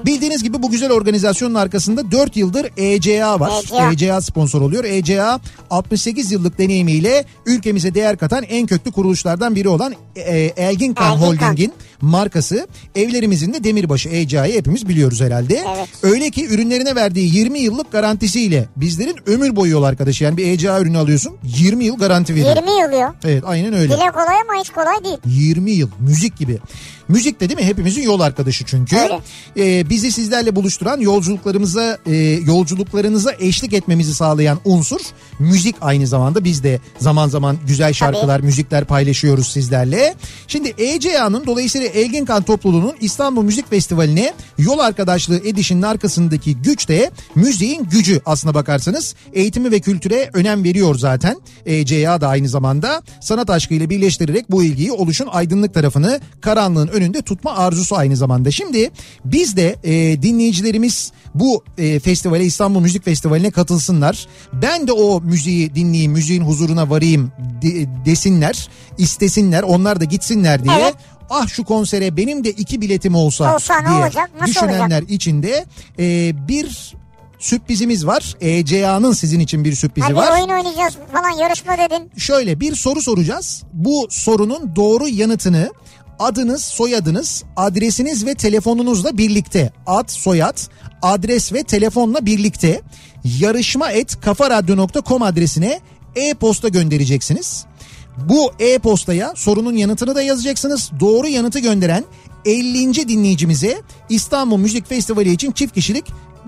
[0.05, 3.53] Bildiğiniz gibi bu güzel organizasyonun arkasında 4 yıldır ECA var.
[3.65, 3.93] ECA.
[3.93, 4.85] ECA sponsor oluyor.
[4.85, 11.13] ECA 68 yıllık deneyimiyle ülkemize değer katan en köklü kuruluşlardan biri olan e, Elgin Kan
[11.13, 11.47] Elgin Kan.
[11.47, 12.67] Holding'in markası.
[12.95, 15.65] Evlerimizin de demirbaşı ECA'yı hepimiz biliyoruz herhalde.
[15.77, 15.89] Evet.
[16.03, 20.25] Öyle ki ürünlerine verdiği 20 yıllık garantisiyle bizlerin ömür boyu yol arkadaşı.
[20.25, 22.57] Yani bir ECA ürünü alıyorsun 20 yıl garanti veriyor.
[22.57, 23.15] 20 yıl diyor.
[23.25, 23.93] Evet aynen öyle.
[23.97, 25.19] Dile kolay ama hiç kolay değil.
[25.27, 26.59] 20 yıl müzik gibi.
[27.09, 28.97] Müzik de değil mi hepimizin yol arkadaşı çünkü.
[28.97, 29.21] Öyle.
[29.57, 35.01] Ee, bizi sizlerle buluşturan yolculuklarımıza e, yolculuklarınıza eşlik etmemizi sağlayan unsur
[35.39, 36.45] müzik aynı zamanda.
[36.45, 40.15] Biz de zaman zaman güzel şarkılar, müzikler paylaşıyoruz sizlerle.
[40.49, 47.11] Şimdi ECA'nın dolayısıyla Elgin Kan topluluğunun İstanbul Müzik Festivali'ne yol arkadaşlığı edişinin arkasındaki güç de
[47.35, 49.15] müziğin gücü aslına bakarsanız.
[49.33, 51.37] Eğitimi ve kültüre önem veriyor zaten.
[51.67, 57.57] ECA da aynı zamanda sanat aşkıyla birleştirerek bu ilgiyi oluşun aydınlık tarafını karanlığın önünde tutma
[57.57, 58.51] arzusu aynı zamanda.
[58.51, 58.91] Şimdi
[59.25, 64.27] biz de e, dinleyicilerimiz bu e, festivale İstanbul Müzik Festivali'ne katılsınlar.
[64.53, 67.33] Ben de o müziği dinleyeyim, müziğin huzuruna varayım
[67.63, 68.69] de- desinler,
[68.99, 70.75] istesinler, onlar da gitsinler diye.
[70.83, 70.95] Evet.
[71.31, 75.65] Ah şu konsere benim de iki biletim olsa, Olsa diye olacak, düşünenler içinde
[75.99, 76.95] e, bir
[77.39, 78.35] sürprizimiz var.
[78.41, 80.33] ECA'nın sizin için bir sürprizi Hadi var.
[80.33, 82.11] oyun oynayacağız falan yarışma dedin.
[82.17, 83.63] Şöyle bir soru soracağız.
[83.73, 85.73] Bu sorunun doğru yanıtını
[86.19, 90.59] adınız, soyadınız, adresiniz ve telefonunuzla birlikte ad, soyad,
[91.03, 92.83] adres ve telefonla birlikte
[93.25, 95.81] yarışma et kafaradyo.com adresine
[96.17, 97.65] e-posta göndereceksiniz.
[98.17, 100.91] Bu e-postaya sorunun yanıtını da yazacaksınız.
[101.01, 102.05] Doğru yanıtı gönderen
[102.45, 103.09] 50.
[103.09, 106.05] dinleyicimize İstanbul Müzik Festivali için çift kişilik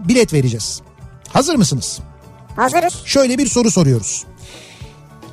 [0.08, 0.80] bilet vereceğiz.
[1.28, 2.00] Hazır mısınız?
[2.56, 2.94] Hazırız.
[3.04, 4.24] Şöyle bir soru soruyoruz.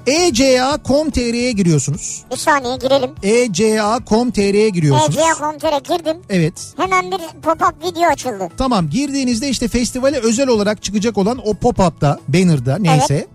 [0.08, 2.24] Eca.com.tr'ye giriyorsunuz.
[2.32, 3.10] Bir saniye girelim.
[3.24, 5.18] Eca.com.tr'ye giriyorsunuz.
[5.18, 6.18] ECA.com.tr'e girdim.
[6.30, 6.74] Evet.
[6.78, 8.49] Hemen bir pop-up video açıldı.
[8.58, 13.28] Tamam girdiğinizde işte festivale özel olarak çıkacak olan o pop-up'ta, banner'da neyse.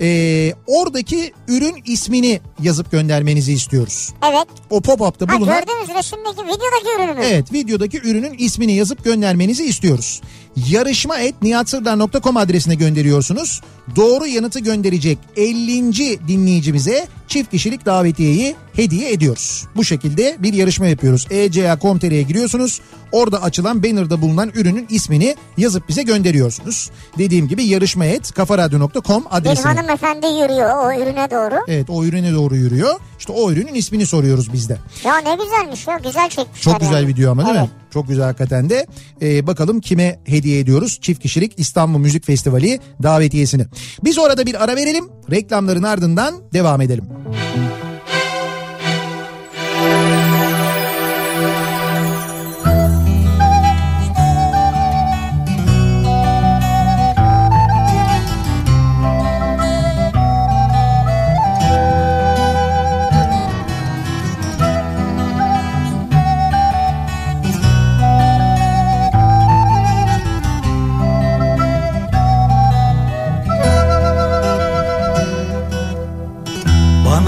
[0.00, 4.12] Ee, oradaki ürün ismini yazıp göndermenizi istiyoruz.
[4.24, 4.46] Evet.
[4.70, 5.54] O pop-up'ta Ha, bulunan...
[5.60, 7.24] gördüğünüz resimdeki videodaki ürünü?
[7.24, 10.22] Evet videodaki ürünün ismini yazıp göndermenizi istiyoruz.
[10.70, 13.60] Yarışma et nihatsırdar.com adresine gönderiyorsunuz.
[13.96, 16.28] Doğru yanıtı gönderecek 50.
[16.28, 19.64] dinleyicimize çift kişilik davetiyeyi hediye ediyoruz.
[19.76, 21.26] Bu şekilde bir yarışma yapıyoruz.
[21.30, 22.80] Eca.com.tr'ye giriyorsunuz.
[23.12, 26.90] Orada açılan banner'da bulunan ürünün ismini yazıp bize gönderiyorsunuz.
[27.18, 29.72] Dediğim gibi yarışma et kafaradyo.com Bir adresine.
[29.72, 31.64] hanımefendi yürüyor o ürüne doğru.
[31.68, 32.94] Evet o ürüne doğru yürüyor.
[33.18, 34.78] İşte o ürünün ismini soruyoruz biz de.
[35.04, 37.06] Ya ne güzelmiş ya güzel çekmişler Çok güzel yani.
[37.08, 37.68] video ama değil evet.
[37.68, 37.74] mi?
[37.96, 38.86] Çok güzel hakikaten de.
[39.22, 40.98] Ee, bakalım kime hediye ediyoruz?
[41.00, 43.66] Çift kişilik İstanbul Müzik Festivali davetiyesini.
[44.04, 45.04] Biz orada bir ara verelim.
[45.30, 47.04] Reklamların ardından devam edelim.
[47.08, 47.85] Bana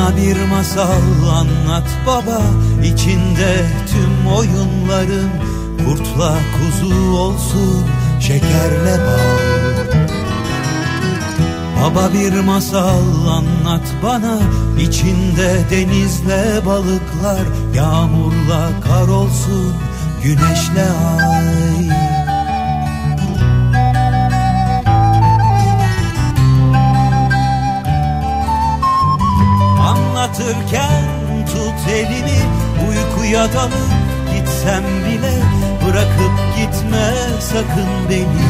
[0.08, 2.40] Bana bir masal anlat baba.
[2.84, 5.30] İçinde tüm oyunların
[5.84, 7.86] Kurtla kuzu olsun
[8.20, 9.38] şekerle bal.
[11.82, 14.38] Baba bir masal anlat bana.
[14.80, 19.74] İçinde denizle balıklar Yağmurla kar olsun
[20.22, 20.86] güneşle
[21.20, 22.07] ay
[30.28, 31.04] Anlatırken
[31.46, 32.40] tut elimi
[32.88, 33.92] uykuya dalıp
[34.34, 35.32] gitsem bile
[35.86, 38.48] Bırakıp gitme sakın beni.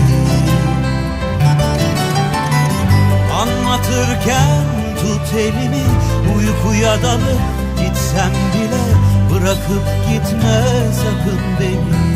[3.34, 4.64] Anlatırken
[5.00, 5.84] tut elimi
[6.36, 7.40] uykuya dalıp
[7.78, 8.84] gitsem bile
[9.30, 12.07] Bırakıp gitme sakın beni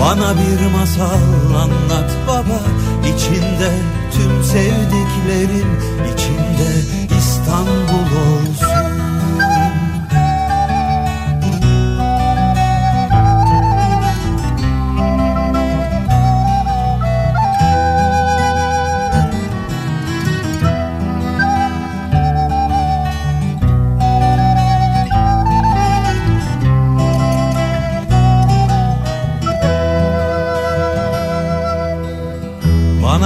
[0.00, 2.60] Bana bir masal anlat baba.
[3.08, 3.70] İçinde
[4.12, 5.78] tüm sevdiklerim
[6.14, 6.70] içinde
[7.18, 9.05] İstanbul olsun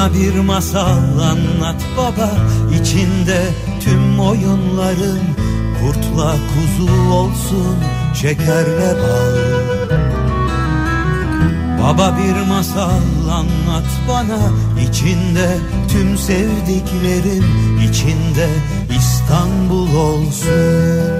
[0.01, 2.31] Bana bir masal anlat baba.
[2.81, 3.43] İçinde
[3.81, 5.21] tüm oyunların
[5.81, 7.77] Kurtla kuzu olsun
[8.15, 9.37] şekerle bal.
[11.83, 14.39] Baba bir masal anlat bana.
[14.89, 15.59] İçinde
[15.89, 17.45] tüm sevdiklerim
[17.91, 18.49] içinde
[18.99, 21.20] İstanbul olsun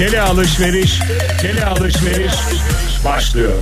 [0.00, 1.00] Tele alışveriş,
[1.40, 2.32] tele alışveriş
[3.04, 3.52] başlıyor.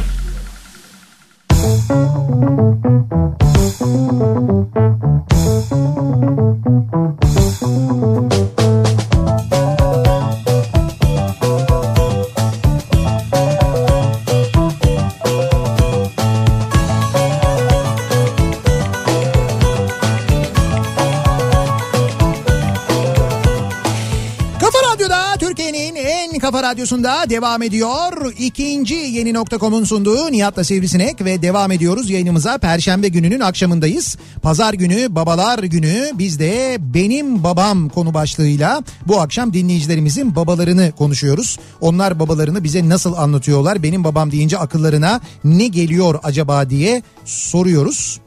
[26.88, 28.34] Radyosunda devam ediyor.
[28.38, 32.58] İkinci yeni nokta.com'un sunduğu Nihat'la Sivrisinek ve devam ediyoruz yayınımıza.
[32.58, 34.16] Perşembe gününün akşamındayız.
[34.42, 41.58] Pazar günü babalar günü biz de benim babam konu başlığıyla bu akşam dinleyicilerimizin babalarını konuşuyoruz.
[41.80, 43.82] Onlar babalarını bize nasıl anlatıyorlar?
[43.82, 48.20] Benim babam deyince akıllarına ne geliyor acaba diye soruyoruz.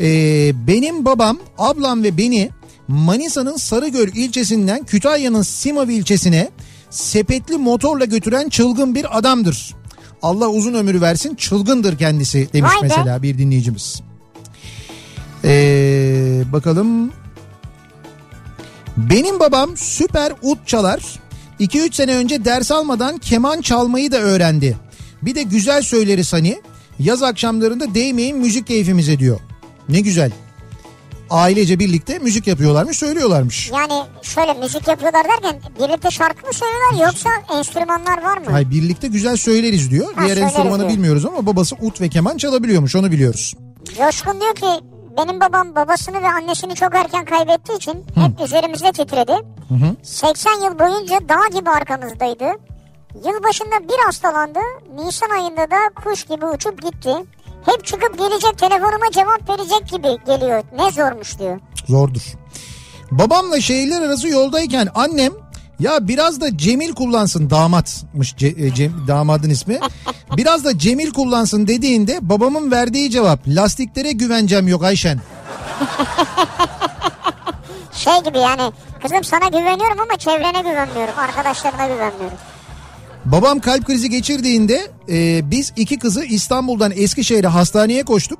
[0.00, 2.50] Ee, benim babam, ablam ve beni
[2.88, 6.50] Manisa'nın Sarıgöl ilçesinden Kütahya'nın Simav ilçesine
[6.90, 9.74] sepetli motorla götüren çılgın bir adamdır.
[10.22, 12.94] Allah uzun ömür versin çılgındır kendisi demiş Vay be.
[12.94, 14.00] mesela bir dinleyicimiz.
[15.44, 17.12] Ee, bakalım.
[18.96, 21.02] Benim babam süper ut çalar.
[21.60, 24.76] 2-3 sene önce ders almadan keman çalmayı da öğrendi.
[25.22, 26.60] Bir de güzel söyleriz hani.
[26.98, 29.40] Yaz akşamlarında değmeyin müzik keyfimize diyor.
[29.88, 30.32] Ne güzel.
[31.30, 33.70] Ailece birlikte müzik yapıyorlarmış, söylüyorlarmış.
[33.74, 38.44] Yani şöyle müzik yapıyorlar derken birlikte şarkı mı söylüyorlar yoksa enstrümanlar var mı?
[38.50, 40.14] Hayır birlikte güzel söyleriz diyor.
[40.14, 40.90] Ha, Diğer enstrümanı diyor.
[40.90, 43.54] bilmiyoruz ama babası ut ve keman çalabiliyormuş onu biliyoruz.
[43.98, 44.84] Coşkun diyor ki
[45.18, 49.32] benim babam babasını ve annesini çok erken kaybettiği için hep üzerimizde titredi.
[50.02, 52.44] 80 yıl boyunca dağ gibi arkamızdaydı.
[53.14, 54.58] Yılbaşında bir hastalandı.
[54.94, 57.10] Nisan ayında da kuş gibi uçup gitti.
[57.66, 60.62] Hep çıkıp gelecek telefonuma cevap verecek gibi geliyor.
[60.76, 61.60] Ne zormuş diyor.
[61.88, 62.22] Zordur.
[63.10, 65.32] Babamla şehirler arası yoldayken annem
[65.80, 69.80] ya biraz da Cemil kullansın damatmış Ce- e, Cem, damadın ismi.
[70.36, 75.20] Biraz da Cemil kullansın dediğinde babamın verdiği cevap lastiklere güvencem yok Ayşen.
[77.92, 78.72] Şey gibi yani
[79.02, 81.14] kızım sana güveniyorum ama çevrene güvenmiyorum.
[81.18, 82.38] Arkadaşlarına güvenmiyorum.
[83.24, 88.38] Babam kalp krizi geçirdiğinde e, biz iki kızı İstanbul'dan Eskişehir'e hastaneye koştuk.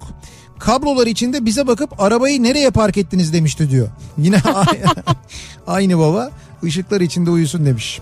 [0.59, 3.89] Kablolar içinde bize bakıp arabayı nereye park ettiniz demişti diyor.
[4.19, 4.37] Yine
[5.67, 6.31] aynı baba
[6.65, 8.01] ışıklar içinde uyusun demiş.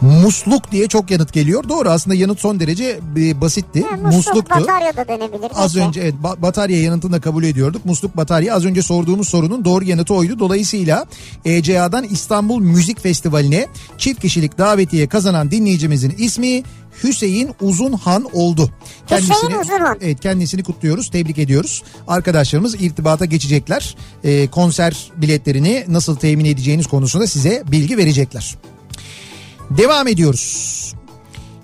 [0.00, 1.68] Musluk diye çok yanıt geliyor.
[1.68, 3.82] Doğru aslında yanıt son derece e, basitti.
[3.82, 4.50] Ha, musluk, Musluktu.
[4.60, 5.50] batarya da denebilir.
[5.54, 5.88] Az Neyse.
[5.88, 7.84] önce evet ba- batarya yanıtını da kabul ediyorduk.
[7.84, 10.38] Musluk batarya az önce sorduğumuz sorunun doğru yanıtı oydu.
[10.38, 11.06] Dolayısıyla
[11.44, 13.66] ECA'dan İstanbul Müzik Festivali'ne
[13.98, 16.62] çift kişilik davetiye kazanan dinleyicimizin ismi
[17.04, 18.70] Hüseyin Uzunhan oldu.
[19.10, 19.98] Hüseyin Uzunhan.
[20.00, 21.82] Evet kendisini kutluyoruz, tebrik ediyoruz.
[22.08, 23.96] Arkadaşlarımız irtibata geçecekler.
[24.24, 28.56] Ee, konser biletlerini nasıl temin edeceğiniz konusunda size bilgi verecekler.
[29.70, 30.94] Devam ediyoruz.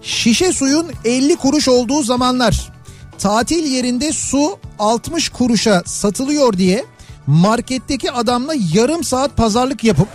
[0.03, 2.73] Şişe suyun 50 kuruş olduğu zamanlar
[3.19, 6.85] tatil yerinde su 60 kuruşa satılıyor diye
[7.27, 10.09] marketteki adamla yarım saat pazarlık yapıp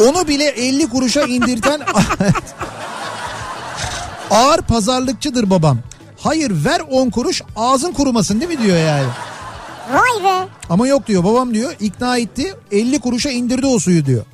[0.00, 1.80] onu bile 50 kuruşa indirten
[4.30, 5.78] ağır pazarlıkçıdır babam.
[6.20, 9.06] Hayır ver 10 kuruş ağzın kurumasın değil mi diyor yani.
[9.92, 10.48] Vay be.
[10.70, 14.24] Ama yok diyor babam diyor ikna etti 50 kuruşa indirdi o suyu diyor.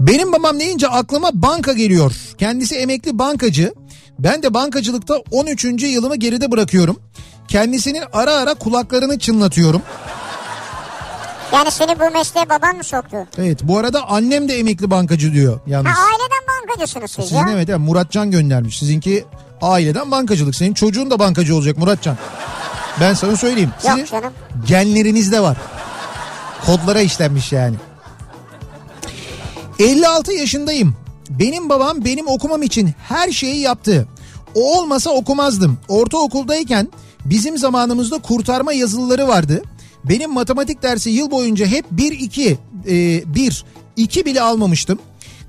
[0.00, 2.12] Benim babam deyince aklıma banka geliyor.
[2.38, 3.74] Kendisi emekli bankacı.
[4.18, 5.64] Ben de bankacılıkta 13.
[5.64, 7.00] yılımı geride bırakıyorum.
[7.48, 9.82] Kendisinin ara ara kulaklarını çınlatıyorum.
[11.52, 13.16] Yani seni bu mesleğe baban mı soktu?
[13.38, 15.90] Evet bu arada annem de emekli bankacı diyor yalnız.
[15.92, 17.46] Ha aileden bankacısınız siz Sizin ya.
[17.52, 18.78] evet evet Muratcan göndermiş.
[18.78, 19.24] Sizinki
[19.62, 20.54] aileden bankacılık.
[20.54, 22.16] Senin çocuğun da bankacı olacak Muratcan.
[23.00, 23.70] Ben sana söyleyeyim.
[23.78, 24.32] Sizin Yok canım.
[24.66, 25.56] genlerinizde var.
[26.66, 27.76] Kodlara işlenmiş yani.
[29.78, 30.96] 56 yaşındayım.
[31.30, 34.08] Benim babam benim okumam için her şeyi yaptı.
[34.54, 35.78] O olmasa okumazdım.
[35.88, 36.88] Ortaokuldayken
[37.24, 39.62] bizim zamanımızda kurtarma yazılıları vardı.
[40.04, 42.56] Benim matematik dersi yıl boyunca hep 1-2,
[43.34, 43.64] 1,
[43.96, 44.98] 2 bile almamıştım.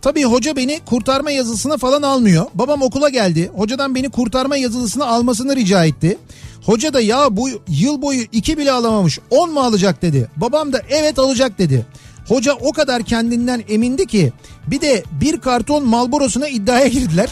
[0.02, 2.46] Tabii hoca beni kurtarma yazısına falan almıyor.
[2.54, 3.52] Babam okula geldi.
[3.56, 6.18] Hocadan beni kurtarma yazılısını almasını rica etti.
[6.66, 10.30] Hoca da ya bu yıl boyu 2 bile alamamış 10 mu alacak dedi.
[10.36, 11.86] Babam da evet alacak dedi.
[12.28, 14.34] Hoca o kadar kendinden emindi ki
[14.68, 17.30] bir de bir karton Malboro'suna iddiaya girdiler.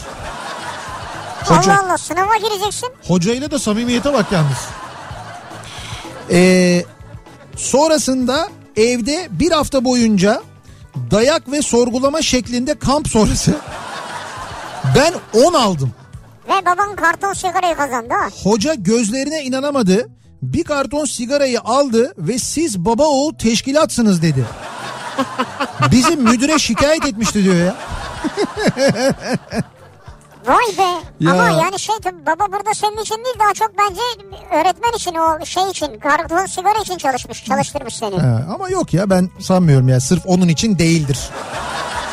[1.44, 2.88] Hoca, Allah Allah sınava gireceksin.
[3.08, 4.58] hocayla da samimiyete bak yalnız.
[6.30, 6.84] Ee,
[7.56, 10.42] sonrasında evde bir hafta boyunca
[11.10, 13.54] dayak ve sorgulama şeklinde kamp sonrası
[14.96, 15.14] ben
[15.44, 15.92] 10 aldım.
[16.48, 18.14] Ve baban karton sigarayı kazandı.
[18.42, 20.08] Hoca gözlerine inanamadı.
[20.42, 24.44] Bir karton sigarayı aldı ve siz baba oğul teşkilatsınız dedi.
[25.90, 27.76] Bizim müdüre şikayet etmişti diyor ya.
[30.46, 31.02] Vay be.
[31.20, 31.32] Ya.
[31.32, 31.94] Ama yani şey
[32.26, 34.00] baba burada senin için değil daha çok bence
[34.52, 38.16] öğretmen için o şey için karton sigara için çalışmış çalıştırmış seni.
[38.18, 41.18] Ha, ama yok ya ben sanmıyorum ya sırf onun için değildir.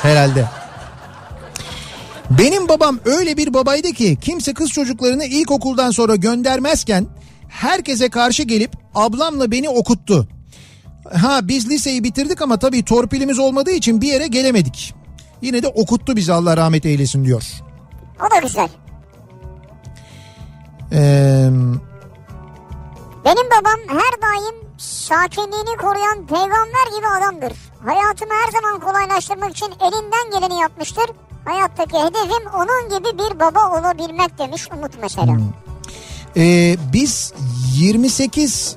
[0.02, 0.46] Herhalde.
[2.30, 7.08] Benim babam öyle bir babaydı ki kimse kız çocuklarını ilkokuldan sonra göndermezken
[7.50, 10.28] herkese karşı gelip ablamla beni okuttu.
[11.12, 14.94] Ha biz liseyi bitirdik ama tabii torpilimiz olmadığı için bir yere gelemedik.
[15.42, 17.44] Yine de okuttu bizi Allah rahmet eylesin diyor.
[18.28, 18.70] O da güzel.
[20.92, 21.50] Ee,
[23.26, 27.58] Benim babam her daim sakinliğini koruyan peygamber gibi adamdır.
[27.86, 31.06] Hayatımı her zaman kolaylaştırmak için elinden geleni yapmıştır.
[31.46, 35.38] Hayattaki hedefim onun gibi bir baba olabilmek demiş Umut mesela.
[36.38, 37.34] Ee, biz
[37.76, 38.76] 28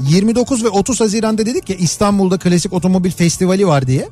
[0.00, 4.08] 29 ve 30 Haziran'da dedik ya İstanbul'da Klasik Otomobil Festivali var diye.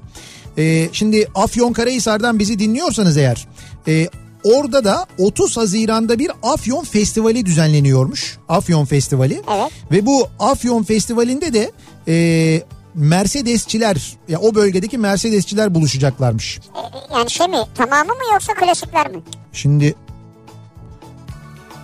[0.58, 3.48] Ee, şimdi Afyonkarahisar'dan bizi dinliyorsanız eğer
[3.88, 4.08] e,
[4.44, 8.38] orada da 30 Haziran'da bir Afyon Festivali düzenleniyormuş.
[8.48, 9.42] Afyon Festivali.
[9.56, 9.70] Evet.
[9.92, 11.72] Ve bu Afyon Festivali'nde de
[12.08, 12.62] e,
[12.94, 16.58] Mercedesçiler ya o bölgedeki Mercedesçiler buluşacaklarmış.
[16.58, 19.18] E, Yani şey mi tamamı mı yoksa klasikler mi?
[19.52, 19.94] Şimdi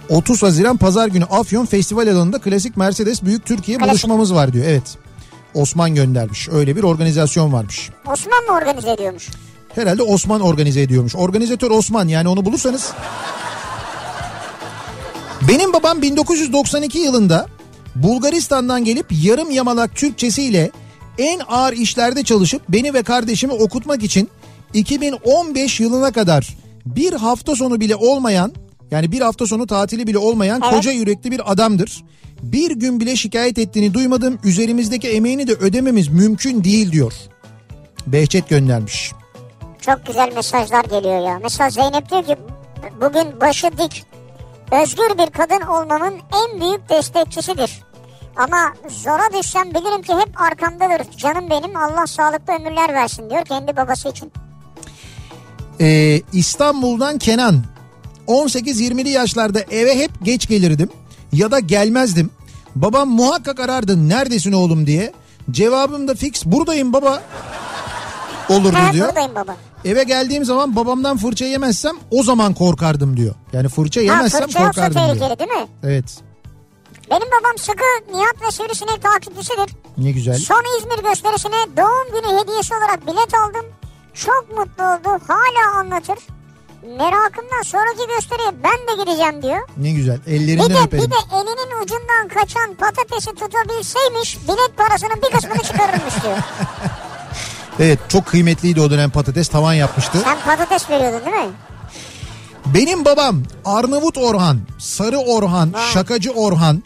[0.09, 3.91] 30 Haziran Pazar günü Afyon Festival alanında klasik Mercedes Büyük Türkiye Klasik.
[3.91, 4.65] buluşmamız var diyor.
[4.69, 4.99] Evet.
[5.55, 6.49] Osman göndermiş.
[6.49, 7.91] Öyle bir organizasyon varmış.
[8.13, 9.29] Osman mı organize ediyormuş?
[9.75, 11.17] Herhalde Osman organize ediyormuş.
[11.17, 12.93] Organizatör Osman yani onu bulursanız.
[15.49, 17.47] Benim babam 1992 yılında
[17.95, 20.71] Bulgaristan'dan gelip yarım yamalak Türkçesiyle
[21.19, 24.31] en ağır işlerde çalışıp beni ve kardeşimi okutmak için
[24.75, 26.49] 2015 yılına kadar
[26.87, 28.53] bir hafta sonu bile olmayan
[28.91, 30.75] yani bir hafta sonu tatili bile olmayan Evet.
[30.75, 32.05] koca yürekli bir adamdır.
[32.43, 34.39] Bir gün bile şikayet ettiğini duymadım.
[34.45, 37.13] Üzerimizdeki emeğini de ödememiz mümkün değil diyor.
[38.07, 39.13] Behçet göndermiş.
[39.81, 41.39] Çok güzel mesajlar geliyor ya.
[41.43, 42.37] Mesela Zeynep diyor ki
[43.01, 44.05] bugün başı dik.
[44.83, 47.83] Özgür bir kadın olmamın en büyük destekçisidir.
[48.37, 51.17] Ama zora düşsem bilirim ki hep arkamdadır.
[51.17, 54.33] Canım benim Allah sağlıklı ömürler versin diyor kendi babası için.
[55.81, 57.63] Ee, İstanbul'dan Kenan
[58.29, 60.91] 18-20'li yaşlarda eve hep geç gelirdim
[61.33, 62.31] ya da gelmezdim.
[62.77, 65.13] Babam muhakkak arardı neredesin oğlum diye.
[65.51, 67.23] Cevabım da fix buradayım baba.
[68.49, 69.09] olurdu Ha, diyor.
[69.09, 69.57] buradayım baba.
[69.85, 73.35] Eve geldiğim zaman babamdan fırça yemezsem o zaman korkardım diyor.
[73.53, 75.29] Yani fırça Ha, yemezsem fırça yoksa korkardım diyor.
[75.29, 75.69] tehlikeli değil mi?
[75.83, 76.05] Evet.
[77.11, 77.85] Benim babam sıkı
[78.19, 79.77] Nihat ve Sivrisinek takipçisidir.
[79.99, 80.39] Ne güzel.
[80.39, 83.67] Son İzmir gösterisine doğum günü hediyesi olarak bilet aldım.
[84.15, 85.23] Çok mutlu oldu.
[85.29, 86.19] Hala anlatır.
[86.83, 89.69] Merakımdan sonraki gösteriye ben de gideceğim diyor.
[89.77, 90.19] Ne güzel.
[90.27, 91.05] Bir Ellerinden de, öperim.
[91.05, 96.37] bir de elinin ucundan kaçan patatesi tutabilseymiş bilet parasının bir kısmını çıkarırmış diyor.
[97.81, 100.19] Evet çok kıymetliydi o dönem patates tavan yapmıştı.
[100.25, 101.53] Sen patates veriyordun değil mi?
[102.67, 106.83] Benim babam Arnavut Orhan, Sarı Orhan, Şakacı Orhan.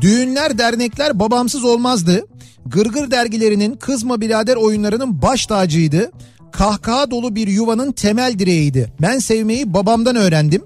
[0.00, 2.26] Düğünler dernekler babamsız olmazdı.
[2.66, 6.10] Gırgır dergilerinin Kızma Birader oyunlarının baş tacıydı.
[6.58, 8.92] Kahkaha dolu bir yuvanın temel direğiydi.
[9.02, 10.62] Ben sevmeyi babamdan öğrendim.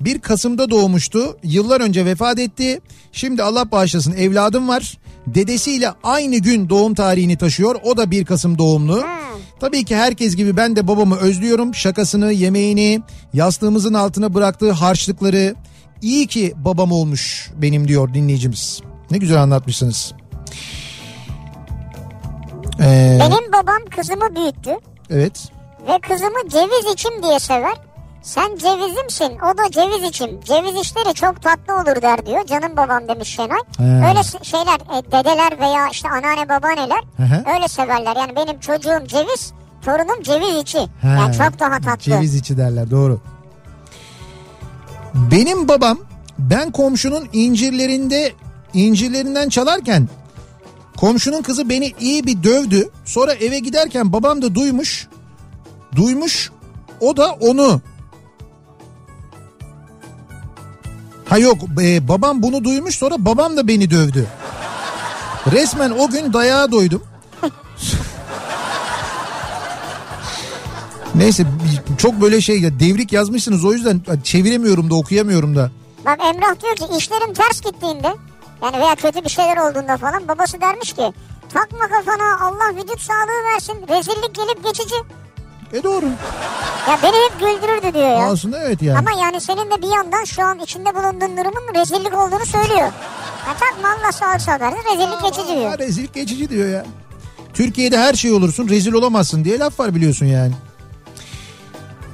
[0.00, 1.36] 1 Kasım'da doğmuştu.
[1.42, 2.80] Yıllar önce vefat etti.
[3.12, 4.98] Şimdi Allah bağışlasın evladım var.
[5.26, 7.76] Dedesiyle aynı gün doğum tarihini taşıyor.
[7.84, 9.04] O da 1 Kasım doğumlu.
[9.60, 11.74] Tabii ki herkes gibi ben de babamı özlüyorum.
[11.74, 13.00] Şakasını, yemeğini,
[13.34, 15.54] yastığımızın altına bıraktığı harçlıkları.
[16.02, 18.80] İyi ki babam olmuş benim diyor dinleyicimiz.
[19.10, 20.12] Ne güzel anlatmışsınız.
[22.80, 24.70] Ee, Benim babam kızımı büyüttü
[25.10, 25.48] evet.
[25.88, 27.74] ve kızımı ceviz içim diye sever.
[28.22, 30.40] Sen cevizimsin o da ceviz içim.
[30.40, 32.46] Ceviz işleri çok tatlı olur der diyor.
[32.46, 33.58] Canım babam demiş Şenay.
[33.78, 34.08] He.
[34.08, 37.52] Öyle şeyler e, dedeler veya işte anneanne babaanneler hı.
[37.54, 38.16] öyle severler.
[38.16, 39.52] Yani benim çocuğum ceviz
[39.82, 40.78] torunum ceviz içi.
[40.78, 42.02] He, Yani çok daha tatlı.
[42.02, 43.20] Ceviz içi derler doğru.
[45.14, 45.98] Benim babam
[46.38, 48.32] ben komşunun incirlerinde
[48.74, 50.08] incirlerinden çalarken
[51.00, 52.90] komşunun kızı beni iyi bir dövdü.
[53.04, 55.08] Sonra eve giderken babam da duymuş.
[55.96, 56.50] Duymuş
[57.00, 57.80] o da onu.
[61.28, 64.26] Ha yok e, babam bunu duymuş sonra babam da beni dövdü.
[65.52, 67.02] Resmen o gün dayağa doydum.
[71.14, 71.46] Neyse
[71.98, 75.70] çok böyle şey ya devrik yazmışsınız o yüzden çeviremiyorum da okuyamıyorum da.
[76.04, 78.14] Bak Emrah diyor ki işlerim ters gittiğinde
[78.62, 81.12] yani veya kötü bir şeyler olduğunda falan babası dermiş ki
[81.54, 84.94] takma kafana Allah vücut sağlığı versin rezillik gelip geçici.
[85.72, 86.04] E doğru.
[86.88, 88.30] Ya beni hep güldürürdü diyor ya.
[88.30, 88.98] Aslında evet yani.
[88.98, 92.92] Ama yani senin de bir yandan şu an içinde bulunduğun durumun rezillik olduğunu söylüyor.
[93.46, 95.70] Ya takma Allah sağlık sağlığı versin rezillik geçici diyor.
[95.70, 96.86] Ha, rezillik geçici diyor ya.
[97.54, 100.52] Türkiye'de her şey olursun rezil olamazsın diye laf var biliyorsun yani.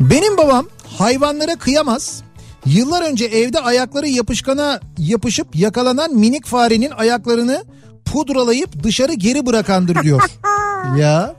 [0.01, 0.67] Benim babam
[0.99, 2.23] hayvanlara kıyamaz.
[2.67, 7.65] Yıllar önce evde ayakları yapışkana yapışıp yakalanan minik farenin ayaklarını
[8.05, 10.23] pudralayıp dışarı geri bırakandır diyor.
[10.99, 11.35] ya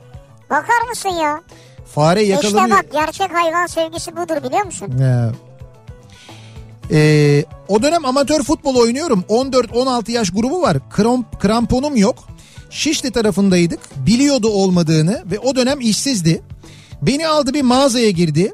[0.49, 1.41] Bakar mısın ya?
[1.95, 2.77] fare İşte yakalanıyor.
[2.77, 4.97] bak gerçek hayvan sevgisi budur biliyor musun?
[4.99, 5.31] Ya.
[6.91, 9.23] Ee, o dönem amatör futbol oynuyorum.
[9.29, 10.77] 14-16 yaş grubu var.
[10.89, 12.15] Kramp, kramponum yok.
[12.69, 13.79] Şişli tarafındaydık.
[13.95, 16.41] Biliyordu olmadığını ve o dönem işsizdi.
[17.01, 18.53] Beni aldı bir mağazaya girdi.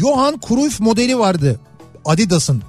[0.00, 1.60] Johan Cruyff modeli vardı.
[2.04, 2.62] Adidas'ın.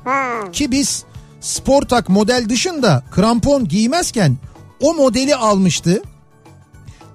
[0.52, 1.06] Ki biz
[1.44, 4.38] Sportak model dışında krampon giymezken
[4.82, 6.02] o modeli almıştı.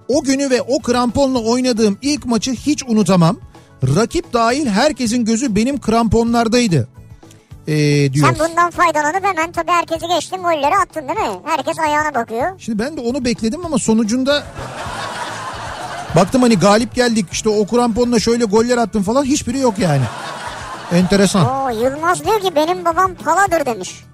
[0.09, 3.37] O günü ve o kramponla oynadığım ilk maçı hiç unutamam.
[3.97, 6.89] Rakip dahil herkesin gözü benim kramponlardaydı.
[7.69, 7.75] Ee,
[8.13, 8.37] diyor.
[8.37, 11.41] Sen bundan faydalanıp hemen tabii herkesi geçtin golleri attın değil mi?
[11.45, 12.51] Herkes ayağına bakıyor.
[12.59, 14.45] Şimdi ben de onu bekledim ama sonucunda
[16.17, 20.03] baktım hani galip geldik işte o kramponla şöyle goller attım falan hiçbiri yok yani.
[20.93, 21.47] Enteresan.
[21.47, 24.05] Oo Yılmaz diyor ki benim babam paladır demiş.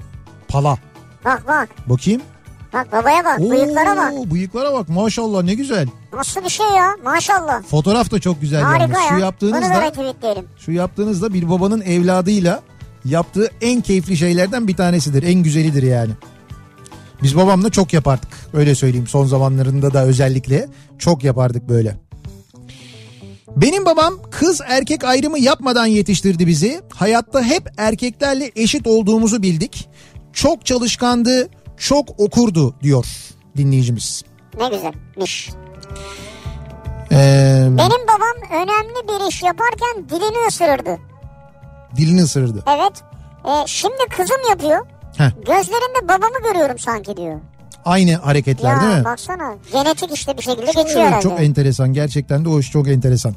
[0.48, 0.78] Pala.
[1.24, 1.68] Bak bak.
[1.86, 2.22] Bakayım.
[2.72, 3.38] Bak babaya bak.
[3.38, 4.12] Bıyıklara bak.
[4.12, 5.88] Oo, Bıyıklara bak maşallah ne güzel.
[6.12, 7.62] Nasıl bir şey ya maşallah.
[7.62, 8.96] Fotoğraf da çok güzel Harika yalnız.
[8.96, 9.08] ya.
[9.08, 9.92] Şu yaptığınızda
[10.58, 12.62] şu yaptığınızda bir babanın evladıyla
[13.04, 15.22] yaptığı en keyifli şeylerden bir tanesidir.
[15.22, 16.10] En güzelidir yani.
[17.22, 18.28] Biz babamla çok yapardık.
[18.54, 20.68] Öyle söyleyeyim son zamanlarında da özellikle
[20.98, 21.96] çok yapardık böyle.
[23.48, 26.80] Benim babam kız erkek ayrımı yapmadan yetiştirdi bizi.
[26.94, 29.88] Hayatta hep erkeklerle eşit olduğumuzu bildik.
[30.32, 33.06] Çok çalışkandı, çok okurdu diyor
[33.56, 34.22] dinleyicimiz.
[34.58, 35.50] Ne güzelmiş.
[37.12, 40.98] Ee, Benim babam önemli bir iş yaparken dilini ısırırdı.
[41.96, 42.64] dilini ısırırdı.
[42.68, 43.02] Evet.
[43.46, 44.86] Ee, şimdi kızım yapıyor.
[45.16, 45.30] Heh.
[45.46, 47.40] Gözlerinde babamı görüyorum sanki diyor.
[47.84, 49.04] Aynı hareketler ya değil mi?
[49.04, 51.22] baksana genetik işte bir şekilde geçiyor evet, herhalde.
[51.22, 53.34] Çok enteresan gerçekten de o iş çok enteresan.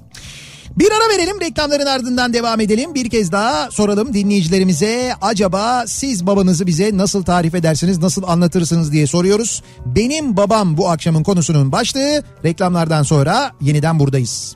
[0.77, 2.95] Bir ara verelim reklamların ardından devam edelim.
[2.95, 9.07] Bir kez daha soralım dinleyicilerimize acaba siz babanızı bize nasıl tarif edersiniz nasıl anlatırsınız diye
[9.07, 9.63] soruyoruz.
[9.85, 14.55] Benim babam bu akşamın konusunun başlığı reklamlardan sonra yeniden buradayız.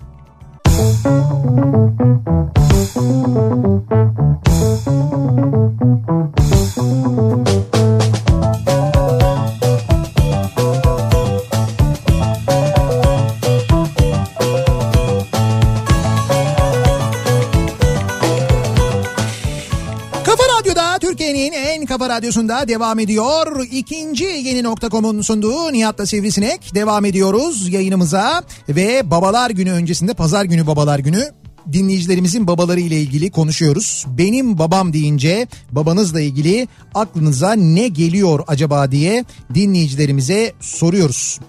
[22.02, 23.68] Kafa Radyosu'nda devam ediyor.
[23.72, 28.44] İkinci yeni nokta.com'un sunduğu Nihat'la Sivrisinek devam ediyoruz yayınımıza.
[28.70, 31.32] Ve babalar günü öncesinde pazar günü babalar günü
[31.74, 34.06] dinleyicilerimizin babaları ile ilgili konuşuyoruz.
[34.08, 41.40] Benim babam deyince babanızla ilgili aklınıza ne geliyor acaba diye dinleyicilerimize soruyoruz.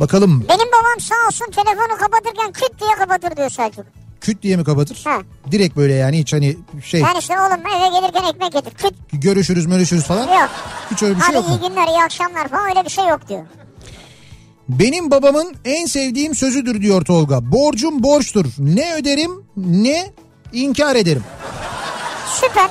[0.00, 4.05] Bakalım Benim babam sağ olsun telefonu kapatırken küt diye kapatır diyor Selçuk.
[4.26, 5.00] Küt diye mi kapatır?
[5.04, 5.18] Ha.
[5.50, 8.70] Direkt böyle yani hiç hani şey Yani işte oğlum eve gelirken ekmek getir.
[8.74, 10.22] Küt görüşürüz görüşürüz falan.
[10.40, 10.50] yok.
[10.90, 11.54] Hiç öyle bir şey yok mu?
[11.62, 13.42] iyi günler iyi akşamlar falan öyle bir şey yok diyor.
[14.68, 17.52] Benim babamın en sevdiğim sözüdür diyor Tolga.
[17.52, 18.46] Borcum borçtur.
[18.58, 20.12] Ne öderim ne
[20.52, 21.22] inkar ederim.
[22.40, 22.70] Süper.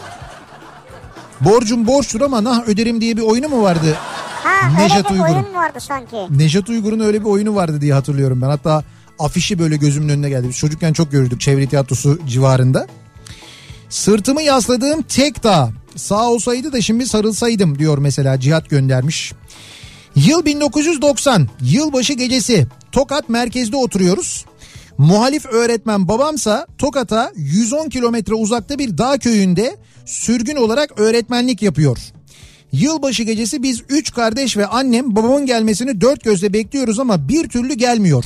[1.41, 3.95] Borcum borçtur ama nah öderim diye bir oyunu mu vardı?
[4.43, 5.43] Ha Nejat öyle bir Uygur'un.
[5.43, 6.15] oyun vardı sanki.
[6.29, 8.47] Nejat Uygur'un öyle bir oyunu vardı diye hatırlıyorum ben.
[8.47, 8.83] Hatta
[9.19, 10.47] afişi böyle gözümün önüne geldi.
[10.49, 12.87] Biz çocukken çok görürdük çevre tiyatrosu civarında.
[13.89, 15.71] Sırtımı yasladığım tek dağ.
[15.95, 19.33] Sağ olsaydı da şimdi sarılsaydım diyor mesela Cihat göndermiş.
[20.15, 24.45] Yıl 1990 yılbaşı gecesi Tokat merkezde oturuyoruz.
[24.97, 31.97] Muhalif öğretmen babamsa Tokat'a 110 kilometre uzakta bir dağ köyünde sürgün olarak öğretmenlik yapıyor.
[32.71, 37.73] Yılbaşı gecesi biz üç kardeş ve annem babamın gelmesini dört gözle bekliyoruz ama bir türlü
[37.73, 38.25] gelmiyor.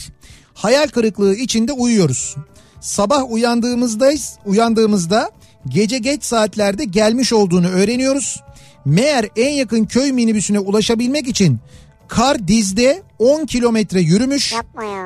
[0.62, 2.36] Hayal kırıklığı içinde uyuyoruz.
[2.82, 4.12] Sabah uyandığımızda
[4.46, 5.32] uyandığımızda
[5.68, 8.44] gece geç saatlerde gelmiş olduğunu öğreniyoruz.
[8.86, 11.60] Meğer en yakın köy minibüsüne ulaşabilmek için
[12.08, 14.64] kar dizde 10 kilometre yürümüş ya.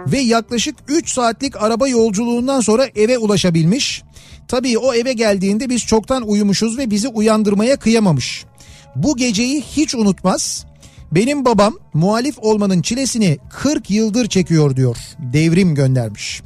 [0.08, 4.04] ve yaklaşık 3 saatlik araba yolculuğundan sonra eve ulaşabilmiş.
[4.48, 8.46] Tabii o eve geldiğinde biz çoktan uyumuşuz ve bizi uyandırmaya kıyamamış.
[8.96, 10.66] Bu geceyi hiç unutmaz.
[11.16, 14.98] Benim babam muhalif olmanın çilesini 40 yıldır çekiyor diyor.
[15.20, 16.42] Devrim göndermiş.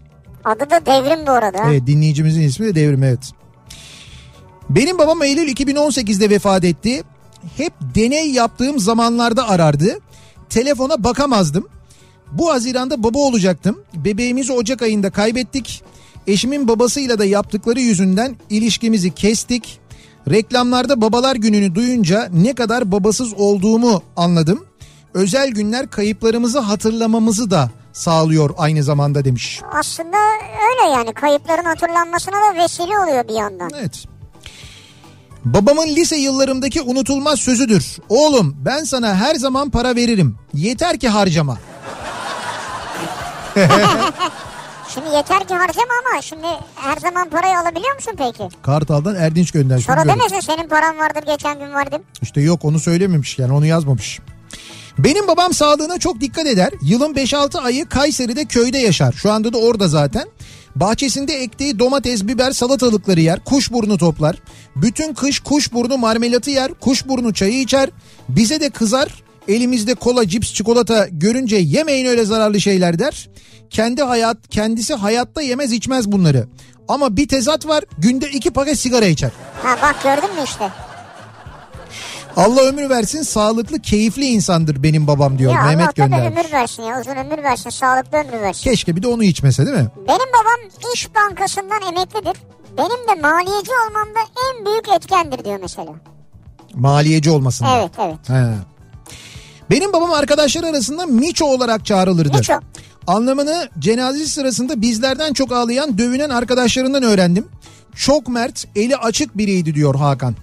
[0.46, 1.58] Adı da devrim bu arada.
[1.70, 3.32] Evet dinleyicimizin ismi de Devrim evet.
[4.70, 7.04] Benim babam Eylül 2018'de vefat etti.
[7.58, 10.00] Hep deney yaptığım zamanlarda arardı.
[10.50, 11.68] Telefona bakamazdım.
[12.32, 13.84] Bu Haziran'da baba olacaktım.
[13.96, 15.84] Bebeğimizi Ocak ayında kaybettik.
[16.28, 19.80] Eşimin babasıyla da yaptıkları yüzünden ilişkimizi kestik.
[20.30, 24.66] Reklamlarda babalar gününü duyunca ne kadar babasız olduğumu anladım.
[25.14, 29.62] Özel günler kayıplarımızı hatırlamamızı da sağlıyor aynı zamanda demiş.
[29.72, 30.18] Aslında
[30.70, 33.72] öyle yani kayıpların hatırlanmasına da vesile oluyor bir yandan.
[33.80, 34.06] Evet.
[35.46, 37.98] Babamın lise yıllarımdaki unutulmaz sözüdür.
[38.10, 40.38] Oğlum ben sana her zaman para veririm.
[40.54, 41.58] Yeter ki harcama.
[44.94, 48.50] Şimdi yeter ki harcama ama şimdi her zaman parayı alabiliyor musun peki?
[48.62, 49.86] Kartal'dan Erdinç göndermiş.
[49.86, 52.02] Sonra demesin senin paran vardır geçen gün vardım.
[52.22, 54.20] İşte yok onu söylememiş yani onu yazmamış.
[54.98, 56.70] Benim babam sağlığına çok dikkat eder.
[56.82, 59.12] Yılın 5-6 ayı Kayseri'de köyde yaşar.
[59.14, 60.28] Şu anda da orada zaten.
[60.76, 63.44] Bahçesinde ektiği domates, biber, salatalıkları yer.
[63.44, 64.36] Kuşburnu toplar.
[64.76, 66.74] Bütün kış kuşburnu marmelatı yer.
[66.74, 67.90] Kuşburnu çayı içer.
[68.30, 69.24] Bize de kızar.
[69.48, 73.30] Elimizde kola, cips, çikolata görünce yemeyin öyle zararlı şeyler der.
[73.70, 76.48] Kendi hayat, kendisi hayatta yemez içmez bunları.
[76.88, 79.32] Ama bir tezat var günde iki paket sigara içer.
[79.64, 80.70] Ha bak gördün mü işte.
[82.36, 86.40] Allah ömür versin sağlıklı keyifli insandır benim babam diyor ya Allah Mehmet tabii göndermiş.
[86.40, 88.64] ömür versin ya uzun ömür versin sağlıklı ömür versin.
[88.64, 89.88] Keşke bir de onu içmese değil mi?
[90.08, 92.38] Benim babam İş Bankası'ndan emeklidir.
[92.78, 94.20] Benim de maliyeci olmamda
[94.50, 95.92] en büyük etkendir diyor mesela.
[96.74, 97.78] Maliyeci olmasında.
[97.80, 98.30] Evet evet.
[98.30, 98.54] He.
[99.70, 102.38] Benim babam arkadaşlar arasında Miço olarak çağrılırdı.
[102.38, 102.54] Miço.
[103.08, 107.46] Anlamını cenazesi sırasında bizlerden çok ağlayan dövünen arkadaşlarından öğrendim.
[107.96, 110.36] Çok mert, eli açık biriydi diyor Hakan.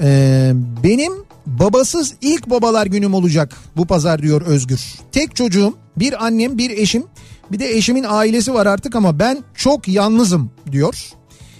[0.00, 1.12] Ee, benim
[1.46, 4.80] babasız ilk babalar günüm olacak bu pazar diyor Özgür.
[5.12, 7.04] Tek çocuğum, bir annem, bir eşim.
[7.52, 11.10] Bir de eşimin ailesi var artık ama ben çok yalnızım diyor.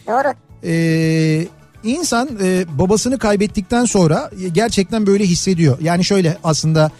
[0.07, 0.35] Doğru.
[0.65, 1.47] Ee,
[1.85, 5.79] insan e, babasını kaybettikten sonra gerçekten böyle hissediyor.
[5.83, 6.91] Yani şöyle aslında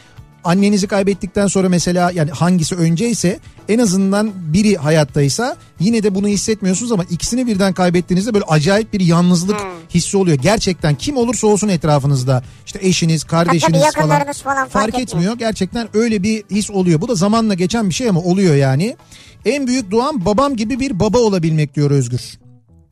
[0.45, 3.39] annenizi kaybettikten sonra mesela yani hangisi önceyse
[3.69, 9.01] en azından biri hayattaysa yine de bunu hissetmiyorsunuz ama ikisini birden kaybettiğinizde böyle acayip bir
[9.01, 9.69] yalnızlık Hmm.
[9.95, 10.37] hissi oluyor.
[10.39, 15.09] Gerçekten kim olursa olsun etrafınızda işte eşiniz, kardeşiniz falan, yakınlarınız falan fark fark etmiyor.
[15.09, 15.39] etmiyor.
[15.39, 17.01] Gerçekten öyle bir his oluyor.
[17.01, 18.97] Bu da zamanla geçen bir şey ama oluyor yani.
[19.45, 22.39] En büyük duam babam gibi bir baba olabilmek diyor Özgür.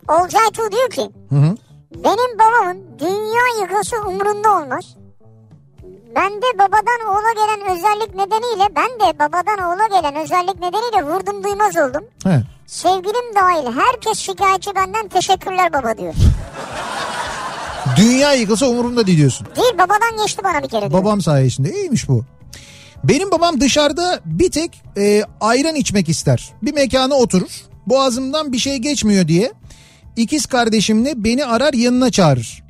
[0.08, 1.56] Olcay Tuğ diyor ki Hı hı.
[2.04, 4.84] Benim babamın dünya yıkası umurunda olmaz.
[6.14, 11.44] Ben de babadan oğula gelen özellik nedeniyle ben de babadan oğula gelen özellik nedeniyle vurdum
[11.44, 12.04] duymaz oldum.
[12.24, 12.42] He.
[12.66, 16.14] Sevgilim dahil herkes şikayetçi benden teşekkürler baba diyor.
[17.96, 19.46] Dünya yıkılsa umurumda değil diyorsun.
[19.56, 21.02] Değil babadan geçti bana bir kere diyor.
[21.02, 22.24] Babam sayesinde iyiymiş bu.
[23.04, 26.52] Benim babam dışarıda bir tek e, ayran içmek ister.
[26.62, 27.62] Bir mekana oturur.
[27.86, 29.52] Boğazımdan bir şey geçmiyor diye
[30.16, 32.62] ikiz kardeşimle beni arar yanına çağırır.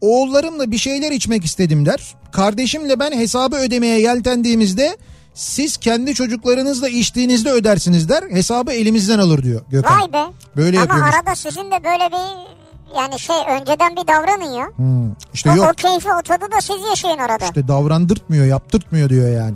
[0.00, 2.14] Oğullarımla bir şeyler içmek istedim der.
[2.32, 4.96] Kardeşimle ben hesabı ödemeye yeltendiğimizde
[5.34, 8.24] siz kendi çocuklarınızla içtiğinizde ödersiniz der.
[8.30, 10.00] Hesabı elimizden alır diyor Gökhan.
[10.00, 10.32] Vay be.
[10.56, 11.14] Böyle Ama yapıyormuş.
[11.14, 12.52] arada sizin de böyle bir
[12.96, 14.66] yani şey önceden bir davranın ya.
[14.76, 15.70] Hmm, işte o, yok.
[15.72, 17.44] o keyfi o tadı da siz yaşayın arada.
[17.44, 19.54] İşte davrandırtmıyor, yaptırtmıyor diyor yani.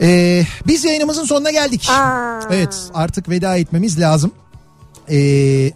[0.00, 1.88] Ee, biz yayınımızın sonuna geldik.
[1.90, 2.40] Aa.
[2.50, 4.32] Evet artık veda etmemiz lazım.
[5.10, 5.72] Ee,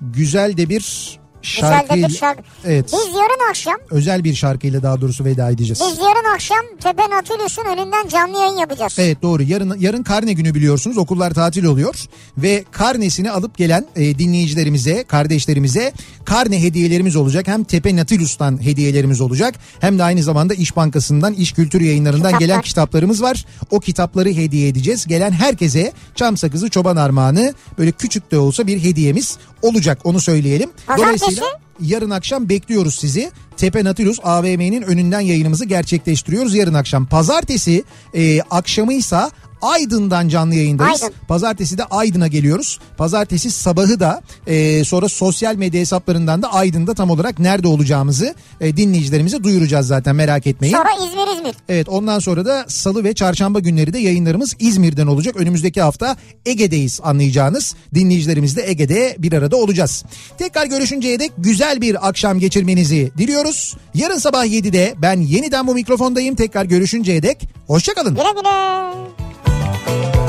[0.00, 1.94] güzel de bir Güzel şarkı.
[1.94, 2.42] de bir şarkı.
[2.64, 2.84] Evet.
[2.86, 5.80] Biz yarın akşam Özel bir şarkıyla daha doğrusu veda edeceğiz.
[5.90, 8.96] biz yarın akşam Tepe Nautilus'un önünden canlı yayın yapacağız.
[8.98, 9.42] Evet doğru.
[9.42, 10.98] Yarın yarın karne günü biliyorsunuz.
[10.98, 11.94] Okullar tatil oluyor
[12.38, 15.92] ve karnesini alıp gelen e, dinleyicilerimize, kardeşlerimize
[16.24, 17.46] karne hediyelerimiz olacak.
[17.48, 19.54] Hem Tepe Natilus'tan hediyelerimiz olacak.
[19.80, 22.40] Hem de aynı zamanda İş Bankası'ndan, İş Kültür Yayınları'ndan Kitaplar.
[22.40, 23.44] gelen kitaplarımız var.
[23.70, 25.06] O kitapları hediye edeceğiz.
[25.06, 29.98] Gelen herkese çam sakızı, çoban armağanı böyle küçük de olsa bir hediyemiz olacak.
[30.04, 30.70] Onu söyleyelim.
[30.86, 31.24] Pazartesi?
[31.80, 33.30] Yarın akşam bekliyoruz sizi.
[33.56, 37.06] Tepe Nautilus AVM'nin önünden yayınımızı gerçekleştiriyoruz yarın akşam.
[37.06, 37.84] Pazartesi
[38.14, 39.30] e, akşamıysa
[39.62, 41.02] Aydın'dan canlı yayındayız.
[41.02, 41.14] Aydın.
[41.28, 42.78] Pazartesi de Aydın'a geliyoruz.
[42.96, 48.76] Pazartesi sabahı da e, sonra sosyal medya hesaplarından da Aydın'da tam olarak nerede olacağımızı e,
[48.76, 50.74] dinleyicilerimize duyuracağız zaten merak etmeyin.
[50.74, 51.54] Sonra İzmir İzmir.
[51.68, 55.36] Evet ondan sonra da salı ve çarşamba günleri de yayınlarımız İzmir'den olacak.
[55.36, 56.16] Önümüzdeki hafta
[56.46, 57.74] Ege'deyiz anlayacağınız.
[57.94, 60.04] Dinleyicilerimizle Ege'de bir arada olacağız.
[60.38, 63.76] Tekrar görüşünceye dek güzel bir akşam geçirmenizi diliyoruz.
[63.94, 66.34] Yarın sabah 7'de ben yeniden bu mikrofondayım.
[66.34, 68.14] Tekrar görüşünceye dek hoşçakalın.
[68.14, 69.49] Güle güle.
[69.70, 70.19] Música